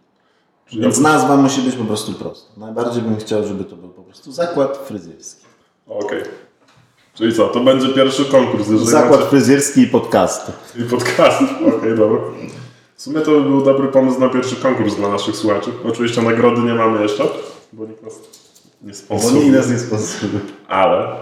Czyli 0.65 0.81
Więc 0.81 0.99
nazwa 0.99 1.37
musi 1.37 1.61
być 1.61 1.75
po 1.75 1.83
prostu 1.83 2.13
prosta. 2.13 2.51
Najbardziej 2.57 3.01
bym 3.01 3.17
chciał, 3.17 3.47
żeby 3.47 3.63
to 3.63 3.75
był 3.75 3.89
po 3.89 4.01
prostu 4.01 4.31
zakład 4.31 4.77
fryzjerski. 4.77 5.45
Okej. 5.87 6.23
Czyli 7.15 7.33
co, 7.33 7.47
to 7.47 7.59
będzie 7.59 7.89
pierwszy 7.89 8.25
konkurs, 8.25 8.69
jeżeli 8.69 8.87
Zakład 8.87 9.19
macie... 9.19 9.29
fryzjerski 9.29 9.81
i 9.81 9.87
podcast. 9.87 10.51
I 10.79 10.83
podcast. 10.83 11.41
Okej, 11.77 11.95
dobra. 11.97 12.19
W 12.95 13.01
sumie 13.01 13.21
to 13.21 13.31
by 13.31 13.41
był 13.41 13.61
dobry 13.63 13.87
pomysł 13.87 14.19
na 14.19 14.29
pierwszy 14.29 14.55
konkurs 14.55 14.95
dla 14.95 15.09
naszych 15.09 15.35
słuchaczy. 15.35 15.71
Oczywiście 15.89 16.21
nagrody 16.21 16.61
nie 16.61 16.73
mamy 16.73 17.01
jeszcze, 17.01 17.23
bo 17.73 17.85
nikt 17.85 18.03
nas 18.03 18.13
nie 18.81 18.89
Bo 18.91 18.95
sponsoruje. 18.95 19.43
nikt 19.43 19.55
nas 19.57 19.69
nie 19.69 19.79
sponsoruje. 19.79 20.39
Ale 20.67 21.15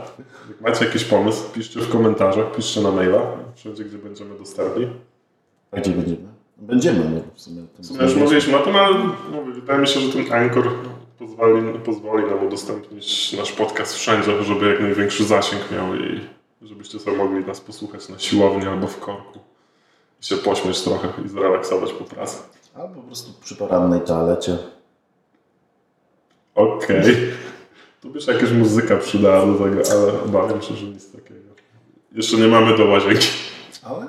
jak 0.49 0.61
macie 0.61 0.85
jakiś 0.85 1.03
pomysł, 1.03 1.43
piszcie 1.53 1.79
w 1.79 1.89
komentarzach, 1.89 2.55
piszcie 2.55 2.81
na 2.81 2.91
maila, 2.91 3.21
wszędzie 3.55 3.83
gdzie 3.83 3.97
będziemy 3.97 4.37
dostępni. 4.39 4.87
A 5.71 5.77
gdzie 5.77 5.91
będziemy? 5.91 6.33
Będziemy, 6.57 6.99
no 7.15 7.21
w 7.35 7.41
sumie. 7.41 7.61
W 7.79 7.85
sumie 7.85 8.03
już 8.03 8.15
mówiliśmy 8.15 8.57
o 8.57 8.59
tym, 8.59 8.75
ale 8.75 8.95
mówię, 9.31 9.51
wydaje 9.55 9.79
mi 9.79 9.87
się, 9.87 9.99
że 9.99 10.13
ten 10.13 10.33
Anchor 10.33 10.69
pozwoli, 11.27 11.79
pozwoli 11.79 12.25
nam 12.25 12.47
udostępnić 12.47 13.33
nasz 13.33 13.51
podcast 13.51 13.93
wszędzie, 13.93 14.43
żeby 14.43 14.69
jak 14.69 14.81
największy 14.81 15.23
zasięg 15.23 15.71
miał 15.71 15.95
i 15.95 16.21
żebyście 16.61 16.99
sobie 16.99 17.17
mogli 17.17 17.45
nas 17.45 17.61
posłuchać 17.61 18.09
na 18.09 18.19
siłowni 18.19 18.67
albo 18.67 18.87
w 18.87 18.99
korku 18.99 19.39
i 20.21 20.25
się 20.25 20.35
pośmieć 20.35 20.81
trochę 20.81 21.07
i 21.25 21.29
zrelaksować 21.29 21.93
po 21.93 22.03
pracy. 22.03 22.37
Albo 22.75 22.95
po 22.95 23.01
prostu 23.01 23.31
przy 23.41 23.55
porannej 23.55 24.01
toalecie. 24.01 24.57
Okej. 26.55 27.03
Tu 28.01 28.09
by 28.09 28.21
się 28.21 28.33
jakaś 28.33 28.51
muzyka 28.51 28.97
przydała 28.97 29.45
do 29.45 29.53
tego, 29.53 29.81
ale 29.91 30.23
obawiam 30.23 30.61
się, 30.61 30.75
że 30.75 30.85
nic 30.85 31.11
takiego. 31.11 31.39
Jeszcze 32.11 32.37
nie 32.37 32.47
mamy 32.47 32.77
do 32.77 32.85
łazienki. 32.85 33.27
Ale 33.83 34.07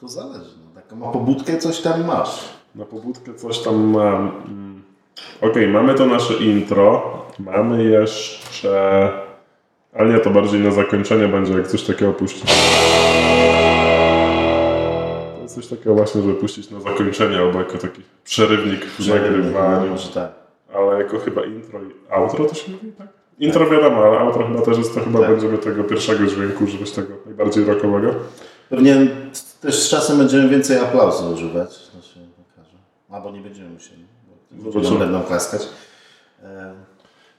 to 0.00 0.08
zależy. 0.08 0.50
No, 0.64 0.80
taką 0.80 1.12
pobudkę 1.12 1.58
coś 1.58 1.80
tam 1.80 2.06
masz. 2.06 2.44
Na 2.74 2.84
pobudkę 2.84 3.34
coś 3.34 3.58
tam 3.58 3.76
mam. 3.76 4.32
Okej, 5.40 5.68
mamy 5.68 5.94
to 5.94 6.06
nasze 6.06 6.34
intro. 6.34 7.02
Mamy 7.38 7.84
jeszcze... 7.84 9.08
Ale 9.94 10.12
nie, 10.12 10.18
to 10.20 10.30
bardziej 10.30 10.60
na 10.60 10.70
zakończenie 10.70 11.28
będzie, 11.28 11.52
jak 11.52 11.66
coś 11.66 11.82
takiego 11.84 12.12
puścić. 12.12 12.44
To 15.36 15.42
jest 15.42 15.54
coś 15.54 15.66
takiego 15.66 15.94
właśnie, 15.94 16.22
żeby 16.22 16.34
puścić 16.34 16.70
na 16.70 16.80
zakończenie, 16.80 17.38
albo 17.38 17.58
jako 17.58 17.78
taki 17.78 18.02
przerywnik 18.24 18.84
w 18.86 19.08
nagrywaniu. 19.08 19.90
Może 19.90 20.08
tak. 20.08 20.30
Ale 20.74 20.98
jako 21.02 21.18
chyba 21.18 21.44
intro 21.44 21.80
i 21.82 21.86
outro 22.10 22.44
to 22.44 22.54
się 22.54 22.72
mówi, 22.72 22.92
tak? 22.98 23.08
Intro 23.38 23.70
wiadomo, 23.70 24.04
ale 24.04 24.18
outro 24.18 24.46
chyba 24.46 24.62
też 24.62 24.78
jest, 24.78 24.94
to 24.94 25.00
chyba 25.00 25.20
Tak. 25.20 25.30
będziemy 25.30 25.58
tego 25.58 25.84
pierwszego 25.84 26.26
dźwięku 26.26 26.64
używać, 26.64 26.90
tego 26.90 27.14
najbardziej 27.26 27.64
rockowego. 27.64 28.14
Pewnie 28.70 29.06
też 29.60 29.82
z 29.82 29.88
czasem 29.90 30.18
będziemy 30.18 30.48
więcej 30.48 30.78
aplausu 30.78 31.32
używać. 31.32 31.68
To 31.68 32.02
się 32.02 32.20
okaże. 32.52 32.76
Albo 33.10 33.30
nie 33.30 33.40
będziemy 33.40 33.70
musieli. 33.70 34.04
Ludzie 34.74 34.90
będą 34.90 35.22
klaskać. 35.22 35.62
E, 36.42 36.74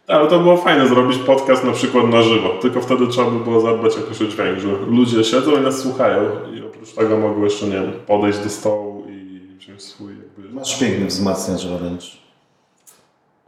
Ale 0.08 0.28
to 0.28 0.40
było 0.40 0.58
fajne 0.58 0.88
zrobić 0.88 1.18
podcast 1.18 1.64
na 1.64 1.72
przykład 1.72 2.08
na 2.08 2.22
żywo, 2.22 2.50
tylko 2.62 2.82
wtedy 2.82 3.08
trzeba 3.08 3.32
by 3.32 3.40
było 3.44 3.62
zadbać 3.62 3.96
jakoś 3.96 4.22
o 4.22 4.26
dźwięk, 4.26 4.60
że 4.60 4.68
ludzie 4.88 5.24
siedzą 5.24 5.52
i 5.52 5.62
nas 5.62 5.80
słuchają 5.80 6.24
i 6.54 6.62
oprócz 6.66 6.92
tego 6.92 7.18
mogą 7.18 7.44
jeszcze, 7.44 7.66
nie 7.66 7.74
wiem, 7.74 7.94
podejść 8.08 8.40
do 8.40 8.50
stołu 8.50 9.06
i 9.10 9.40
wziąć 9.58 9.84
swój 9.84 10.14
jakby... 10.18 10.54
Masz 10.54 10.80
piękny 10.80 11.06
wzmacniacz 11.06 11.66
wręcz. 11.66 12.22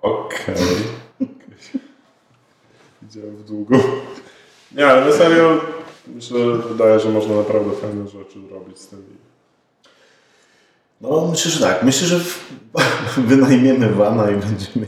Okej. 0.01 0.55
Okay. 1.21 1.81
Idziemy 3.09 3.31
w 3.31 3.43
długo. 3.43 3.75
Nie, 4.71 4.87
ale 4.87 5.05
na 5.05 5.11
serio 5.11 5.61
myślę, 6.07 6.39
wydaje, 6.69 6.99
że 6.99 7.09
można 7.09 7.35
naprawdę 7.35 7.71
fajne 7.71 8.07
rzeczy 8.07 8.39
robić 8.51 8.79
z 8.79 8.87
tym. 8.87 9.03
No 11.01 11.27
myślę, 11.31 11.51
że 11.51 11.65
tak. 11.65 11.83
Myślę, 11.83 12.07
że 12.07 12.19
w- 12.19 12.49
wynajmiemy 13.17 13.89
wana 13.89 14.31
i 14.31 14.35
będziemy... 14.35 14.87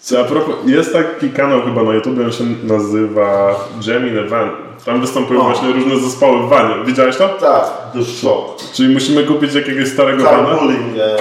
Co, 0.00 0.20
a 0.20 0.24
propos, 0.24 0.54
jest 0.66 0.92
taki 0.92 1.30
kanał 1.30 1.62
chyba 1.62 1.82
na 1.82 1.92
YouTube, 1.94 2.18
on 2.24 2.32
się 2.32 2.44
nazywa 2.64 3.56
Jam 3.86 4.08
in 4.08 4.18
a 4.18 4.28
Van. 4.28 4.50
Tam 4.84 5.00
występują 5.00 5.40
O. 5.40 5.44
właśnie 5.44 5.72
różne 5.72 5.98
zespoły 5.98 6.46
w 6.46 6.48
vanie. 6.48 6.84
Widziałeś 6.84 7.16
to? 7.16 7.28
Tak, 7.28 7.64
do 7.94 8.04
szok. 8.04 8.56
Czyli 8.72 8.94
musimy 8.94 9.24
kupić 9.24 9.54
jakiegoś 9.54 9.88
starego 9.88 10.24
vana? 10.24 10.48
Carpooling 10.48 10.80
e, 10.98 11.16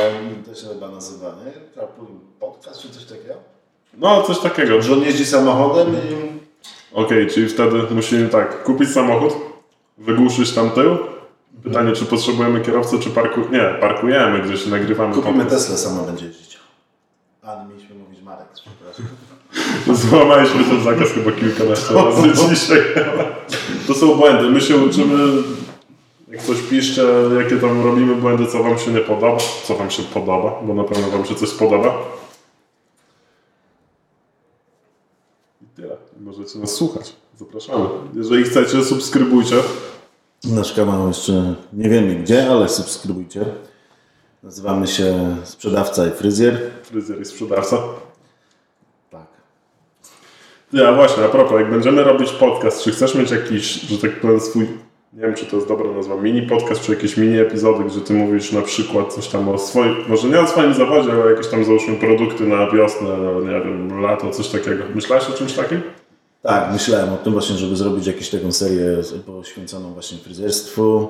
to 0.46 0.56
się 0.56 0.68
chyba 0.68 0.88
nazywa, 0.88 1.28
nie? 1.46 1.52
Carpooling 1.82 2.22
podcast 2.40 2.82
czy 2.82 2.90
coś 2.90 3.04
takiego? 3.06 3.34
No, 3.98 4.22
coś 4.24 4.40
takiego. 4.40 4.82
Że 4.82 4.94
on 4.94 5.02
jeździ 5.02 5.26
samochodem 5.26 5.88
i... 5.94 6.34
Okej, 6.96 7.28
czyli 7.28 7.50
wtedy 7.50 7.78
musimy 7.92 8.30
tak, 8.30 8.64
kupić 8.64 8.90
samochód, 8.90 9.34
wygłuszyć 9.98 10.52
tam 10.52 10.70
tył. 10.70 10.98
Pytanie, 11.64 11.92
czy 11.92 12.06
potrzebujemy 12.06 12.62
kierowcę, 12.62 13.00
czy 13.00 13.10
parku... 13.10 13.42
Nie, 13.52 13.78
parkujemy 13.82 14.42
gdzieś, 14.42 14.66
nagrywamy 14.66 15.16
Kupimy 15.16 15.44
podcast. 15.44 15.68
Tesla, 15.68 15.78
sama 15.78 16.04
będzie 16.04 16.26
jeździć. 16.26 16.60
A, 17.42 17.64
nie 17.64 17.70
mieliśmy 17.70 17.96
mówić 17.96 18.22
Marek, 18.22 18.48
przepraszam. 18.54 19.06
Złamaliśmy 20.10 20.64
ten 20.64 20.84
zakaz 20.84 21.10
chyba 21.10 21.32
kilkanaście 21.32 21.94
razy 21.94 22.30
dzisiaj. 22.56 22.82
To 23.88 23.94
są 23.94 24.16
błędy. 24.16 24.50
My 24.50 24.62
się 24.62 24.78
uczymy, 24.78 25.44
jak 26.28 26.42
coś 26.42 26.62
piszcie, 26.62 27.02
jakie 27.40 27.58
tam 27.58 27.84
robimy 27.84 28.16
błędy, 28.16 28.48
co 28.48 28.64
wam 28.64 28.78
się 28.78 28.92
nie 28.92 29.00
podoba, 29.00 29.38
co 29.64 29.76
wam 29.76 29.92
się 29.92 30.04
podoba, 30.04 30.60
bo 30.64 30.74
na 30.74 30.84
pewno 30.84 31.10
wam 31.10 31.26
się 31.26 31.36
coś 31.36 31.50
spodoba. 31.50 31.98
I 35.62 35.66
tyle. 35.76 35.98
Możecie 36.20 36.60
nas 36.60 36.72
słuchać. 36.72 37.16
Zapraszamy. 37.38 37.86
Jeżeli 38.16 38.44
chcecie, 38.44 38.84
subskrybujcie. 38.84 39.56
Nasz 40.48 40.74
kanał 40.74 41.08
jeszcze 41.08 41.56
nie 41.74 41.90
wiemy 41.90 42.16
gdzie, 42.16 42.50
ale 42.50 42.70
subskrybujcie. 42.70 43.46
Nazywamy 44.44 44.88
się 44.88 45.36
Sprzedawca 45.44 46.08
i 46.08 46.12
Fryzjer. 46.12 46.58
Fryzjer 46.84 47.22
i 47.22 47.26
sprzedawca. 47.26 47.78
Tak. 49.12 49.28
Ja 50.74 50.94
właśnie, 50.94 51.26
a 51.26 51.28
propos, 51.28 51.60
jak 51.60 51.70
będziemy 51.70 52.04
robić 52.04 52.32
podcast, 52.32 52.84
czy 52.84 52.92
chcesz 52.92 53.16
mieć 53.16 53.32
jakiś, 53.32 53.82
że 53.82 53.98
tak 53.98 54.20
powiem, 54.20 54.40
swój, 54.40 54.68
nie 55.14 55.22
wiem 55.22 55.36
czy 55.36 55.46
to 55.46 55.56
jest 55.56 55.68
dobra 55.68 55.92
nazwa, 55.92 56.16
mini 56.16 56.42
podcast, 56.42 56.82
czy 56.82 56.94
jakieś 56.94 57.18
mini 57.18 57.40
epizody, 57.40 57.84
gdzie 57.84 58.02
ty 58.02 58.14
mówisz 58.14 58.52
na 58.52 58.62
przykład 58.62 59.14
coś 59.14 59.28
tam 59.28 59.50
o 59.50 59.58
swoim, 59.58 59.96
może 60.08 60.28
nie 60.28 60.40
o 60.40 60.48
swoim 60.48 60.74
zawodzie, 60.74 61.12
ale 61.12 61.32
jakieś 61.32 61.48
tam 61.48 61.66
załóżmy 61.66 61.96
produkty 61.96 62.44
na 62.44 62.72
wiosnę, 62.72 63.18
no, 63.18 63.42
nie 63.42 63.62
wiem, 63.62 64.02
lato, 64.02 64.32
coś 64.32 64.48
takiego. 64.48 64.84
Myślałeś 64.96 65.30
o 65.30 65.34
czymś 65.34 65.54
takim? 65.54 65.82
Tak, 66.44 66.72
myślałem 66.72 67.14
o 67.14 67.18
tym 67.18 67.34
właśnie, 67.34 67.56
żeby 67.56 67.76
zrobić 67.76 68.08
jakąś 68.08 68.30
taką 68.30 68.52
serię 68.52 68.98
poświęconą 69.26 69.94
właśnie 69.94 70.18
fryzjerstwu, 70.18 71.08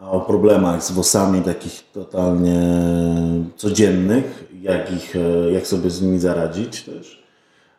o 0.00 0.20
problemach 0.20 0.82
z 0.84 0.92
włosami 0.92 1.42
takich 1.42 1.92
totalnie 1.92 2.62
codziennych, 3.56 4.44
jak, 4.60 4.92
ich, 4.92 5.16
e, 5.16 5.52
jak 5.52 5.66
sobie 5.66 5.90
z 5.90 6.02
nimi 6.02 6.18
zaradzić 6.18 6.82
też. 6.82 7.22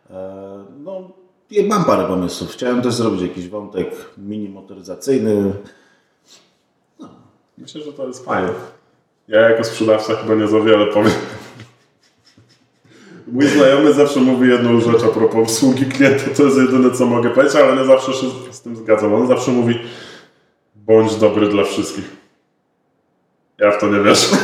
E, 0.10 0.64
No, 0.84 1.12
mam 1.68 1.86
parę 1.86 2.08
pomysłów. 2.08 2.52
Chciałem 2.52 2.82
też 2.82 2.94
zrobić 2.94 3.22
jakiś 3.22 3.48
wątek 3.48 3.88
mini 4.18 4.50
motoryzacyjny. 4.50 5.54
Myślę, 7.58 7.82
że 7.82 7.94
to 7.94 8.08
jest 8.08 8.26
fajne. 8.26 8.50
Ja 9.28 9.50
jako 9.50 9.64
sprzedawca 9.64 10.16
chyba 10.16 10.36
nie 10.36 10.48
za 10.48 10.60
wiele 10.60 10.86
powiem. 10.86 11.12
Mój 13.34 13.48
znajomy 13.48 13.94
zawsze 13.94 14.20
mówi 14.20 14.50
jedną 14.50 14.82
rzecz 14.82 15.04
a 15.04 15.08
propos 15.08 15.42
obsługi 15.42 15.86
klienta, 15.86 16.24
to 16.38 16.44
jest 16.44 16.58
jedyne 16.58 16.92
co 16.92 17.06
mogę 17.06 17.30
powiedzieć, 17.30 17.56
ale 17.56 17.76
nie 17.76 17.86
zawsze 17.86 18.14
się 18.14 18.28
z 18.52 18.62
tym 18.62 18.76
zgadzam. 18.76 19.14
On 19.14 19.28
zawsze 19.28 19.52
mówi 19.52 19.80
bądź 20.76 21.16
dobry 21.16 21.48
dla 21.48 21.64
wszystkich. 21.64 22.06
Ja 23.60 23.72
w 23.72 23.80
to 23.80 23.88
nie 23.88 24.04
wierzę. 24.04 24.28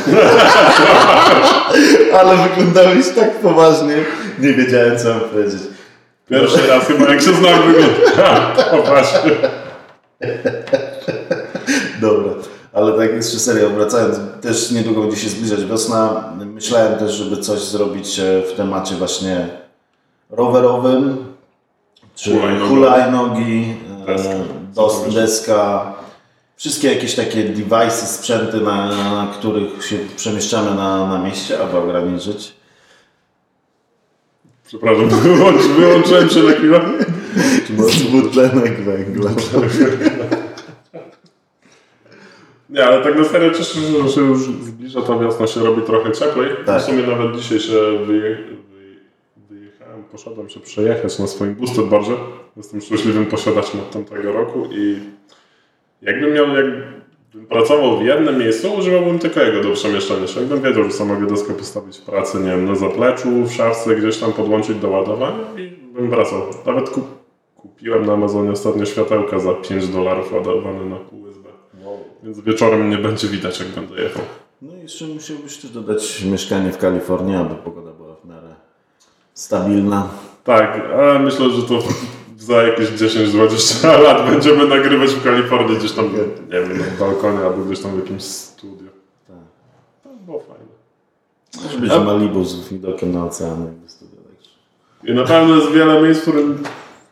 Ale 2.20 2.48
wyglądałeś 2.48 3.08
tak 3.08 3.38
poważnie, 3.38 3.96
nie 4.38 4.52
wiedziałem 4.52 4.98
co 4.98 5.08
mam 5.08 5.20
powiedzieć. 5.20 5.60
Pierwszy 6.30 6.66
raz 6.66 6.86
chyba 6.86 7.08
jak 7.08 7.22
się 7.22 7.34
znam 7.34 7.62
wygląda. 7.62 8.54
O 8.72 8.82
właśnie. 8.82 9.30
Dobra, 12.00 12.32
ale 12.72 12.92
tak 12.92 13.16
jeszcze 13.16 13.38
serio, 13.38 13.70
wracając, 13.70 14.16
też 14.40 14.70
niedługo 14.70 15.00
będzie 15.00 15.16
się 15.16 15.28
zbliżać 15.28 15.64
wiosna. 15.64 16.32
Myślałem 16.46 16.98
też, 16.98 17.12
żeby 17.12 17.36
coś 17.36 17.60
zrobić 17.60 18.18
e, 18.18 18.42
w 18.42 18.52
temacie 18.52 18.94
właśnie 18.94 19.48
rowerowym, 20.30 21.16
czy 22.14 22.40
hulajnogi, 22.68 23.74
e, 24.02 24.06
Deska. 24.06 24.34
dos, 24.74 25.14
deska, 25.14 25.92
wszystkie 26.56 26.92
jakieś 26.92 27.14
takie 27.14 27.44
device'y, 27.44 28.06
sprzęty, 28.06 28.60
na, 28.60 28.86
na 29.14 29.32
których 29.32 29.86
się 29.86 29.96
przemieszczamy 30.16 30.74
na, 30.74 31.06
na 31.06 31.18
mieście, 31.18 31.62
aby 31.62 31.76
ograniczyć. 31.76 32.52
Przepraszam, 34.66 35.08
wyłącz, 35.20 35.62
wyłączyłem 35.62 36.30
się 36.30 36.42
na 36.42 36.52
chwilę. 36.52 36.80
Moc 37.70 37.96
dwutlenek 37.96 38.84
węgla. 38.84 39.30
Nie, 42.70 42.86
ale 42.86 43.04
tak 43.04 43.16
na 43.16 43.24
serio 43.24 43.50
cieszę 43.50 43.80
się, 43.80 44.02
że 44.02 44.08
się 44.08 44.20
już 44.20 44.40
zbliża 44.40 45.02
ta 45.02 45.18
wiosna, 45.18 45.46
się 45.46 45.60
robi 45.60 45.82
trochę 45.82 46.12
cieplej. 46.12 46.50
Tak. 46.66 46.82
W 46.82 46.84
sumie 46.84 47.02
nawet 47.02 47.36
dzisiaj 47.36 47.60
się 47.60 47.74
wyje, 48.06 48.36
wy, 48.36 48.56
wyjechałem, 49.50 50.04
poszedłem 50.04 50.48
się 50.48 50.60
przejechać 50.60 51.18
na 51.18 51.26
swoim 51.26 51.54
boosted 51.54 51.86
barze. 51.86 52.12
Jestem 52.56 52.80
szczęśliwym 52.80 53.26
posiadaczem 53.26 53.80
od 53.80 53.90
tamtego 53.90 54.32
roku 54.32 54.68
i 54.72 54.98
jakbym 56.02 56.32
miał, 56.34 56.46
jakbym 56.48 57.46
pracował 57.48 57.98
w 57.98 58.02
jednym 58.02 58.38
miejscu, 58.38 58.74
używałbym 58.74 59.18
tylko 59.18 59.40
jego 59.40 59.62
do 59.62 59.72
przemieszczania 59.72 60.26
się. 60.26 60.40
Jakbym 60.40 60.62
wiedział, 60.62 60.84
że 60.84 60.90
sam 60.90 61.08
mogę 61.08 61.26
deskę 61.26 61.54
postawić 61.54 61.98
w 61.98 62.02
pracy, 62.02 62.38
nie 62.40 62.50
wiem, 62.50 62.64
na 62.64 62.74
zapleczu, 62.74 63.28
w 63.44 63.52
szafce, 63.52 63.96
gdzieś 63.96 64.18
tam 64.18 64.32
podłączyć 64.32 64.78
do 64.78 64.88
ładowania 64.88 65.44
i 65.58 65.70
bym 65.94 66.10
wracał. 66.10 66.42
Nawet 66.66 66.90
kup, 66.90 67.04
kupiłem 67.56 68.06
na 68.06 68.12
Amazonie 68.12 68.50
ostatnio 68.50 68.86
światełka 68.86 69.38
za 69.38 69.54
5 69.54 69.88
dolarów 69.88 70.32
ładowane 70.32 70.84
na 70.84 70.96
USB. 70.96 71.29
Więc 72.22 72.40
wieczorem 72.40 72.90
nie 72.90 72.98
będzie 72.98 73.28
widać, 73.28 73.60
jak 73.60 73.68
będę 73.68 74.02
jechał. 74.02 74.22
No 74.62 74.76
i 74.76 74.80
jeszcze 74.80 75.06
musiałbyś 75.06 75.56
też 75.56 75.70
dodać 75.70 76.24
mieszkanie 76.24 76.72
w 76.72 76.78
Kalifornii, 76.78 77.36
aby 77.36 77.54
pogoda 77.54 77.92
była 77.92 78.14
w 78.14 78.28
miarę 78.28 78.54
stabilna. 79.34 80.08
Tak, 80.44 80.80
ale 80.98 81.18
myślę, 81.18 81.50
że 81.50 81.62
to 81.62 81.82
za 82.38 82.62
jakieś 82.62 82.88
10-20 82.88 84.02
lat 84.02 84.30
będziemy 84.30 84.66
nagrywać 84.66 85.10
w 85.10 85.24
Kalifornii 85.24 85.76
gdzieś 85.76 85.92
tam, 85.92 86.04
nie 86.52 86.60
wiem, 86.60 86.78
na 86.78 86.84
balkonie 86.98 87.38
albo 87.38 87.64
gdzieś 87.64 87.80
tam 87.80 87.92
w 87.96 87.98
jakimś 87.98 88.22
studiu. 88.22 88.88
Tak. 89.28 89.36
To 90.02 90.08
było 90.26 90.40
fajne. 90.40 90.70
Może 91.62 91.78
być 91.78 92.06
Malibu 92.06 92.44
z 92.44 92.68
widokiem 92.68 93.12
na 93.12 93.24
ocean. 93.24 93.74
I 95.04 95.12
na 95.12 95.24
pewno 95.24 95.56
jest 95.56 95.70
wiele 95.70 96.02
miejsc, 96.02 96.20
w 96.20 96.22
którym 96.22 96.62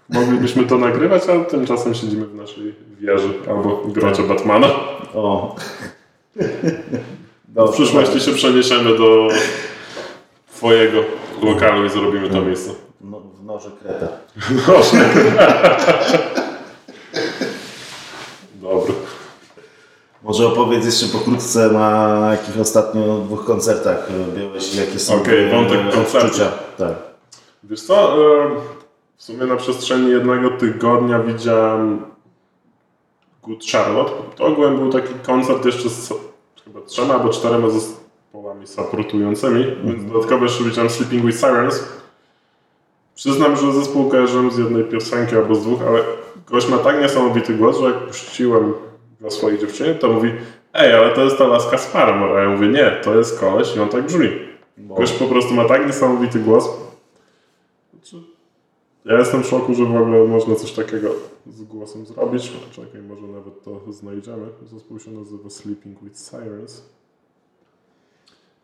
moglibyśmy 0.09 0.65
to 0.65 0.79
nagrywać, 0.79 1.23
ale 1.29 1.45
tymczasem 1.45 1.95
siedzimy 1.95 2.27
w 2.27 2.35
naszej 2.35 2.75
wieży 3.01 3.35
albo 3.51 3.83
grocie 3.87 4.23
Batmana. 4.23 4.69
O. 5.15 5.57
W 7.57 7.73
przyszłości 7.73 8.21
się 8.21 8.33
przeniesiemy 8.33 8.99
do 8.99 9.29
twojego 10.57 10.99
lokalu 11.43 11.85
i 11.87 11.91
zrobimy 11.91 12.31
to 12.31 12.41
miejsce. 12.43 12.71
No, 13.01 13.21
w 13.21 13.45
noże 13.45 13.71
kreta. 13.83 14.09
Proszę. 14.67 15.09
Dobra. 18.63 18.95
Może 20.23 20.47
opowiedz 20.47 20.85
jeszcze 20.85 21.07
pokrótce, 21.07 21.71
na 21.71 22.29
jakich 22.33 22.61
ostatnio 22.61 23.19
dwóch 23.19 23.45
koncertach 23.45 24.09
e, 24.11 24.39
byłeś 24.39 24.75
i 24.75 24.77
jakie 24.77 24.99
są 24.99 25.15
Okej, 25.15 25.45
e, 25.45 25.51
wątek 25.51 25.81
koncertu. 25.95 26.27
odczucia. 26.27 26.53
Tak. 26.79 26.93
Wiesz 27.65 27.83
co, 27.83 28.15
e, 28.15 28.51
w 29.19 29.23
sumie 29.23 29.47
na 29.47 29.57
przestrzeni 29.57 30.11
jednego 30.11 30.51
tygodnia 30.51 31.19
widziałem 31.19 32.03
Good 33.43 33.65
Charlotte. 33.73 34.13
To 34.37 34.45
ogółem 34.45 34.77
był 34.77 34.93
taki 34.93 35.15
koncert 35.27 35.65
jeszcze 35.65 35.89
z 35.89 36.13
chyba 36.65 36.81
trzema 36.81 37.15
albo 37.15 37.29
czterema 37.29 37.71
zespołami 37.71 38.67
supportującymi, 38.67 39.67
więc 39.85 40.13
dodatkowo 40.13 40.45
jeszcze 40.45 40.65
widziałem 40.65 40.91
Sleeping 40.91 41.27
with 41.27 41.39
Sirens. 41.39 41.89
Przyznam, 43.15 43.57
że 43.57 43.73
zespół 43.73 44.11
kojarzyłem 44.11 44.51
z 44.51 44.59
jednej 44.59 44.85
piosenki 44.85 45.37
albo 45.37 45.55
z 45.55 45.63
dwóch, 45.63 45.83
ale 45.89 46.01
gość 46.47 46.69
ma 46.69 46.79
tak 46.79 47.01
niesamowity 47.01 47.55
głos, 47.55 47.81
że 47.81 47.87
jak 47.87 48.07
puściłem 48.07 48.75
go 49.21 49.31
swojej 49.31 49.59
dziewczynie, 49.59 49.95
to 49.95 50.09
mówi 50.09 50.33
ej, 50.75 50.95
ale 50.95 51.15
to 51.15 51.25
jest 51.25 51.39
ta 51.39 51.47
laska 51.47 51.79
z 51.79 51.87
Paramore, 51.87 52.41
a 52.41 52.43
ja 52.43 52.49
mówię 52.49 52.69
nie, 52.69 52.91
to 53.05 53.15
jest 53.15 53.41
koleś 53.41 53.77
i 53.77 53.81
on 53.81 53.89
tak 53.89 54.07
brzmi. 54.07 54.29
Gość 54.79 55.13
po 55.13 55.25
prostu 55.25 55.55
ma 55.55 55.65
tak 55.65 55.87
niesamowity 55.87 56.39
głos. 56.39 56.88
Ja 59.09 59.19
jestem 59.19 59.43
w 59.43 59.47
szoku, 59.47 59.75
że 59.75 59.85
w 59.85 59.97
ogóle 59.97 60.25
można 60.25 60.55
coś 60.55 60.73
takiego 60.73 61.11
z 61.47 61.63
głosem 61.63 62.07
zrobić. 62.07 62.53
Czekaj, 62.71 63.03
może 63.03 63.23
nawet 63.23 63.65
to 63.65 63.93
znajdziemy. 63.93 64.47
Zespół 64.73 64.99
się 64.99 65.11
nazywa 65.11 65.51
Sleeping 65.51 66.03
with 66.03 66.21
Sirens. 66.31 66.83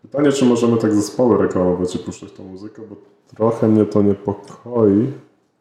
Pytanie, 0.02 0.32
czy 0.32 0.44
możemy 0.44 0.76
tak 0.76 0.94
zespoły 0.94 1.38
reklamować 1.38 1.94
i 1.94 1.98
puszczać 1.98 2.32
tą 2.32 2.44
muzykę, 2.44 2.82
bo 2.90 2.96
trochę 3.36 3.68
mnie 3.68 3.84
to 3.84 4.02
niepokoi. 4.02 5.06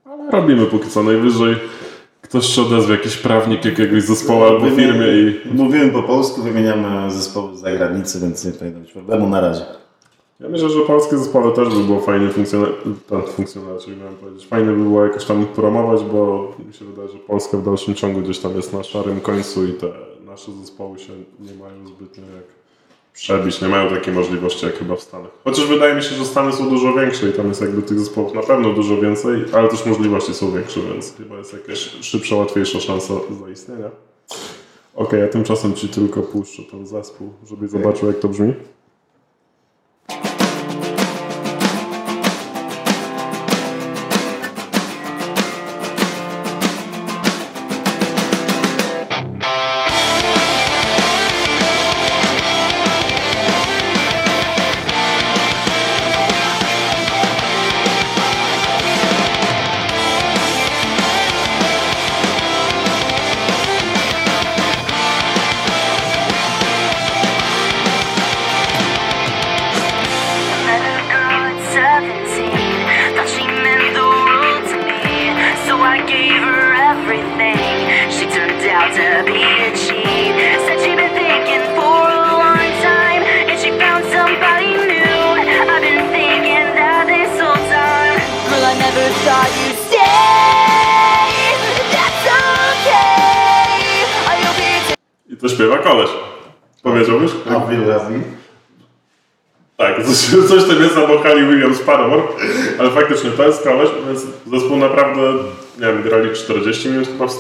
Ale 0.06 0.32
robimy 0.32 0.66
póki 0.66 0.90
co. 0.90 1.04
Najwyżej 1.04 1.56
ktoś 2.22 2.46
się 2.46 2.62
odezwie, 2.62 2.92
jakiś 2.92 3.18
prawnik 3.18 3.66
jakiegoś 3.66 4.04
zespołu 4.04 4.44
albo 4.44 4.70
firmie 4.70 5.08
i 5.08 5.40
Mówimy 5.54 5.92
po 5.92 6.04
polsku, 6.04 6.42
wymieniamy 6.42 7.12
zespoły 7.12 7.58
z 7.58 7.60
zagranicy, 7.60 8.20
więc 8.20 8.46
nie 8.46 8.52
powinno 8.52 8.80
być 8.80 8.92
problemu 8.92 9.30
na 9.30 9.42
razie. 9.42 9.83
Ja 10.40 10.50
myślę, 10.50 10.70
że 10.70 10.82
polskie 10.82 11.18
zespoły 11.18 11.54
też 11.54 11.70
by 11.70 11.84
było 11.84 12.00
fajnie 12.00 12.30
funkcjonować, 13.36 13.88
miałem 13.88 14.16
powiedzieć, 14.16 14.48
fajnie 14.48 14.72
by 14.72 14.84
było 14.84 15.04
jakoś 15.04 15.26
tam 15.26 15.46
promować, 15.46 16.04
bo 16.04 16.52
mi 16.68 16.74
się 16.74 16.86
wydaje, 16.86 17.10
że 17.10 17.18
Polska 17.18 17.58
w 17.58 17.64
dalszym 17.64 17.96
ciągu 17.96 18.22
gdzieś 18.22 18.40
tam 18.40 18.56
jest 18.56 18.74
na 18.74 18.84
szarym 18.84 19.22
końcu 19.22 19.66
i 19.66 19.74
te 19.74 19.88
nasze 20.26 20.52
zespoły 20.52 21.00
się 21.00 21.14
nie 21.40 21.54
mają 21.56 21.88
zbytnio 21.88 22.24
jak 22.36 22.44
przebić, 23.14 23.62
nie 23.62 23.68
mają 23.68 23.90
takiej 23.90 24.14
możliwości 24.14 24.66
jak 24.66 24.76
chyba 24.76 24.96
w 24.96 25.02
Stanach. 25.02 25.32
Chociaż 25.44 25.68
wydaje 25.68 25.96
mi 25.96 26.04
się, 26.04 26.16
że 26.16 26.26
Stany 26.26 26.54
są 26.54 26.70
dużo 26.70 26.94
większe 26.94 27.30
i 27.30 27.34
tam 27.34 27.48
jest 27.48 27.62
jakby 27.62 27.82
tych 27.82 28.00
zespołów 28.00 28.34
na 28.34 28.42
pewno 28.42 28.74
dużo 28.74 29.02
więcej, 29.02 29.46
ale 29.54 29.68
też 29.68 29.86
możliwości 29.86 30.34
są 30.34 30.52
większe, 30.52 30.80
więc 30.82 31.18
chyba 31.18 31.38
jest 31.38 31.54
jakaś 31.54 31.78
szybsza, 32.02 32.36
łatwiejsza 32.36 32.80
szansa 32.80 33.14
zaistnienia. 33.44 33.92
Okej, 34.96 35.20
ja 35.20 35.28
tymczasem 35.28 35.74
Ci 35.74 35.90
tylko 35.90 36.22
puszczę 36.22 36.64
ten 36.72 36.88
zespół, 36.88 37.30
żebyś 37.46 37.70
zobaczył 37.70 38.08
jak 38.08 38.20
to 38.20 38.28
brzmi. 38.28 38.54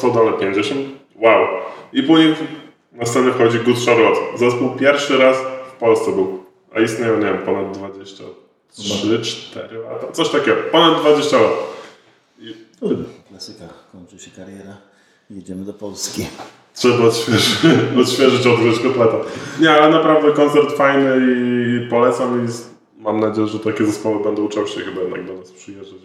100, 0.09 0.19
ale 0.19 0.33
50. 0.33 0.79
Wow. 1.15 1.47
I 1.93 2.03
później 2.03 2.35
na 2.91 3.05
scenę 3.05 3.31
wchodzi 3.31 3.59
Good 3.59 3.85
Charlotte. 3.85 4.37
Zespół 4.37 4.69
pierwszy 4.69 5.17
raz 5.17 5.37
w 5.67 5.79
Polsce 5.79 6.11
był, 6.11 6.43
a 6.75 6.79
istnieją, 6.79 7.17
nie 7.17 7.25
wiem, 7.25 7.37
ponad 7.37 7.77
23, 7.77 9.21
4 9.21 9.77
lata, 9.77 10.11
coś 10.11 10.29
takiego, 10.29 10.57
ponad 10.71 11.01
20 11.01 11.37
lat. 11.41 11.53
Klasyka, 13.29 13.65
kończy 13.91 14.19
się 14.19 14.31
kariera. 14.31 14.77
Jedziemy 15.29 15.65
do 15.65 15.73
Polski. 15.73 16.27
Trzeba 16.73 17.05
odświeżyć, 17.05 17.57
odświeżyć 18.01 18.47
odgryźć 18.47 18.79
kotleta. 18.79 19.17
Nie, 19.59 19.71
ale 19.71 19.89
naprawdę 19.89 20.31
koncert 20.31 20.77
fajny 20.77 21.17
i 21.27 21.89
polecam 21.89 22.45
i 22.45 22.49
mam 23.03 23.19
nadzieję, 23.19 23.47
że 23.47 23.59
takie 23.59 23.85
zespoły 23.85 24.23
będą 24.23 24.47
częściej 24.47 24.83
chyba 24.83 25.01
jednak 25.01 25.25
do 25.25 25.33
nas 25.33 25.51
przyjeżdżać, 25.51 25.99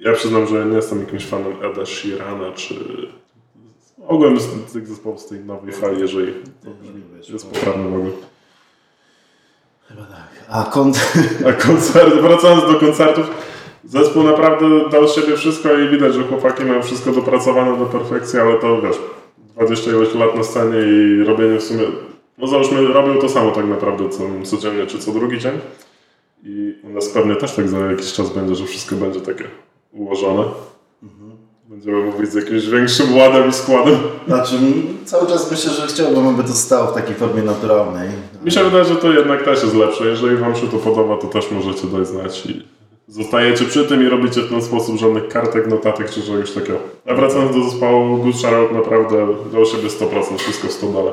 ja 0.00 0.12
przyznam, 0.12 0.46
że 0.46 0.66
nie 0.66 0.76
jestem 0.76 1.00
jakimś 1.00 1.26
fanem 1.26 1.52
Eda 1.62 1.86
Sheerana 1.86 2.52
czy 2.52 2.74
ogółem 4.08 4.40
z 4.40 4.72
tych 4.72 4.86
zespołów 4.86 5.20
z 5.20 5.26
tej 5.26 5.40
nowej 5.40 5.72
fali, 5.72 6.00
jeżeli 6.00 6.32
to 6.64 6.70
brzmi, 6.70 7.02
jest 7.32 7.52
poprawne 7.52 7.88
w 7.88 7.94
ogóle. 7.94 8.10
Chyba 9.88 10.02
tak. 10.02 10.28
A 10.48 10.64
kon... 10.64 10.92
A 11.48 11.52
koncert, 11.52 12.14
wracając 12.14 12.72
do 12.72 12.80
koncertów, 12.80 13.30
zespół 13.84 14.22
naprawdę 14.22 14.66
dał 14.90 15.08
z 15.08 15.14
siebie 15.14 15.36
wszystko 15.36 15.78
i 15.78 15.88
widać, 15.88 16.14
że 16.14 16.22
chłopaki 16.22 16.64
mają 16.64 16.82
wszystko 16.82 17.12
dopracowane 17.12 17.78
do 17.78 17.86
perfekcji, 17.86 18.38
ale 18.38 18.58
to 18.58 18.82
wiesz, 18.82 18.96
20 19.38 19.90
ileś 19.90 20.14
lat 20.14 20.36
na 20.36 20.42
scenie 20.42 20.78
i 20.78 21.24
robienie 21.24 21.58
w 21.58 21.62
sumie, 21.62 21.84
no 22.38 22.46
załóżmy, 22.46 22.86
robią 22.86 23.20
to 23.20 23.28
samo 23.28 23.50
tak 23.50 23.66
naprawdę 23.66 24.08
co, 24.08 24.22
codziennie 24.44 24.86
czy 24.86 24.98
co 24.98 25.12
drugi 25.12 25.38
dzień. 25.38 25.52
I 26.42 26.74
u 26.82 26.88
nas 26.88 27.08
pewnie 27.08 27.36
też 27.36 27.54
tak 27.54 27.68
za 27.68 27.78
jakiś 27.78 28.12
czas 28.12 28.30
będzie, 28.30 28.54
że 28.54 28.66
wszystko 28.66 28.96
będzie 28.96 29.20
takie 29.20 29.44
ułożone. 29.92 30.44
Będziemy 31.68 32.04
mówić 32.04 32.30
z 32.30 32.34
jakimś 32.34 32.66
większym 32.66 33.16
ładem 33.16 33.48
i 33.48 33.52
składem. 33.52 33.98
Znaczy, 34.26 34.56
cały 35.04 35.26
czas 35.26 35.50
myślę, 35.50 35.72
że 35.72 35.86
chciałbym, 35.86 36.28
aby 36.28 36.42
to 36.42 36.52
stało 36.52 36.86
w 36.86 36.94
takiej 36.94 37.14
formie 37.14 37.42
naturalnej. 37.42 38.08
Mi 38.44 38.50
się 38.50 38.64
wydaje, 38.64 38.84
że 38.84 38.96
to 38.96 39.12
jednak 39.12 39.44
też 39.44 39.62
jest 39.62 39.74
lepsze. 39.74 40.06
Jeżeli 40.06 40.36
Wam 40.36 40.56
się 40.56 40.68
to 40.68 40.76
podoba, 40.76 41.16
to 41.16 41.26
też 41.26 41.50
możecie 41.50 41.86
dać 41.86 42.06
znać 42.06 42.46
i 42.46 42.66
zostajecie 43.08 43.64
przy 43.64 43.84
tym 43.84 44.02
i 44.02 44.08
robicie 44.08 44.40
w 44.40 44.50
ten 44.50 44.62
sposób 44.62 44.96
żadnych 44.96 45.28
kartek, 45.28 45.66
notatek 45.66 46.10
czy 46.10 46.22
czegoś 46.22 46.52
takiego. 46.52 46.78
A 47.06 47.14
wracając 47.14 47.56
do 47.56 47.64
zespołu 47.64 48.16
Good 48.16 48.36
Charlotte, 48.42 48.74
naprawdę 48.74 49.26
dał 49.52 49.66
siebie 49.66 49.88
100%, 49.88 50.38
wszystko 50.38 50.68
w 50.68 50.72
100 50.72 50.86
dole. 50.86 51.12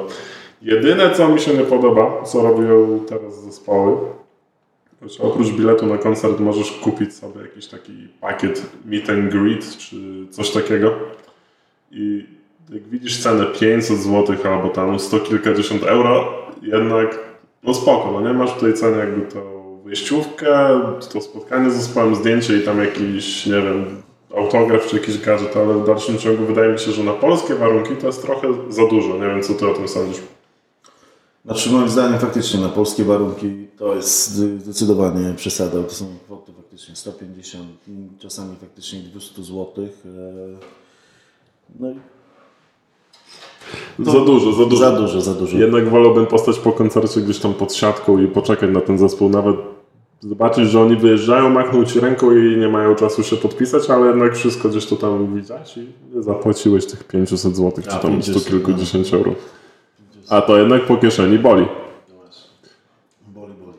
Jedyne, 0.62 1.16
co 1.16 1.28
mi 1.28 1.40
się 1.40 1.54
nie 1.54 1.64
podoba, 1.64 2.24
co 2.24 2.42
robią 2.42 3.00
teraz 3.08 3.44
zespoły, 3.44 3.98
znaczy 5.00 5.24
oprócz 5.24 5.48
biletu 5.48 5.86
na 5.86 5.98
koncert 5.98 6.40
możesz 6.40 6.72
kupić 6.72 7.14
sobie 7.14 7.42
jakiś 7.42 7.68
taki 7.68 8.08
pakiet 8.22 8.66
meet 8.86 9.10
and 9.10 9.32
greet, 9.32 9.78
czy 9.78 9.96
coś 10.32 10.52
takiego. 10.52 10.94
I 11.92 12.26
jak 12.74 12.88
widzisz 12.88 13.20
cenę 13.20 13.46
500 13.46 13.98
zł 13.98 14.36
albo 14.44 14.70
tam 14.70 15.00
100 15.00 15.20
kilkadziesiąt 15.20 15.84
euro, 15.84 16.34
jednak 16.62 17.20
no 17.64 17.74
spoko, 17.74 18.12
no 18.12 18.22
nie 18.28 18.38
masz 18.38 18.52
w 18.52 18.60
tej 18.60 18.74
cenie 18.74 18.98
jakby 18.98 19.22
to 19.22 19.58
wyjściówkę, 19.86 20.82
to 21.14 21.22
spotkanie 21.22 21.72
z 21.72 21.74
zespołem, 21.76 22.16
zdjęcie 22.16 22.58
i 22.58 22.62
tam 22.62 22.80
jakiś, 22.80 23.46
nie 23.46 23.62
wiem, 23.62 23.86
autograf 24.38 24.88
czy 24.88 24.96
jakiś 24.96 25.18
gadżet, 25.18 25.58
ale 25.58 25.74
w 25.74 25.86
dalszym 25.86 26.18
ciągu 26.18 26.46
wydaje 26.46 26.74
mi 26.74 26.80
się, 26.80 26.92
że 26.92 27.04
na 27.04 27.14
polskie 27.14 27.56
warunki 27.56 27.96
to 27.96 28.08
jest 28.08 28.22
trochę 28.22 28.48
za 28.70 28.88
dużo. 28.88 29.14
Nie 29.14 29.28
wiem, 29.28 29.44
co 29.44 29.54
ty 29.54 29.70
o 29.70 29.74
tym 29.74 29.88
sądzisz. 29.88 30.22
Znaczy 31.48 31.72
moim 31.72 31.90
zdaniem 31.90 32.20
faktycznie 32.20 32.60
na 32.60 32.70
polskie 32.70 33.04
warunki 33.04 33.68
to 33.78 33.96
jest 33.96 34.32
zdecydowanie 34.36 35.34
przesada. 35.34 35.84
To 35.84 35.94
są 35.94 36.06
kwoty 36.26 36.54
faktycznie 36.54 36.68
faktycznie 36.78 36.96
150, 36.96 37.64
mm, 37.88 38.10
czasami 38.20 38.56
faktycznie 38.62 39.00
200 39.00 39.44
zł. 39.44 39.88
No 41.80 41.90
i 41.92 41.96
Za 44.06 44.20
dużo, 44.20 44.54
za 44.54 44.66
dużo. 44.66 44.78
za 44.78 44.92
dużo, 44.92 45.22
za 45.22 45.34
dużo. 45.34 45.58
Jednak 45.58 45.90
wolałbym 45.90 46.26
postać 46.26 46.60
po 46.60 46.72
koncercie 46.72 47.22
gdzieś 47.22 47.40
tam 47.40 47.54
pod 47.54 47.74
siatką 47.74 48.22
i 48.22 48.28
poczekać 48.28 48.70
na 48.70 48.82
ten 48.82 48.98
zespół, 48.98 49.30
nawet 49.30 49.56
zobaczyć, 50.20 50.70
że 50.70 50.82
oni 50.82 50.96
wyjeżdżają, 50.96 51.50
machnąć 51.50 51.96
ręką 51.96 52.32
i 52.32 52.58
nie 52.58 52.70
mają 52.70 52.96
czasu 52.96 53.24
się 53.24 53.38
podpisać, 53.38 53.90
ale 53.90 54.08
jednak 54.08 54.36
wszystko 54.36 54.70
gdzieś 54.70 54.86
to 54.86 54.96
tam 54.96 55.36
widziałeś 55.36 55.78
i 55.78 55.88
zapłaciłeś 56.20 56.86
tych 56.86 57.04
500 57.04 57.40
zł, 57.40 57.72
czy 57.84 57.90
tam 57.90 58.12
500, 58.12 58.38
stu 58.38 58.50
kilkudziesięciu 58.50 59.16
euro. 59.16 59.36
A 60.30 60.42
to 60.42 60.58
jednak 60.58 60.86
po 60.86 60.98
kieszeni 60.98 61.40
boli. 61.40 61.66
Boli, 63.28 63.54
boli. 63.54 63.74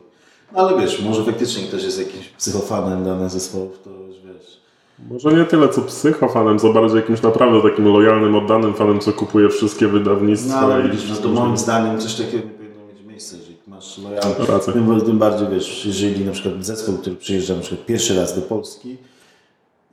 No 0.53 0.59
ale 0.59 0.81
wiesz, 0.81 1.01
może 1.01 1.23
faktycznie 1.23 1.67
ktoś 1.67 1.83
jest 1.83 1.99
jakimś 1.99 2.29
psychofanem 2.29 3.03
danych 3.05 3.29
zespołów, 3.29 3.79
to 3.83 3.89
już 3.89 4.15
wiesz. 4.21 4.61
Może 5.09 5.33
nie 5.37 5.45
tyle 5.45 5.69
co 5.69 5.81
psychofanem, 5.81 6.59
co 6.59 6.73
bardziej 6.73 6.95
jakimś 6.95 7.21
naprawdę 7.21 7.69
takim 7.69 7.85
lojalnym, 7.87 8.35
oddanym 8.35 8.73
fanem, 8.73 8.99
co 8.99 9.13
kupuje 9.13 9.49
wszystkie 9.49 9.85
No 9.85 9.91
wydawnictwa. 9.91 10.59
ale 10.59 10.87
i 10.87 10.91
widzisz, 10.91 11.09
no 11.09 11.15
to 11.15 11.27
moim 11.29 11.57
zdaniem 11.57 11.99
coś 11.99 12.15
takiego 12.15 12.37
nie 12.47 12.53
powinno 12.53 12.85
mieć 12.93 13.03
miejsca, 13.07 13.37
jeżeli 13.37 13.57
masz 13.67 13.97
lojalność. 13.97 14.65
Tym, 14.73 15.01
tym 15.01 15.19
bardziej 15.19 15.47
wiesz, 15.47 15.85
jeżeli 15.85 16.25
na 16.25 16.31
przykład 16.31 16.65
zespół, 16.65 16.97
który 16.97 17.15
przyjeżdża 17.15 17.55
na 17.55 17.61
przykład 17.61 17.85
pierwszy 17.85 18.15
raz 18.15 18.35
do 18.35 18.41
Polski 18.41 18.97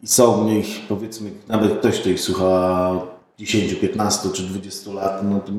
i 0.02 0.08
są 0.08 0.42
w 0.44 0.46
nich 0.50 0.80
powiedzmy, 0.88 1.30
nawet 1.48 1.78
ktoś, 1.78 2.00
kto 2.00 2.08
ich 2.08 2.20
słucha 2.20 2.90
10, 3.38 3.74
15 3.74 4.28
czy 4.30 4.42
20 4.42 4.92
lat, 4.92 5.20
no 5.30 5.40
to 5.40 5.52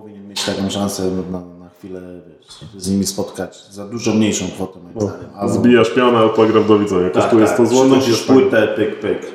powinien 0.00 0.28
mieć 0.28 0.44
taką 0.44 0.70
szansę 0.70 1.10
na, 1.32 1.40
na 1.40 1.68
chwilę 1.68 2.00
wiesz, 2.28 2.82
z 2.82 2.90
nimi 2.90 3.06
spotkać 3.06 3.66
za 3.70 3.86
dużo 3.86 4.14
mniejszą 4.14 4.44
kwotę 4.48 4.78
moim 4.80 5.00
zdaniem. 5.00 5.30
Albo- 5.36 5.54
Zbijasz 5.54 5.90
pionę, 5.90 6.18
autograf 6.18 6.68
do 6.68 6.78
widzenia. 6.78 7.10
Kosztuje 7.10 7.46
100 7.48 7.66
zł. 7.66 7.96
jest 7.96 8.26
tak. 8.26 8.36
płytę, 8.36 8.68
pyk, 8.76 9.00
pyk. 9.00 9.26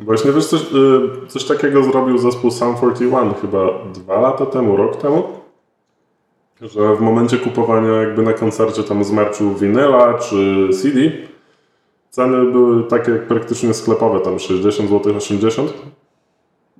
Właśnie 0.00 0.32
wiesz, 0.32 0.46
coś, 0.46 0.60
y, 0.62 1.28
coś 1.28 1.44
takiego 1.44 1.84
zrobił 1.84 2.18
zespół 2.18 2.50
Sound 2.50 2.78
41 2.78 3.34
chyba 3.34 3.58
dwa 3.94 4.20
lata 4.20 4.46
temu, 4.46 4.76
rok 4.76 4.96
temu. 4.96 5.22
Że 6.60 6.96
w 6.96 7.00
momencie 7.00 7.38
kupowania 7.38 7.92
jakby 7.92 8.22
na 8.22 8.32
koncercie 8.32 8.82
tam 8.82 9.04
z 9.04 9.10
merchu 9.10 9.54
winyla 9.54 10.18
czy 10.18 10.68
CD 10.82 11.00
ceny 12.10 12.52
były 12.52 12.84
takie 12.84 13.12
jak 13.12 13.28
praktycznie 13.28 13.74
sklepowe, 13.74 14.20
tam 14.20 14.38
60 14.38 14.90
zł, 14.90 15.16
80 15.16 15.72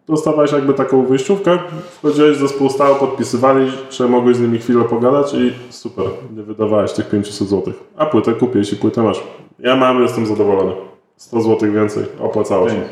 Dostawałeś 0.08 0.52
jakby 0.52 0.74
taką 0.74 1.06
wyjściówkę, 1.06 1.58
wchodziłeś, 1.98 2.36
zespół 2.36 2.70
stał, 2.70 2.94
podpisywali, 2.94 3.72
czy 3.90 4.08
mogłeś 4.08 4.36
z 4.36 4.40
nimi 4.40 4.58
chwilę 4.58 4.84
pogadać 4.84 5.34
i 5.34 5.52
super, 5.70 6.06
nie 6.36 6.42
wydawałeś 6.42 6.92
tych 6.92 7.08
500 7.08 7.48
zł. 7.48 7.72
A 7.96 8.06
płytę 8.06 8.32
kupiłeś 8.34 8.72
i 8.72 8.76
płytę 8.76 9.02
masz. 9.02 9.22
Ja 9.58 9.76
mam, 9.76 10.02
jestem 10.02 10.26
zadowolony. 10.26 10.72
100 11.16 11.40
zł 11.40 11.72
więcej, 11.72 12.04
opłacało 12.20 12.70
się. 12.70 12.82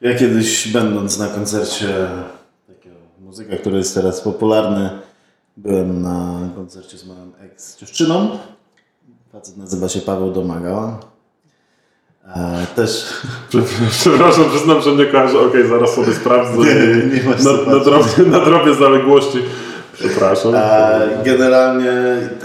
Ja 0.00 0.14
kiedyś 0.14 0.72
będąc 0.72 1.18
na 1.18 1.28
koncercie 1.28 2.08
takiego 2.66 2.96
muzyka, 3.20 3.56
który 3.56 3.76
jest 3.76 3.94
teraz 3.94 4.20
popularny, 4.20 4.90
byłem 5.56 6.02
na 6.02 6.38
koncercie 6.56 6.98
z 6.98 7.06
moją 7.06 7.32
ex-dziewczyną. 7.40 8.38
Facet 9.32 9.56
nazywa 9.56 9.88
się 9.88 10.00
Paweł 10.00 10.32
Domaga. 10.32 10.98
E, 12.26 12.66
też 12.76 13.04
Przepraszam, 13.90 14.44
przyznam, 14.50 14.82
że 14.82 14.92
nie 14.92 15.06
kojarzę. 15.06 15.40
Okej, 15.40 15.68
zaraz 15.68 15.94
sobie 15.94 16.14
sprawdzę. 16.14 16.58
Nie, 16.58 17.16
nie 17.16 17.44
na, 17.44 17.74
na, 17.74 17.84
drobie, 17.84 18.30
na 18.30 18.40
drobie 18.40 18.74
zaległości. 18.74 19.38
Przepraszam. 19.92 20.54
E, 20.54 21.08
Generalnie 21.24 21.92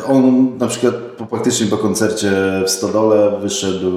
on 0.08 0.52
na 0.58 0.68
przykład 0.68 0.94
po, 0.96 1.26
praktycznie 1.26 1.68
po 1.68 1.78
koncercie 1.78 2.32
w 2.66 2.70
Stodole 2.70 3.40
wyszedł 3.42 3.92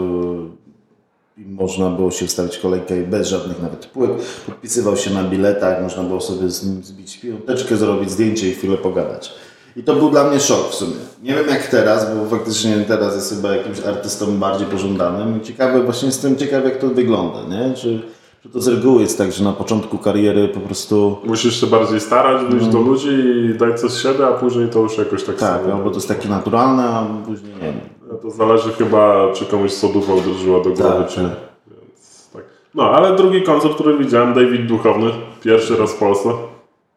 i 1.37 1.45
można 1.47 1.91
było 1.91 2.11
się 2.11 2.24
ustawić 2.24 2.59
kolejkę 2.59 2.95
bez 2.97 3.28
żadnych 3.28 3.62
nawet 3.62 3.87
płyt. 3.87 4.11
Podpisywał 4.47 4.97
się 4.97 5.14
na 5.14 5.24
biletach, 5.24 5.83
można 5.83 6.03
było 6.03 6.20
sobie 6.20 6.51
z 6.51 6.66
nim 6.66 6.83
zbić 6.85 7.18
piąteczkę, 7.18 7.76
zrobić 7.76 8.11
zdjęcie 8.11 8.49
i 8.49 8.55
chwilę 8.55 8.76
pogadać. 8.76 9.33
I 9.77 9.83
to 9.83 9.95
był 9.95 10.11
dla 10.11 10.25
mnie 10.25 10.41
szok 10.41 10.68
w 10.70 10.75
sumie. 10.75 10.97
Nie 11.23 11.35
wiem 11.35 11.49
jak 11.49 11.66
teraz, 11.66 12.16
bo 12.16 12.37
faktycznie 12.37 12.85
teraz 12.89 13.14
jest 13.14 13.35
chyba 13.35 13.57
jakimś 13.57 13.81
artystą 13.81 14.27
bardziej 14.39 14.66
pożądanym. 14.66 15.39
I 15.43 15.45
ciekawe, 15.47 15.83
właśnie 15.83 16.07
jestem 16.07 16.37
ciekaw 16.37 16.64
jak 16.64 16.79
to 16.79 16.89
wygląda, 16.89 17.39
nie? 17.49 17.75
Czy, 17.75 18.03
czy 18.43 18.49
to 18.49 18.61
z 18.61 18.68
reguły 18.68 19.03
jest 19.03 19.18
tak, 19.18 19.33
że 19.33 19.45
na 19.45 19.53
początku 19.53 19.99
kariery 19.99 20.49
po 20.49 20.61
prostu 20.61 21.16
Musisz 21.25 21.61
się 21.61 21.66
bardziej 21.66 22.01
starać, 22.01 22.53
wyjść 22.53 22.66
do 22.66 22.79
ludzi 22.79 23.09
i 23.09 23.55
dać 23.59 23.81
coś 23.81 23.91
z 23.91 24.03
siebie, 24.03 24.27
a 24.27 24.33
później 24.33 24.68
to 24.68 24.81
już 24.81 24.99
jakoś 24.99 25.25
tak 25.25 25.37
tak, 25.37 25.61
albo 25.73 25.91
to 25.91 25.97
jest 25.97 26.09
takie 26.09 26.29
naturalne, 26.29 26.85
a 26.85 27.07
później 27.27 27.53
nie 27.55 27.61
wiem. 27.61 27.81
To 28.23 28.31
zależy 28.31 28.73
chyba, 28.73 29.33
czy 29.35 29.45
komuś 29.47 29.73
soduwa 29.73 30.14
uderzyła 30.14 30.59
do 30.59 30.70
głowy, 30.70 30.99
Tak, 30.99 31.09
czy 31.09 31.16
tak. 31.16 31.31
Więc, 31.70 32.31
tak. 32.33 32.43
No, 32.75 32.83
ale 32.91 33.16
drugi 33.16 33.43
koncert, 33.43 33.75
który 33.75 33.99
widziałem, 33.99 34.35
David 34.35 34.66
Duchowny, 34.66 35.11
pierwszy 35.43 35.77
raz 35.77 35.93
w 35.93 35.97
Polsce. 35.97 36.29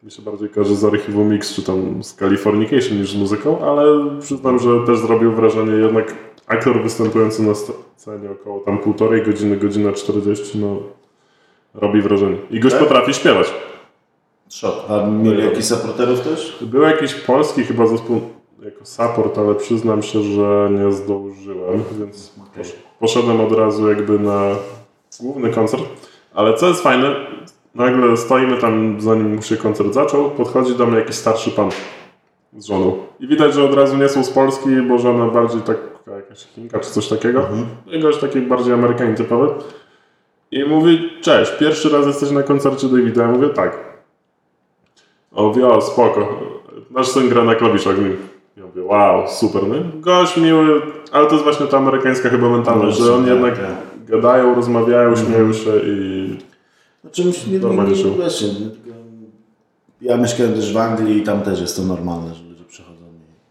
Mi 0.02 0.10
się 0.10 0.22
bardziej 0.22 0.48
kojarzy 0.48 0.76
z 0.76 0.84
archiwum 0.84 1.28
Mix, 1.28 1.54
czy 1.54 1.62
tam 1.62 2.02
z 2.04 2.14
Californication 2.14 2.98
niż 2.98 3.12
z 3.12 3.16
muzyką, 3.16 3.58
ale 3.64 4.10
przyznam, 4.20 4.58
że 4.58 4.86
też 4.86 4.98
zrobił 4.98 5.32
wrażenie 5.32 5.72
jednak 5.72 6.14
aktor 6.46 6.82
występujący 6.82 7.42
na 7.42 7.52
scenie 7.96 8.30
około 8.30 8.60
tam 8.60 8.78
półtorej 8.78 9.22
godziny, 9.22 9.56
godzina 9.56 9.92
40, 9.92 10.58
no 10.58 10.76
robi 11.74 12.02
wrażenie. 12.02 12.36
I 12.50 12.60
gość 12.60 12.76
potrafi 12.76 13.14
śpiewać. 13.14 13.46
Szok. 14.50 14.74
A 14.88 15.06
mieli 15.06 15.44
jakichś 15.44 15.64
supporterów 15.66 16.20
też? 16.20 16.58
Był 16.60 16.82
jakiś 16.82 17.14
polski 17.14 17.64
chyba 17.64 17.86
zespół 17.86 18.20
jako 18.64 18.86
support, 18.86 19.38
ale 19.38 19.54
przyznam 19.54 20.02
się, 20.02 20.22
że 20.22 20.70
nie 20.72 20.92
zdążyłem, 20.92 21.82
więc 21.98 22.32
posz- 22.58 22.72
poszedłem 23.00 23.40
od 23.40 23.52
razu 23.52 23.88
jakby 23.88 24.18
na 24.18 24.50
główny 25.20 25.50
koncert. 25.50 25.82
Ale 26.34 26.54
co 26.54 26.68
jest 26.68 26.82
fajne, 26.82 27.14
nagle 27.76 28.16
stoimy 28.16 28.56
tam, 28.56 29.00
zanim 29.00 29.42
się 29.42 29.56
koncert 29.56 29.94
zaczął, 29.94 30.30
podchodzi 30.30 30.74
do 30.74 30.86
mnie 30.86 30.98
jakiś 30.98 31.16
starszy 31.16 31.50
pan 31.50 31.70
z 32.56 32.66
żoną. 32.66 32.96
I 33.20 33.26
widać, 33.26 33.54
że 33.54 33.64
od 33.64 33.74
razu 33.74 33.96
nie 33.96 34.08
są 34.08 34.24
z 34.24 34.30
Polski, 34.30 34.68
bo 34.88 34.98
żona 34.98 35.26
bardziej 35.26 35.60
taka 35.60 35.80
jakaś 36.16 36.38
Chinka 36.38 36.80
czy 36.80 36.90
coś 36.90 37.08
takiego. 37.08 37.46
I 37.86 38.00
gość 38.00 38.18
taki 38.18 38.40
bardziej 38.40 38.74
Amerykanin 38.74 39.14
typowy. 39.14 39.48
I 40.50 40.64
mówi, 40.64 41.10
cześć, 41.22 41.52
pierwszy 41.58 41.88
raz 41.88 42.06
jesteś 42.06 42.30
na 42.30 42.42
koncercie 42.42 42.88
Davida. 42.88 43.22
Ja 43.22 43.28
mówię, 43.28 43.48
tak. 43.48 43.78
On 45.32 45.46
mówi, 45.46 45.62
o 45.62 45.80
spoko, 45.80 46.40
nasz 46.90 47.08
syn 47.08 47.28
gra 47.28 47.44
na 47.44 47.54
klawiszach 47.54 47.96
w 47.96 48.02
nim. 48.02 48.16
Ja 48.56 48.64
mówię, 48.66 48.82
wow, 48.82 49.28
super, 49.28 49.62
no 49.68 49.74
gość 49.94 50.36
miły, 50.36 50.82
ale 51.12 51.26
to 51.26 51.32
jest 51.32 51.44
właśnie 51.44 51.66
ta 51.66 51.76
amerykańska 51.78 52.28
chyba 52.28 52.48
mentalność, 52.48 52.98
No, 52.98 53.04
że 53.04 53.14
oni 53.14 53.24
tak, 53.24 53.34
jednak 53.34 53.58
tak. 53.58 53.66
gadają, 54.06 54.54
rozmawiają, 54.54 55.16
śmieją 55.16 55.52
się 55.52 55.70
i 55.84 56.38
Znaczy, 57.14 57.24
nie, 57.24 57.52
nie, 57.52 57.58
Normalnie 57.58 58.04
nie, 58.04 58.10
właśnie, 58.10 58.48
nie, 58.48 58.70
tylko- 58.70 58.86
ja 60.00 60.16
mieszkałem 60.16 60.54
też 60.54 60.72
w 60.72 60.76
Anglii 60.76 61.18
i 61.18 61.22
tam 61.22 61.42
też 61.42 61.60
jest 61.60 61.76
to 61.76 61.82
normalne, 61.82 62.34
że 62.34 62.44
ludzie 62.44 62.64
przychodzą 62.64 63.04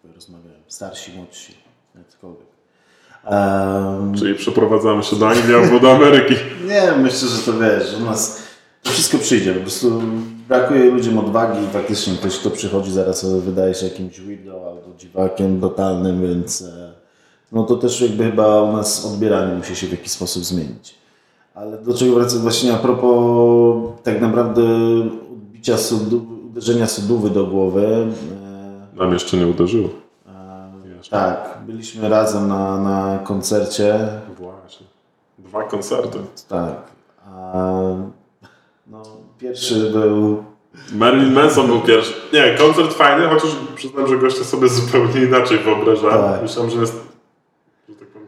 i 0.10 0.14
rozmawiają. 0.16 0.56
Starsi, 0.68 1.12
młodsi, 1.18 1.54
jakkolwiek. 1.96 2.48
Um, 3.32 4.16
czyli 4.16 4.36
przeprowadzamy 4.36 5.04
się 5.04 5.16
do 5.16 5.30
Anglii 5.30 5.56
albo 5.56 5.80
do 5.80 5.92
Ameryki. 5.96 6.34
nie, 6.72 6.92
myślę, 6.98 7.28
że 7.30 7.38
to 7.52 7.60
wiesz, 7.60 7.90
że 7.90 7.98
u 7.98 8.06
nas 8.06 8.44
to 8.84 8.90
wszystko 8.92 9.18
przyjdzie. 9.18 9.54
Po 9.54 9.62
prostu 9.62 10.02
brakuje 10.48 10.92
ludziom 10.92 11.18
odwagi 11.18 11.66
i 11.66 11.68
faktycznie 11.68 12.14
ktoś, 12.14 12.38
kto 12.38 12.50
przychodzi 12.50 12.92
zaraz 12.92 13.26
wydaje 13.26 13.74
się 13.74 13.86
jakimś 13.86 14.20
weirdo 14.20 14.68
albo 14.68 14.98
dziwakiem 14.98 15.62
totalnym, 15.62 16.22
więc 16.22 16.62
e, 16.62 16.94
no 17.52 17.64
to 17.64 17.76
też 17.76 18.02
jakby 18.02 18.24
chyba 18.24 18.62
u 18.62 18.74
nas 18.74 19.06
odbieranie 19.06 19.56
musi 19.56 19.76
się 19.76 19.88
w 19.88 19.92
jakiś 19.92 20.12
sposób 20.12 20.44
zmienić. 20.44 20.96
Ale 21.56 21.78
do 21.78 21.94
czego 21.94 22.16
wracam 22.16 22.40
właśnie 22.40 22.74
a 22.74 22.78
propos 22.78 23.92
tak 24.04 24.22
naprawdę 24.22 24.62
odbicia 25.34 25.78
sodu, 25.78 26.26
uderzenia 26.50 26.88
sodówy 26.88 27.30
do 27.30 27.46
głowy. 27.46 28.08
E, 28.96 28.98
Nam 28.98 29.14
jeszcze 29.14 29.38
nie 29.38 29.48
uderzyło. 29.48 29.90
tak, 31.10 31.58
byliśmy 31.66 32.10
razem 32.10 32.48
na, 32.48 32.78
na 32.80 33.20
koncercie. 33.24 34.08
Właśnie. 34.38 34.86
Dwa 35.40 35.64
koncerty. 35.64 36.18
Tak. 36.50 36.76
A, 37.28 37.64
no, 38.88 39.02
pierwszy 39.40 39.90
był 39.92 40.44
Marilyn 40.94 41.34
Manson 41.34 41.68
był 41.68 41.82
pierwszy. 41.82 42.14
Nie, 42.34 42.56
koncert 42.58 42.94
fajny, 42.94 43.28
chociaż 43.28 43.56
przyznam, 43.76 44.08
że 44.08 44.18
gościa 44.18 44.44
sobie 44.44 44.70
zupełnie 44.70 45.24
inaczej 45.24 45.60
wyobrażałem. 45.60 46.32
Tak. 46.34 46.42
Myślałem, 46.42 46.72
że 46.72 46.80
jest, 46.82 47.05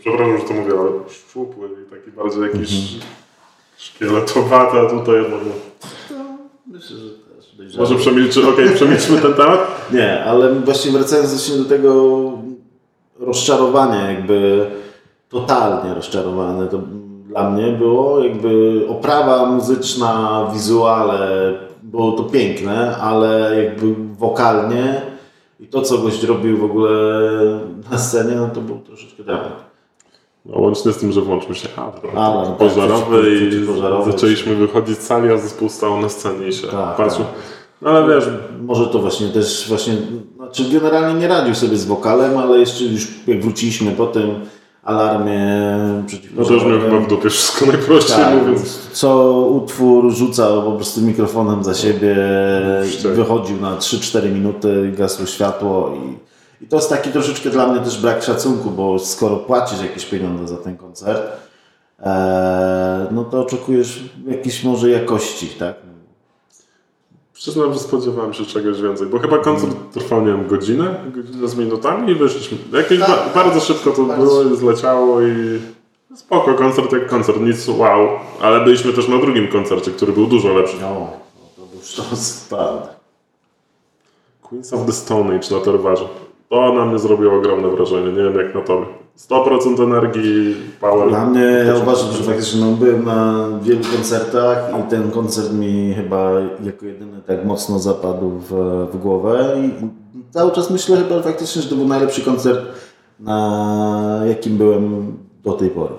przepraszam, 0.08 0.38
że 0.38 0.44
to 0.44 0.54
mówię, 0.54 0.72
ale 0.80 0.90
szczupły 1.10 1.68
i 1.68 1.90
taki 1.96 2.12
bardzo 2.12 2.46
jakiś 2.46 2.94
Mhm. 2.94 3.12
szkieletowaty, 3.78 4.78
a 4.80 4.90
tutaj 4.90 5.16
jednak... 5.16 5.40
no. 6.12 6.16
Myślę, 6.68 6.98
że 6.98 7.10
też 7.10 7.56
dojrzały. 7.56 7.80
Może 7.84 7.96
przemilczy, 7.96 8.50
okej, 8.50 8.70
przemilczmy 8.76 9.22
ten 9.22 9.34
temat. 9.34 9.60
Nie, 9.94 10.24
ale 10.24 10.54
właśnie 10.54 10.92
wracając 10.92 11.30
właśnie 11.34 11.58
do 11.58 11.66
tego 11.70 12.22
rozczarowania, 13.20 14.12
jakby 14.12 14.66
totalnie 15.30 15.94
rozczarowane, 15.94 16.68
to 16.68 16.78
dla 17.28 17.50
mnie 17.50 17.72
było 17.72 18.24
jakby 18.24 18.82
oprawa 18.90 19.46
muzyczna, 19.46 20.44
wizuale, 20.54 21.54
było 21.84 22.12
to 22.12 22.24
piękne, 22.24 22.98
ale 22.98 23.64
jakby 23.64 23.96
wokalnie 24.18 25.02
i 25.60 25.68
to, 25.68 25.82
co 25.82 25.98
gość 25.98 26.24
robił 26.24 26.58
w 26.58 26.64
ogóle 26.64 26.92
na 27.92 27.98
scenie, 27.98 28.36
no 28.36 28.50
to 28.54 28.62
był 28.62 28.80
troszeczkę 28.80 29.24
dramat. 29.24 29.67
No, 30.48 30.60
łącznie 30.60 30.92
z 30.92 30.98
tym, 30.98 31.12
że 31.12 31.22
włączył 31.22 31.56
się 31.56 31.68
alarm 32.16 32.48
tak, 32.50 32.58
pożarowy 32.58 33.36
i 33.36 33.66
zaczęliśmy 34.12 34.56
wychodzić 34.56 34.98
z 34.98 35.02
sali, 35.02 35.32
a 35.32 35.38
zespół 35.38 35.70
stał 35.70 36.02
na 36.02 36.10
scenie 36.10 36.48
i 36.48 36.54
się 36.54 36.68
Tak, 36.68 36.96
patrzył. 36.98 37.26
tak. 37.26 37.34
No 37.82 37.90
ale 37.90 38.16
wiesz, 38.16 38.30
Może 38.62 38.88
to 38.88 39.00
właśnie 39.00 39.28
też 39.28 39.66
właśnie, 39.70 39.94
znaczy 40.38 40.64
generalnie 40.74 41.20
nie 41.20 41.28
radził 41.28 41.56
sobie 41.56 41.78
z 41.78 41.86
wokalem, 41.86 42.38
ale 42.38 42.60
jeszcze 42.60 42.84
już 42.84 43.08
jak 43.28 43.42
wróciliśmy 43.42 43.92
po 43.92 44.06
tym 44.08 44.36
alarmie 44.84 45.40
no 45.78 45.94
to 45.94 46.00
już 46.04 46.22
przeciwpożarowym. 46.22 46.72
miał 46.82 46.90
chyba 46.92 47.00
w 47.06 47.08
dupie 47.10 47.30
wszystko 47.30 47.66
najprościej 47.66 48.16
Tak, 48.18 48.36
mówiąc. 48.42 48.80
co 48.94 49.32
utwór 49.42 50.12
rzucał 50.14 50.64
po 50.64 50.72
prostu 50.72 51.02
mikrofonem 51.02 51.64
za 51.64 51.74
siebie, 51.74 52.16
wychodził 53.16 53.58
na 53.62 53.76
3-4 53.78 54.34
minuty, 54.34 54.94
gasło 54.98 55.26
światło 55.26 55.94
i, 55.96 56.18
i 56.62 56.68
to 56.68 56.76
jest 56.76 56.90
taki 56.90 57.10
troszeczkę 57.12 57.50
dla 57.50 57.68
mnie 57.68 57.80
też 57.82 58.02
brak 58.02 58.24
szacunku, 58.24 58.70
bo 58.70 59.00
skoro 59.00 59.36
płacisz 59.38 59.82
jakieś 59.82 60.06
pieniądze 60.06 60.48
za 60.48 60.58
ten 60.58 60.78
koncert, 60.78 61.22
e, 62.00 63.08
no 63.12 63.24
to 63.24 63.42
oczekujesz 63.42 64.04
jakiejś 64.28 64.64
może 64.64 64.90
jakości, 64.90 65.48
tak? 65.48 65.76
Przyznam, 67.34 67.74
że 67.74 67.80
spodziewałem 67.80 68.34
się 68.34 68.46
czegoś 68.46 68.82
więcej, 68.82 69.08
bo 69.08 69.20
chyba 69.20 69.38
koncert 69.38 69.76
trwał, 69.94 70.22
nie 70.22 70.28
wiem, 70.32 70.48
godzinę, 70.48 70.96
godzinę 71.16 71.48
z 71.48 71.56
minutami 71.56 72.12
i 72.12 72.16
wyszliśmy. 72.16 72.58
Jakieś 72.74 73.00
Tak, 73.00 73.10
ba- 73.10 73.44
bardzo 73.44 73.60
szybko 73.60 73.92
to 73.92 74.04
bardzo 74.04 74.24
było 74.26 74.44
i 74.44 74.58
zleciało 74.58 75.22
i 75.22 75.60
spoko, 76.16 76.54
koncert 76.54 76.92
jak 76.92 77.08
koncert, 77.08 77.40
nic 77.42 77.68
wow, 77.68 78.08
ale 78.42 78.64
byliśmy 78.64 78.94
też 78.94 79.08
na 79.08 79.18
drugim 79.18 79.48
koncercie, 79.48 79.92
który 79.92 80.14
był 80.14 80.28
dużo 80.28 80.54
lepszy. 80.54 80.78
No, 80.82 80.90
no 80.90 81.10
to 81.56 81.62
był 81.72 81.82
sztos, 81.84 82.46
prawda. 82.50 82.88
Queens 84.50 84.74
of 84.74 84.86
the 84.86 84.92
Stone 84.92 85.36
Age 85.36 85.56
na 85.56 85.60
Torwarze. 85.62 86.06
To 86.50 86.74
na 86.74 86.86
mnie 86.86 87.00
zrobiło 87.00 87.34
ogromne 87.34 87.68
wrażenie, 87.70 88.08
nie 88.08 88.24
wiem 88.24 88.38
jak 88.38 88.56
na 88.56 88.62
tobie. 88.62 88.86
100% 89.18 89.84
energii, 89.84 90.56
power. 90.82 91.10
Dla 91.10 91.26
mnie, 91.26 91.42
ja 91.68 91.76
uważam, 91.76 92.12
że 92.12 92.24
faktycznie 92.24 92.62
no, 92.62 92.72
byłem 92.72 93.06
na 93.06 93.50
wielu 93.62 93.82
koncertach 93.96 94.80
i 94.80 94.90
ten 94.90 95.12
koncert 95.12 95.54
mi 95.54 95.94
chyba 95.94 96.32
jako 96.64 96.86
jedyny 96.86 97.22
tak 97.28 97.46
mocno 97.46 97.80
zapadł 97.80 98.30
w, 98.30 98.52
w 98.94 98.98
głowę 98.98 99.56
i 99.58 99.72
cały 100.32 100.52
czas 100.52 100.70
myślę 100.70 100.98
chyba 100.98 101.22
faktycznie, 101.22 101.62
że 101.62 101.70
to 101.70 101.76
był 101.76 101.88
najlepszy 101.88 102.22
koncert, 102.22 102.66
na 103.20 104.22
jakim 104.28 104.58
byłem 104.58 105.14
do 105.44 105.54
tej 105.54 105.70
pory. 105.70 105.94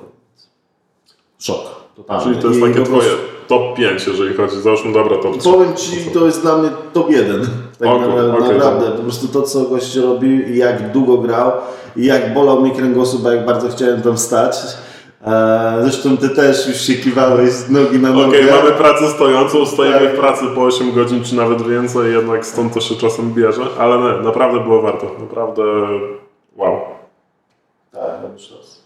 Szok. 1.38 1.78
Totalny. 1.96 2.24
Czyli 2.24 2.42
to 2.42 2.48
jest 2.48 2.60
I 2.60 2.62
takie 2.62 2.82
twoje 2.82 3.08
top 3.48 3.76
5, 3.76 4.06
jeżeli 4.06 4.34
chodzi, 4.34 4.60
załóżmy 4.60 4.92
dobra 4.92 5.16
top 5.16 5.38
3. 5.38 5.50
Powiem 5.50 5.74
Ci, 5.76 5.96
to 6.14 6.26
jest 6.26 6.42
dla 6.42 6.58
mnie 6.58 6.70
top 6.92 7.10
1. 7.10 7.40
Tak 7.78 7.88
Okej, 7.88 8.00
naprawdę, 8.00 8.38
okej, 8.38 8.56
naprawdę. 8.56 8.90
Po 8.90 9.02
prostu 9.02 9.28
to, 9.28 9.42
co 9.42 9.60
gość 9.60 9.96
robił 9.96 10.46
i 10.46 10.56
jak 10.56 10.92
długo 10.92 11.18
grał 11.18 11.52
i 11.96 12.04
jak 12.04 12.34
bolał 12.34 12.62
mi 12.62 12.70
kręgosłup, 12.70 13.22
bo 13.22 13.30
jak 13.30 13.46
bardzo 13.46 13.68
chciałem 13.68 14.02
tam 14.02 14.18
stać. 14.18 14.56
E, 15.26 15.78
Zresztą 15.82 16.16
Ty 16.16 16.28
też 16.28 16.68
już 16.68 16.80
się 16.80 16.94
kiwałeś 16.94 17.50
z 17.50 17.70
nogi 17.70 17.98
na 17.98 18.10
nogę. 18.10 18.26
Okej, 18.26 18.44
mamy 18.44 18.72
pracę 18.72 19.08
stojącą, 19.08 19.66
stoimy 19.66 20.08
w 20.08 20.18
pracy 20.18 20.44
po 20.54 20.62
8 20.62 20.92
godzin 20.92 21.24
czy 21.24 21.36
nawet 21.36 21.62
więcej, 21.62 22.12
jednak 22.12 22.46
stąd 22.46 22.74
to 22.74 22.80
się 22.80 22.94
czasem 22.94 23.34
bierze, 23.34 23.62
ale 23.78 23.98
nie, 23.98 24.24
naprawdę 24.24 24.60
było 24.60 24.82
warto, 24.82 25.06
naprawdę 25.20 25.62
wow. 26.56 26.80
Tak, 27.92 28.22
dobry. 28.22 28.77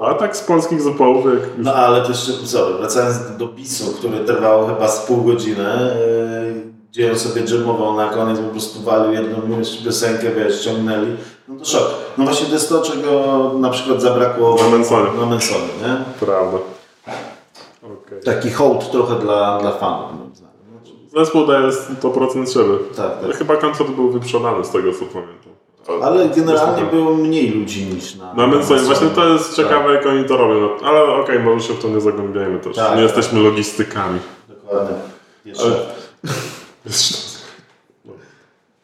A 0.00 0.14
tak 0.14 0.36
z 0.36 0.40
polskich 0.42 0.82
zespołów, 0.82 1.24
jak 1.24 1.34
już 1.34 1.42
No 1.58 1.74
ale 1.74 2.06
też, 2.06 2.18
sorry, 2.44 2.74
wracając 2.74 3.36
do 3.38 3.48
bisu, 3.48 3.92
który 3.98 4.20
trwał 4.20 4.66
chyba 4.66 4.88
z 4.88 5.06
pół 5.06 5.22
godziny, 5.22 5.64
yy, 6.54 6.62
gdzie 6.90 7.10
on 7.12 7.18
sobie 7.18 7.42
dżemował 7.42 7.96
na 7.96 8.08
koniec, 8.08 8.40
po 8.40 8.48
prostu 8.48 8.82
walił 8.82 9.12
jedną 9.12 9.58
jeszcze 9.58 9.84
piosenkę, 9.84 10.30
wiesz, 10.30 10.64
ciągnęli, 10.64 11.16
no 11.48 11.58
to 11.58 11.64
szok. 11.64 11.90
No 12.18 12.24
właśnie 12.24 12.46
to 12.46 12.52
jest 12.52 12.68
to, 12.68 12.82
czego 12.82 13.52
na 13.60 13.70
przykład 13.70 14.02
zabrakło 14.02 14.56
Na 14.62 14.68
Mansonie. 14.76 15.10
na 15.20 15.26
Mansonie, 15.26 15.68
nie? 15.82 16.26
prawda. 16.26 16.58
Okej. 17.82 18.20
Taki 18.24 18.50
hołd 18.50 18.90
trochę 18.90 19.14
dla, 19.18 19.58
dla 19.60 19.72
fanów. 19.72 20.10
Zespół 21.16 21.46
daje 21.46 21.68
100% 22.02 22.52
siebie. 22.52 22.78
Tak, 22.96 23.20
tak. 23.20 23.36
Chyba 23.36 23.56
koncert 23.56 23.90
był 23.90 24.10
wyprzedany 24.10 24.64
z 24.64 24.70
tego 24.70 24.92
co 24.92 24.98
pamiętam. 24.98 25.52
Ale 26.02 26.28
generalnie 26.28 26.82
było 26.82 27.14
mniej 27.14 27.50
ludzi 27.50 27.84
niż 27.86 28.14
na 28.14 28.34
Na 28.34 28.46
Mansonie, 28.46 28.80
właśnie 28.80 29.06
to 29.08 29.28
jest 29.28 29.56
Tak. 29.56 29.56
ciekawe 29.56 29.94
jak 29.94 30.06
oni 30.06 30.24
to 30.24 30.36
robią, 30.36 30.60
no, 30.60 30.88
ale 30.88 31.04
okej, 31.04 31.38
może 31.38 31.68
się 31.68 31.74
w 31.74 31.82
to 31.82 31.88
nie 31.88 32.00
zagłębiajmy 32.00 32.58
też. 32.60 32.76
Tak, 32.76 32.84
nie 32.90 32.94
tak. 33.06 33.16
jesteśmy 33.16 33.40
logistykami. 33.40 34.20
Dokładnie. 34.48 34.96
Jeszcze. 35.44 35.64
Ale- 35.64 35.76
No. 38.04 38.12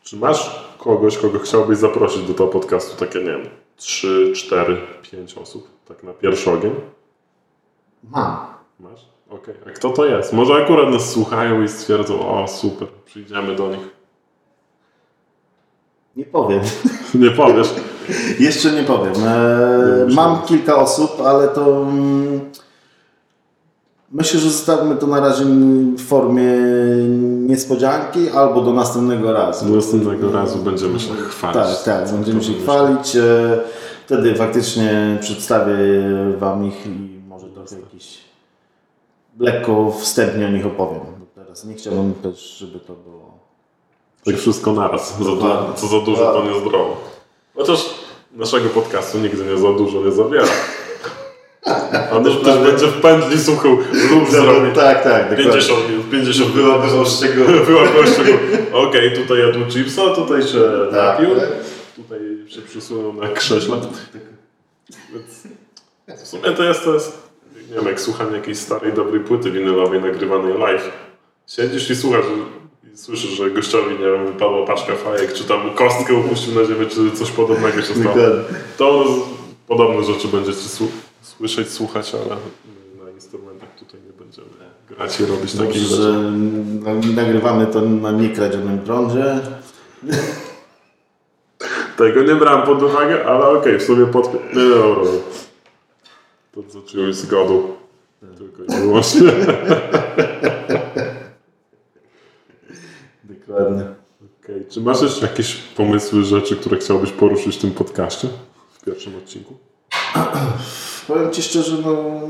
Czy 0.02 0.16
masz 0.16 0.64
kogoś, 0.78 1.18
kogo 1.18 1.38
chciałbyś 1.38 1.78
zaprosić 1.78 2.22
do 2.22 2.32
tego 2.32 2.46
podcastu? 2.46 2.96
Takie, 2.96 3.18
nie 3.18 3.24
wiem, 3.24 3.48
3, 3.76 4.32
4, 4.36 4.76
5 5.10 5.34
osób, 5.34 5.68
tak 5.88 6.02
na 6.02 6.12
pierwszy 6.12 6.50
ogień? 6.50 6.72
Mam. 8.10 8.36
Masz? 8.80 9.00
Okej. 9.30 9.54
A 9.66 9.70
kto 9.70 9.90
to 9.90 10.04
jest? 10.06 10.32
Może 10.32 10.54
akurat 10.54 10.90
nas 10.90 11.10
słuchają 11.10 11.62
i 11.62 11.68
stwierdzą, 11.68 12.42
o 12.42 12.48
super, 12.48 12.88
przyjdziemy 13.04 13.56
do 13.56 13.68
nich. 13.68 13.88
Nie 16.16 16.24
powiem. 16.24 16.60
Nie 17.14 17.30
powiesz. 17.30 17.74
Jeszcze 18.38 18.72
nie 18.72 18.82
powiem. 18.82 19.12
E, 19.26 20.06
mam 20.14 20.42
kilka 20.42 20.76
osób, 20.76 21.10
ale 21.26 21.48
to 21.48 21.82
mm, 21.82 22.40
myślę, 24.12 24.40
że 24.40 24.50
zostawimy 24.50 24.96
to 24.96 25.06
na 25.06 25.20
razie 25.20 25.44
w 25.96 26.00
formie 26.06 26.52
niespodzianki 27.48 28.28
albo 28.30 28.60
do 28.60 28.72
następnego 28.72 29.32
razu. 29.32 29.66
Do 29.68 29.76
następnego 29.76 30.32
razu 30.32 30.58
będziemy 30.58 31.00
się 31.00 31.14
chwalić. 31.14 31.56
Tak, 31.62 31.82
tak, 31.84 32.12
będziemy 32.12 32.42
się 32.42 32.52
chwalić. 32.52 33.16
e, 33.16 33.58
Wtedy 34.06 34.34
faktycznie 34.34 35.18
przedstawię 35.20 35.74
Wam 36.38 36.64
ich 36.66 36.86
i 36.86 37.20
może 37.28 37.46
trochę 37.46 37.80
jakiś 37.80 38.18
lekko 39.38 39.92
wstępnie 40.00 40.46
o 40.46 40.50
nich 40.50 40.66
opowiem. 40.66 41.00
Teraz 41.34 41.64
nie 41.64 41.74
chciałbym 41.74 42.14
też, 42.14 42.40
żeby 42.58 42.80
to 42.80 42.92
było. 42.94 43.30
Tak 44.24 44.36
wszystko 44.36 44.72
naraz. 44.72 45.18
Za 45.18 45.24
co 45.76 45.86
za 45.86 46.00
dużo, 46.00 46.32
to 46.32 46.44
niezdrowo. 46.44 47.00
Chociaż 47.54 47.94
naszego 48.32 48.68
podcastu 48.68 49.18
nigdy 49.18 49.44
nie 49.44 49.58
za 49.58 49.72
dużo, 49.72 50.00
nie 50.04 50.12
za 50.12 50.24
wiele. 50.24 50.48
A 52.12 52.20
też 52.20 52.36
będzie 52.64 52.86
w 52.86 53.00
pędli 53.00 53.38
słuchał 53.38 53.78
lub 54.10 54.30
zrobi. 54.30 54.72
Tak, 54.74 55.04
tak, 55.04 55.36
50 55.36 55.90
minut, 55.90 56.10
50 56.10 56.52
Byłoby 56.52 56.88
z 57.10 57.20
czego. 57.20 57.44
Byłaby 57.66 58.06
z 58.10 58.16
czego. 58.16 58.32
Okej, 58.72 59.12
tutaj 59.16 59.38
jadł 59.38 59.58
chipsa, 59.70 60.10
tutaj 60.14 60.42
się 60.42 60.60
Tak. 60.90 61.20
napił, 61.20 61.28
tutaj 61.96 62.20
się 62.48 62.60
przysunął 62.62 63.12
na 63.12 63.28
krześle. 63.28 63.76
Więc 65.12 66.22
w 66.22 66.26
sumie 66.28 66.50
to 66.56 66.62
jest, 66.64 66.84
to 66.84 66.94
jest, 66.94 67.28
nie 67.70 67.76
wiem, 67.76 67.86
jak 67.86 68.00
słucham 68.00 68.34
jakiejś 68.34 68.58
starej, 68.58 68.92
dobrej 68.92 69.20
płyty 69.20 69.50
winylowej 69.50 70.00
nagrywanej 70.00 70.58
live. 70.58 70.90
Siedzisz 71.46 71.90
i 71.90 71.96
słuchasz 71.96 72.24
i 73.00 73.02
słyszysz, 73.02 73.30
że 73.30 73.50
gościowi, 73.50 73.90
nie 73.90 74.10
wiem, 74.10 74.26
wypadła 74.26 74.66
paczka 74.66 74.96
fajek, 74.96 75.32
czy 75.32 75.44
tam 75.44 75.74
kostkę 75.74 76.14
upuścił 76.14 76.54
na 76.54 76.64
ziemię, 76.64 76.86
czy 76.86 77.10
coś 77.10 77.30
podobnego 77.30 77.82
się 77.82 77.94
stało. 77.94 78.16
To 78.76 79.04
podobne 79.68 80.04
rzeczy 80.04 80.28
będziecie 80.28 80.86
słyszeć, 81.22 81.70
słuchać, 81.70 82.14
ale 82.14 82.36
na 83.04 83.10
instrumentach 83.10 83.68
tutaj 83.78 84.00
nie 84.06 84.24
będziemy 84.24 84.48
grać 84.88 85.20
i 85.20 85.26
robić 85.26 85.52
takich 85.52 85.82
rzeczy. 85.82 86.32
nagrywamy 87.16 87.66
to 87.66 87.80
na 87.80 88.12
niekradzionym 88.12 88.78
prądzie. 88.78 89.40
Tego 91.96 92.22
nie 92.22 92.34
brałem 92.34 92.66
pod 92.66 92.82
uwagę, 92.82 93.26
ale 93.26 93.48
okej, 93.48 93.78
w 93.78 93.82
sumie 93.82 94.06
pod... 94.06 94.34
Nie, 94.34 94.68
dobra. 94.68 95.10
To 96.54 96.62
co 96.68 96.82
czułeś 96.82 97.16
zgodą. 97.16 97.62
Tylko 98.38 98.62
i 98.62 98.80
wyłącznie. 98.80 99.32
Dokładnie. 103.50 103.84
Okej, 104.44 104.66
Czy 104.70 104.80
masz 104.80 105.02
jeszcze 105.02 105.26
jakieś 105.26 105.54
pomysły, 105.56 106.24
rzeczy, 106.24 106.56
które 106.56 106.76
chciałbyś 106.76 107.10
poruszyć 107.10 107.56
w 107.56 107.60
tym 107.60 107.70
podcaście? 107.70 108.28
W 108.72 108.84
pierwszym 108.84 109.16
odcinku? 109.16 109.54
Powiem 111.08 111.30
Ci 111.30 111.42
szczerze, 111.42 111.76
no 111.84 112.20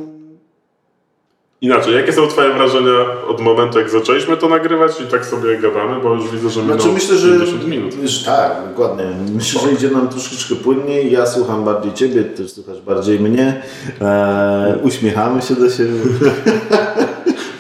Inaczej, 1.62 1.94
jakie 1.94 2.12
są 2.12 2.26
Twoje 2.26 2.54
wrażenia 2.54 2.92
od 3.28 3.40
momentu, 3.40 3.78
jak 3.78 3.90
zaczęliśmy 3.90 4.36
to 4.36 4.48
nagrywać 4.48 5.00
i 5.00 5.04
tak 5.04 5.26
sobie 5.26 5.58
gadamy, 5.58 6.00
bo 6.02 6.14
już 6.14 6.30
widzę, 6.30 6.50
że 6.50 6.62
minęło 6.62 6.80
Znaczy 6.80 6.94
myślę, 6.94 7.16
że, 7.16 7.28
50 7.38 7.66
minut. 7.66 7.94
że 8.04 8.24
tak, 8.24 8.52
dokładnie. 8.68 9.04
Myślę, 9.34 9.60
że 9.60 9.72
idzie 9.72 9.90
nam 9.90 10.08
troszeczkę 10.08 10.54
płynniej. 10.54 11.12
Ja 11.12 11.26
słucham 11.26 11.64
bardziej 11.64 11.92
Ciebie, 11.94 12.24
Ty 12.24 12.48
słuchasz 12.48 12.80
bardziej 12.80 13.20
mnie. 13.20 13.62
E, 14.00 14.78
uśmiechamy 14.82 15.42
się 15.42 15.54
do 15.54 15.70
siebie. 15.70 15.92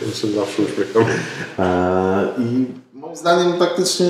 Ja 0.06 0.14
się 0.14 0.26
zawsze 0.28 0.62
uśmiecham. 0.62 1.04
E, 1.58 2.28
I 2.38 2.66
moim 3.10 3.18
zdaniem 3.18 3.58
faktycznie 3.58 4.06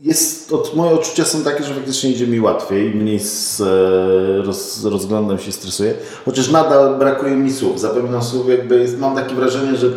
jest, 0.00 0.52
od, 0.52 0.74
moje 0.74 0.90
odczucia 0.90 1.24
są 1.24 1.42
takie, 1.42 1.64
że 1.64 1.74
faktycznie 1.74 2.10
idzie 2.10 2.26
mi 2.26 2.40
łatwiej, 2.40 2.94
mniej 2.94 3.20
z, 3.20 3.60
e, 3.60 4.42
roz, 4.42 4.84
rozglądam 4.84 5.38
się, 5.38 5.52
stresuję. 5.52 5.94
Chociaż 6.24 6.50
nadal 6.50 6.98
brakuje 6.98 7.36
mi 7.36 7.52
słów. 7.52 7.80
Zapominam 7.80 8.22
słów, 8.22 8.48
jakby 8.48 8.80
jest, 8.80 8.98
mam 8.98 9.16
takie 9.16 9.34
wrażenie, 9.34 9.76
że 9.76 9.90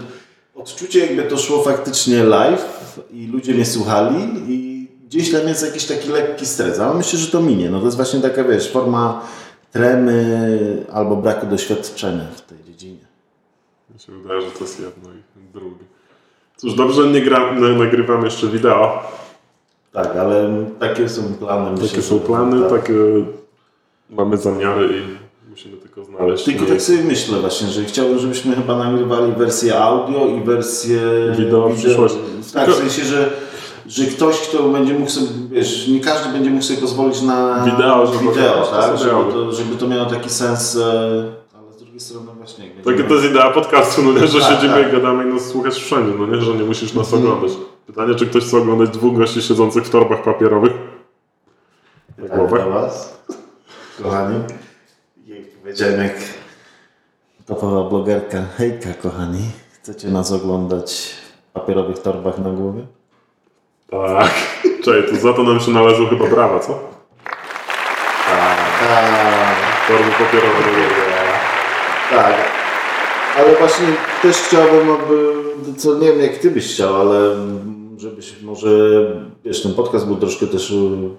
odczucie 0.55 0.99
jakby 0.99 1.23
to 1.23 1.37
szło 1.37 1.63
faktycznie 1.63 2.23
live 2.23 2.99
i 3.13 3.27
ludzie 3.27 3.53
mnie 3.53 3.65
słuchali 3.65 4.15
i 4.47 4.87
gdzieś 5.05 5.31
tam 5.31 5.47
jest 5.47 5.65
jakiś 5.65 5.85
taki 5.85 6.09
lekki 6.09 6.45
stres, 6.45 6.79
ale 6.79 6.93
myślę, 6.93 7.19
że 7.19 7.31
to 7.31 7.41
minie. 7.41 7.69
No 7.69 7.79
to 7.79 7.85
jest 7.85 7.97
właśnie 7.97 8.19
taka, 8.19 8.43
wiesz, 8.43 8.71
forma 8.71 9.21
tremy 9.71 10.85
albo 10.91 11.15
braku 11.15 11.47
doświadczenia 11.47 12.27
w 12.35 12.41
tej 12.41 12.63
dziedzinie. 12.63 13.05
Mi 13.93 13.99
się 13.99 14.11
wydaje, 14.11 14.41
że 14.41 14.51
to 14.51 14.63
jest 14.63 14.79
jedno 14.79 15.09
i 15.13 15.53
drugie. 15.53 15.85
Cóż, 16.61 16.73
dobrze 16.73 17.07
nie 17.07 17.21
gra, 17.21 17.53
na- 17.53 17.69
nagrywam 17.69 18.25
jeszcze 18.25 18.47
wideo. 18.47 18.99
Tak, 19.93 20.15
ale 20.15 20.65
takie 20.79 21.09
są 21.09 21.21
plany. 21.39 21.71
myślę, 21.71 21.87
Takie 21.89 22.01
są 22.01 22.15
że- 22.15 22.21
plany, 22.25 22.61
tak. 22.61 22.69
takie 22.81 22.93
mamy 24.09 24.37
zamiary 24.37 24.87
i 24.97 25.49
musimy 25.49 25.77
tylko 25.77 26.03
znaleźć. 26.05 26.43
Tylko 26.43 26.59
miejsce. 26.65 26.75
tak 26.75 26.81
sobie 26.97 27.03
myślę 27.09 27.39
właśnie, 27.39 27.67
że 27.67 27.83
chciałbym, 27.85 28.19
żebyśmy 28.19 28.55
chyba 28.55 28.77
nagrywali 28.77 29.31
wersję 29.31 29.79
audio 29.79 30.25
i 30.27 30.43
wersję 30.43 30.99
Wideo 31.37 31.69
w 31.69 31.77
przyszłości. 31.77 32.17
Tak, 32.53 32.65
Tylko- 32.65 32.79
w 32.79 32.83
sensie, 32.83 33.03
że, 33.05 33.29
że 33.87 34.05
ktoś, 34.05 34.39
kto 34.39 34.63
będzie 34.69 34.93
mógł 34.93 35.11
sobie, 35.11 35.27
wiesz, 35.51 35.87
nie 35.87 35.99
każdy 35.99 36.29
będzie 36.33 36.49
mógł 36.49 36.63
sobie 36.63 36.81
pozwolić 36.81 37.21
na 37.21 37.65
Wideo, 37.65 38.07
żeby 38.07 38.19
wideo 38.31 38.67
tak? 38.67 38.97
żeby, 38.97 39.11
to, 39.33 39.51
żeby 39.51 39.75
to 39.75 39.87
miało 39.87 40.05
taki 40.05 40.29
sens, 40.29 40.75
e, 40.75 41.23
ale 42.01 42.07
z 42.07 42.13
drugiej 42.13 42.23
strony 42.25 42.37
właśnie 42.37 42.65
jak 42.67 42.75
Takie 42.75 42.87
będziemy- 42.87 43.09
to 43.09 43.15
jest 43.15 43.27
idea 43.27 43.49
podcastu, 43.51 44.01
no 44.03 44.11
nie, 44.21 44.27
że 44.27 44.39
Tak, 44.39 44.49
siedzimy 44.49 44.73
tak. 44.83 44.89
i 44.89 44.91
gadamy 44.91 45.23
i 45.23 45.33
nas 45.33 45.45
słuchasz 45.45 45.75
wszędzie, 45.75 46.13
no 46.19 46.25
nie, 46.27 46.41
że 46.41 46.53
nie 46.53 46.63
musisz 46.63 46.93
nas 46.93 47.13
Mhm. 47.13 47.23
oglądać. 47.33 47.57
Pytanie, 47.87 48.15
czy 48.15 48.27
ktoś 48.27 48.43
chce 48.43 48.57
oglądać 48.57 48.89
dwóch 48.89 49.17
gości 49.17 49.41
siedzących 49.41 49.83
w 49.85 49.89
torbach 49.89 50.23
papierowych? 50.23 50.71
Na 52.17 52.27
Tak, 52.27 52.37
głowę? 52.37 52.57
dla 52.57 52.65
Was, 52.81 53.17
kochani. 54.03 54.39
Jak 55.27 55.49
powiedziałem, 55.61 55.99
jak 55.99 56.13
topowa 57.45 57.89
blogerka, 57.89 58.41
hejka 58.57 58.93
kochani, 58.93 59.41
chcecie 59.73 60.07
nas 60.07 60.31
oglądać 60.31 61.15
w 61.49 61.53
papierowych 61.53 61.99
torbach 61.99 62.37
na 62.37 62.49
głowie? 62.49 62.85
Tak. 63.91 64.31
Czekaj, 64.85 65.03
to 65.09 65.15
za 65.15 65.33
to 65.33 65.43
nam 65.43 65.59
się 65.59 65.71
należą 65.71 66.07
chyba 66.07 66.27
brawa, 66.27 66.59
co? 66.59 66.79
Tak. 68.29 68.57
Torby 69.87 70.11
papierowe 70.11 70.59
na 70.59 70.67
głowie. 70.67 71.00
Tak. 72.11 72.35
Ale 73.37 73.55
właśnie 73.55 73.85
też 74.21 74.37
chciałbym, 74.37 74.89
aby, 74.89 75.33
co 75.77 75.99
nie 75.99 76.07
wiem 76.07 76.21
jak 76.21 76.37
ty 76.37 76.51
byś 76.51 76.73
chciał, 76.73 76.95
ale 76.95 77.35
żebyś 77.97 78.41
może, 78.41 78.69
wiesz, 79.45 79.63
ten 79.63 79.73
podcast 79.73 80.07
był 80.07 80.15
troszkę 80.15 80.47
też 80.47 80.71
y, 80.71 81.09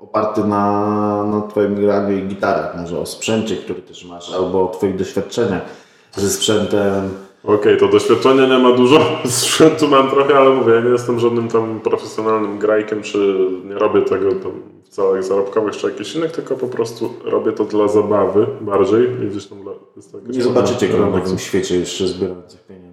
oparty 0.00 0.44
na, 0.44 1.24
na 1.24 1.42
twoim 1.42 1.74
graniu 1.74 2.18
i 2.18 2.22
gitarach, 2.22 2.76
może 2.76 3.00
o 3.00 3.06
sprzęcie, 3.06 3.56
który 3.56 3.82
też 3.82 4.04
masz, 4.04 4.34
albo 4.34 4.70
o 4.70 4.74
twoich 4.74 4.96
doświadczeniach 4.96 5.62
ze 6.12 6.30
sprzętem. 6.30 7.10
Okej, 7.44 7.76
to 7.76 7.88
doświadczenia 7.88 8.46
nie 8.46 8.58
ma 8.58 8.72
dużo, 8.72 9.00
sprzętu 9.24 9.88
mam 9.88 10.10
trochę, 10.10 10.36
ale 10.38 10.50
mówię, 10.50 10.72
ja 10.74 10.80
nie 10.80 10.90
jestem 10.90 11.20
żadnym 11.20 11.48
tam 11.48 11.80
profesjonalnym 11.80 12.58
grajkiem, 12.58 13.02
czy 13.02 13.38
nie 13.64 13.74
robię 13.74 14.02
tego 14.02 14.32
tam 14.32 14.77
celach 14.88 15.24
zarobkowych, 15.24 15.76
czy 15.76 15.86
jakichś 15.90 16.14
innych, 16.14 16.32
tylko 16.32 16.54
po 16.56 16.66
prostu 16.66 17.14
robię 17.24 17.52
to 17.52 17.64
dla 17.64 17.88
zabawy 17.88 18.46
bardziej 18.60 19.08
gdzieś 19.30 19.46
tam 19.46 19.62
dla, 19.62 19.72
jest 19.96 20.12
to 20.12 20.18
jakaś 20.18 20.36
Nie 20.36 20.42
zobaczycie 20.42 20.88
go 20.88 21.06
na 21.06 21.20
takim 21.20 21.38
świecie 21.38 21.76
jeszcze 21.76 22.08
zbierających 22.08 22.60
pieniędzy. 22.66 22.88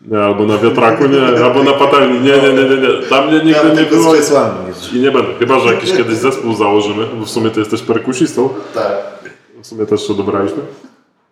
Nie, 0.00 0.18
albo 0.18 0.46
na 0.46 0.58
wiatraku 0.58 1.06
nie, 1.06 1.44
albo 1.44 1.62
na 1.62 1.72
patelni, 1.72 2.20
nie, 2.20 2.32
nie, 2.36 2.52
nie, 2.52 2.68
nie, 2.68 2.76
nie. 2.76 3.06
Tam 3.08 3.28
mnie 3.28 3.44
nigdy 3.44 3.82
nie 3.82 3.82
było 3.82 4.14
i 4.92 5.00
nie 5.00 5.10
będę, 5.10 5.34
chyba, 5.38 5.58
że 5.58 5.74
jakiś 5.74 5.92
kiedyś 5.92 6.16
zespół 6.16 6.54
założymy, 6.54 7.06
bo 7.18 7.24
w 7.26 7.30
sumie 7.30 7.50
ty 7.50 7.60
jesteś 7.60 7.82
perkusistą, 7.82 8.48
Tak. 8.74 8.92
w 9.62 9.66
sumie 9.66 9.86
też 9.86 10.06
się 10.06 10.14
dobraliśmy. 10.14 10.58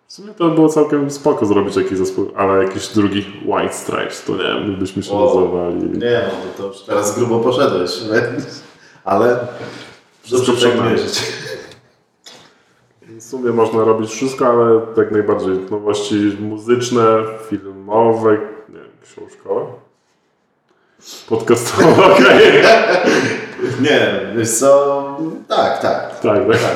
W 0.07 0.13
sumie 0.13 0.33
to 0.33 0.49
było 0.49 0.69
całkiem 0.69 1.11
spoko 1.11 1.45
zrobić 1.45 1.75
jakiś 1.75 1.97
zespół, 1.97 2.31
ale 2.35 2.63
jakiś 2.63 2.87
drugi 2.87 3.25
White 3.45 3.73
Stripes, 3.73 4.23
to 4.23 4.31
nie 4.31 4.43
wiem, 4.43 4.75
byśmy 4.79 5.03
się 5.03 5.11
O, 5.13 5.25
nazywali. 5.25 5.99
Nie, 5.99 6.21
no 6.27 6.51
to, 6.57 6.63
to 6.63 6.69
już 6.69 6.81
teraz 6.81 7.17
grubo 7.17 7.39
poszedłeś, 7.39 7.91
ale 9.09 9.27
dobrze 9.29 9.47
Wszystko 10.23 10.51
tak 10.51 10.55
przed 10.55 10.83
wierzyć. 10.83 11.33
W 13.01 13.23
sumie 13.23 13.51
można 13.51 13.83
robić 13.83 14.11
wszystko, 14.11 14.47
ale 14.47 14.81
jak 14.97 15.11
najbardziej 15.11 15.59
nowości 15.71 16.37
muzyczne, 16.39 17.03
filmowe, 17.49 18.31
nie 18.69 18.75
wiem, 18.75 18.89
książkowe. 19.03 19.65
Podcastowe, 21.29 22.05
okej. 22.13 22.63
Nie, 23.81 24.21
wiesz 24.35 24.49
co, 24.49 25.17
tak, 25.47 25.81
tak. 25.81 26.19
Tak, 26.19 26.47
tak. 26.47 26.75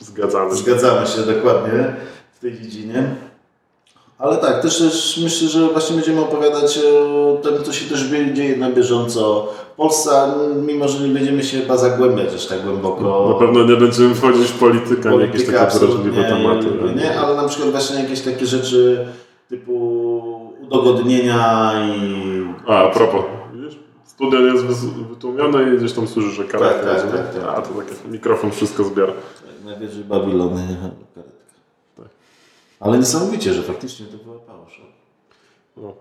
Zgadzamy 0.00 0.50
się. 0.50 0.56
Zgadzamy 0.56 1.06
się 1.06 1.22
dokładnie 1.22 1.94
w 2.32 2.38
tej 2.38 2.60
dziedzinie. 2.60 3.14
Ale 4.18 4.36
tak, 4.36 4.62
też, 4.62 4.78
też 4.78 5.20
myślę, 5.22 5.48
że 5.48 5.68
właśnie 5.68 5.96
będziemy 5.96 6.20
opowiadać 6.20 6.78
o 6.78 7.36
tym, 7.42 7.64
co 7.64 7.72
się 7.72 7.90
też 7.90 8.02
dzieje 8.32 8.56
na 8.56 8.70
bieżąco 8.70 9.48
w 9.72 9.76
Polsce, 9.76 10.10
mimo 10.66 10.88
że 10.88 11.08
nie 11.08 11.14
będziemy 11.14 11.42
się 11.42 11.60
chyba 11.60 11.76
zagłębiać 11.76 12.34
aż 12.34 12.46
tak 12.46 12.62
głęboko. 12.62 13.28
Na 13.32 13.46
pewno 13.46 13.64
nie 13.64 13.76
będziemy 13.76 14.14
wchodzić 14.14 14.46
w 14.46 14.58
politykę, 14.58 15.08
ani 15.08 15.20
jakieś 15.20 15.46
takie 15.46 15.78
wrażliwe 15.78 16.24
tematy. 16.24 16.66
Nie, 16.84 16.94
nie, 17.02 17.20
ale 17.20 17.36
na 17.36 17.48
przykład 17.48 17.70
właśnie 17.70 18.02
jakieś 18.02 18.20
takie 18.20 18.46
rzeczy 18.46 19.06
typu 19.48 19.74
udogodnienia 20.62 21.72
i 21.86 22.44
A, 22.66 22.84
a 22.84 22.90
propos, 22.90 23.24
widzisz? 23.54 23.78
Nie 24.20 24.38
jest 24.38 24.64
wytłumione 25.08 25.74
i 25.74 25.78
gdzieś 25.78 25.92
tam 25.92 26.08
słyszy, 26.08 26.30
że 26.30 26.44
karetka 26.44 26.86
Tak, 26.86 27.02
tak, 27.02 27.12
tak, 27.12 27.34
tak. 27.34 27.58
A, 27.58 27.62
to 27.62 27.68
takie 27.74 27.94
mikrofon 28.10 28.50
wszystko 28.50 28.84
zbiera. 28.84 29.12
najwyżej 29.64 30.04
Babilony 30.04 30.66
karetka. 31.14 31.33
Ale 32.80 32.98
niesamowicie, 32.98 33.54
że 33.54 33.62
faktycznie 33.62 34.06
to 34.06 34.24
była 34.24 34.38
pałasza. 34.38 34.82
No. 35.76 35.94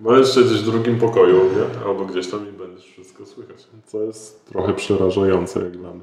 Możesz 0.00 0.34
siedzieć 0.34 0.58
w 0.58 0.64
drugim 0.70 0.98
pokoju, 0.98 1.36
nie? 1.36 1.86
albo 1.88 2.04
gdzieś 2.04 2.30
tam 2.30 2.48
i 2.48 2.52
będziesz 2.52 2.84
wszystko 2.86 3.26
słychać, 3.26 3.56
co 3.86 4.02
jest 4.02 4.44
trochę 4.46 4.74
przerażające 4.74 5.60
jak 5.60 5.76
dla 5.76 5.90
mnie. 5.90 6.00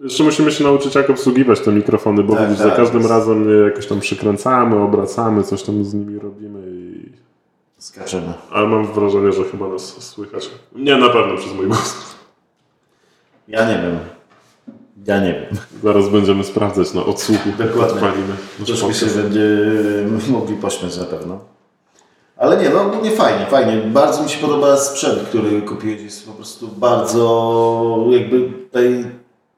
Jeszcze 0.00 0.24
musimy 0.24 0.52
się 0.52 0.64
nauczyć 0.64 0.94
jak 0.94 1.10
obsługiwać 1.10 1.60
te 1.60 1.72
mikrofony, 1.72 2.22
bo 2.22 2.34
Tak, 2.34 2.48
widzisz, 2.48 2.62
tak, 2.62 2.70
za 2.70 2.76
każdym 2.76 2.98
jest- 3.00 3.10
razem 3.10 3.48
je 3.50 3.56
jakoś 3.56 3.86
tam 3.86 4.00
przykręcamy, 4.00 4.76
obracamy, 4.82 5.42
coś 5.42 5.62
tam 5.62 5.84
z 5.84 5.94
nimi 5.94 6.18
robimy 6.18 6.62
i... 6.66 7.12
Skaczemy. 7.78 8.32
Ale 8.50 8.68
mam 8.68 8.86
wrażenie, 8.86 9.32
że 9.32 9.44
chyba 9.44 9.68
nas 9.68 10.02
słychać. 10.02 10.50
Nie, 10.72 10.96
na 10.96 11.08
pewno 11.08 11.36
przez 11.36 11.54
mój 11.54 11.66
głos. 11.66 12.16
Ja 13.48 13.68
nie 13.68 13.82
wiem. 13.82 13.98
Ja 15.06 15.20
nie 15.20 15.32
wiem. 15.32 15.56
Zaraz 15.82 16.08
będziemy 16.08 16.44
sprawdzać 16.44 16.94
na 16.94 17.04
odsłuchu. 17.04 17.48
Dokładnie. 17.58 17.82
Odpalimy 17.82 18.34
Troszkę 18.66 18.94
się 18.94 19.06
będziemy 19.06 20.18
mogli 20.30 20.56
pośmiać 20.56 20.96
na 20.96 21.04
pewno. 21.04 21.38
Ale 22.36 22.62
nie, 22.62 22.70
no 22.70 22.82
ogólnie 22.82 23.10
fajnie, 23.10 23.46
fajnie. 23.46 23.82
Bardzo 23.86 24.22
mi 24.22 24.28
się 24.28 24.38
podoba 24.38 24.76
sprzęt, 24.76 25.22
który 25.22 25.62
kupiłeś. 25.62 26.02
Jest 26.02 26.26
po 26.26 26.32
prostu 26.32 26.68
bardzo, 26.68 28.06
jakby 28.10 28.40
tutaj 28.50 29.04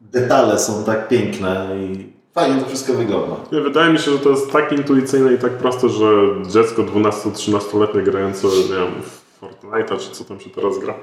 detale 0.01 0.59
są 0.59 0.85
tak 0.85 1.09
piękne 1.09 1.69
i 1.77 2.13
fajnie 2.35 2.61
to 2.61 2.69
wszystko 2.69 2.93
wygląda. 2.93 3.37
Nie, 3.53 3.61
Wydaje 3.61 3.93
mi 3.93 3.99
się, 3.99 4.11
że 4.11 4.19
to 4.19 4.31
jest 4.31 4.53
tak 4.53 4.73
intuicyjne 4.73 5.35
i 5.35 5.39
tak 5.39 5.53
proste, 5.53 5.89
że 5.89 6.07
dziecko 6.51 6.83
12-13-letnie 6.83 8.03
grające 8.03 8.47
nie 8.47 8.77
wiem, 8.77 9.03
w 9.03 9.41
Fortnite'a, 9.41 9.99
czy 9.99 10.11
co 10.11 10.25
tam 10.25 10.41
się 10.41 10.51
teraz 10.51 10.79
gra, 10.79 10.95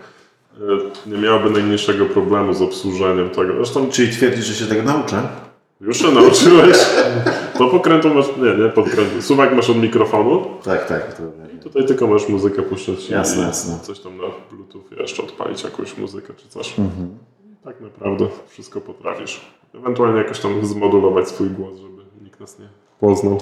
nie 1.05 1.17
miałoby 1.17 1.49
najmniejszego 1.49 2.05
problemu 2.05 2.53
z 2.53 2.61
obsłużeniem 2.61 3.29
tego. 3.29 3.53
Zresztą 3.55 3.89
Czyli 3.89 4.11
twierdzisz, 4.11 4.45
że 4.45 4.53
się 4.55 4.65
tego 4.65 4.83
nauczę? 4.83 5.27
już 5.81 5.97
się 5.97 6.11
nauczyłeś. 6.11 6.77
To 7.57 7.67
pokrętu 7.67 8.13
masz, 8.13 8.25
nie, 8.37 8.63
nie 8.63 8.69
podkrętu. 8.69 9.21
Suwak 9.21 9.55
masz 9.55 9.69
od 9.69 9.77
mikrofonu. 9.77 10.45
Tak, 10.63 10.87
tak. 10.87 11.13
To... 11.13 11.23
Tutaj 11.63 11.85
tylko 11.85 12.07
masz 12.07 12.29
muzykę 12.29 12.61
puszczać 12.61 13.09
Jasne, 13.09 13.43
jasne. 13.43 13.79
coś 13.79 13.99
tam 13.99 14.17
na 14.17 14.23
Bluetooth 14.51 14.83
jeszcze 14.99 15.23
odpalić 15.23 15.63
jakąś 15.63 15.97
muzykę 15.97 16.33
czy 16.37 16.47
coś. 16.49 16.79
Mhm. 16.79 17.17
Tak 17.63 17.81
naprawdę 17.81 18.27
wszystko 18.47 18.81
potrafisz. 18.81 19.41
Ewentualnie 19.75 20.17
jakoś 20.17 20.39
tam 20.39 20.65
zmodulować 20.65 21.27
swój 21.29 21.49
głos, 21.49 21.77
żeby 21.79 22.01
nikt 22.23 22.39
nas 22.39 22.59
nie 22.59 22.67
poznał. 22.99 23.37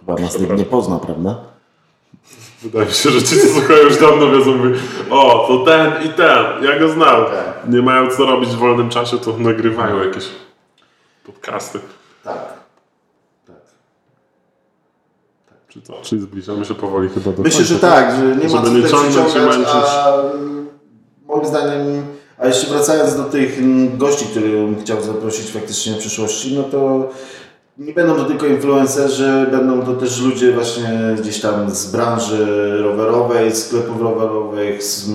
Chyba 0.00 0.14
nas 0.14 0.40
nikt 0.40 0.56
nie 0.58 0.64
pozna, 0.64 0.98
prawda? 0.98 1.40
Wydaje 2.62 2.86
mi 2.86 2.92
się, 2.92 3.10
że 3.10 3.22
ci, 3.22 3.40
co 3.40 3.46
słuchają 3.46 3.78
już 3.78 3.96
dawno 3.96 4.30
wiedzą, 4.30 4.56
mówią, 4.56 4.74
o, 5.10 5.44
to 5.48 5.64
ten 5.64 5.92
i 6.06 6.08
ten, 6.08 6.64
ja 6.64 6.78
go 6.78 6.88
znam. 6.88 7.24
Tak. 7.24 7.68
Nie 7.68 7.82
mają 7.82 8.10
co 8.10 8.26
robić 8.26 8.50
w 8.50 8.56
wolnym 8.56 8.88
czasie, 8.88 9.18
to 9.18 9.36
nagrywają 9.38 10.04
jakieś 10.04 10.24
podcasty. 11.26 11.80
Tak. 12.24 12.52
tak. 13.46 13.56
Czy 15.68 15.80
to? 15.80 16.00
Czyli 16.02 16.20
zbliżamy 16.20 16.64
się 16.64 16.74
powoli 16.74 17.08
chyba 17.08 17.32
do 17.32 17.42
Myślę, 17.42 17.64
że 17.64 17.78
tak, 17.78 18.16
że 18.16 18.36
nie 18.36 18.54
ma 18.54 18.62
co 18.62 18.70
nie 18.70 18.88
ciągnąć 18.88 19.68
a 19.68 20.22
moim 21.28 21.46
zdaniem, 21.46 22.06
a 22.38 22.46
jeszcze 22.46 22.66
wracając 22.66 23.16
do 23.16 23.24
tych 23.24 23.58
mm, 23.58 23.98
gości, 23.98 24.24
których 24.24 24.78
chciał 24.80 25.02
zaprosić 25.02 25.50
faktycznie 25.50 25.94
w 25.94 25.98
przyszłości, 25.98 26.54
no 26.56 26.62
to 26.62 27.10
nie 27.78 27.92
będą 27.92 28.14
to 28.14 28.24
tylko 28.24 28.46
influencerzy, 28.46 29.46
będą 29.50 29.82
to 29.82 29.94
też 29.94 30.22
ludzie 30.22 30.52
właśnie 30.52 31.16
gdzieś 31.20 31.40
tam 31.40 31.70
z 31.70 31.90
branży 31.90 32.46
rowerowej, 32.82 33.54
sklepów 33.54 34.02
rowerowych, 34.02 34.82
z 34.82 35.10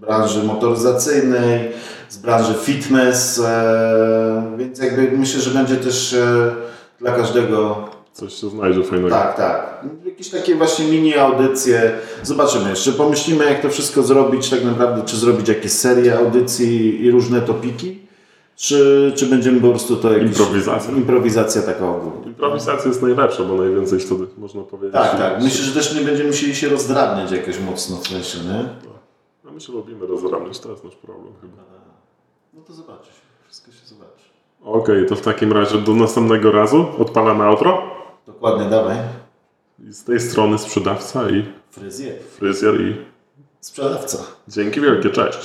branży 0.00 0.42
motoryzacyjnej, 0.42 1.70
z 2.08 2.16
branży 2.16 2.54
fitness, 2.54 3.40
e, 3.44 4.56
więc 4.58 4.78
jakby 4.78 5.18
myślę, 5.18 5.40
że 5.40 5.50
będzie 5.50 5.76
też 5.76 6.12
e, 6.12 6.54
dla 7.00 7.12
każdego 7.12 7.88
Coś 8.12 8.34
się 8.34 8.50
znajdzie 8.50 8.82
fajnego. 8.82 9.10
tak, 9.10 9.36
tak. 9.36 9.84
Jakieś 10.04 10.30
takie 10.30 10.54
właśnie 10.54 10.84
mini 10.84 11.14
audycje. 11.16 11.92
Zobaczymy 12.22 12.70
jeszcze. 12.70 12.92
Pomyślimy, 12.92 13.44
jak 13.44 13.62
to 13.62 13.68
wszystko 13.68 14.02
zrobić 14.02 14.50
tak 14.50 14.64
naprawdę, 14.64 15.02
czy 15.06 15.16
zrobić 15.16 15.48
jakieś 15.48 15.72
serie 15.72 16.18
audycji 16.18 17.04
i 17.04 17.10
różne 17.10 17.40
topiki. 17.40 18.03
Czy, 18.56 19.12
czy 19.16 19.26
będziemy 19.26 19.60
po 19.60 19.68
prostu 19.68 19.96
to 19.96 20.12
jakieś... 20.12 20.28
Improwizacja. 20.28 20.94
Improwizacja 20.94 21.62
taka 21.62 21.90
ogólna. 21.90 22.26
Improwizacja 22.26 22.88
jest 22.88 23.02
najlepsza, 23.02 23.44
bo 23.44 23.54
najwięcej 23.54 24.00
wtedy 24.00 24.26
można 24.38 24.62
powiedzieć. 24.62 24.92
Tak, 24.92 25.18
tak. 25.18 25.42
Myślę, 25.42 25.64
że 25.64 25.72
też 25.74 25.94
nie 25.94 26.00
będziemy 26.00 26.28
musieli 26.28 26.54
się 26.54 26.68
rozdrabniać 26.68 27.30
jakoś 27.32 27.60
mocno 27.60 27.96
w 27.96 28.08
sensie, 28.08 28.38
nie? 28.38 28.68
A 29.48 29.52
my 29.52 29.60
się 29.60 29.72
lubimy 29.72 30.06
rozramiać, 30.06 30.58
to 30.60 30.70
jest 30.70 30.84
nasz 30.84 30.96
problem 30.96 31.32
chyba. 31.40 31.54
No 32.54 32.60
to 32.66 32.72
zobaczy 32.72 33.06
się. 33.06 33.20
Wszystko 33.46 33.72
się 33.72 33.86
zobaczy. 33.86 34.24
Okej, 34.64 35.06
to 35.06 35.16
w 35.16 35.20
takim 35.20 35.52
razie 35.52 35.78
do 35.78 35.94
następnego 35.94 36.52
razu 36.52 36.86
odpalamy 36.98 37.44
outro. 37.44 37.82
Dokładnie, 38.26 38.70
dawaj. 38.70 38.96
I 39.88 39.92
z 39.92 40.04
tej 40.04 40.20
strony 40.20 40.58
sprzedawca 40.58 41.30
i 41.30 41.44
Fryzjer. 41.70 42.18
fryzjer 42.22 42.80
i 42.80 42.96
Sprzedawca. 43.64 44.18
dzięki 44.48 44.80
wielkie, 44.80 45.10
cześć. 45.10 45.38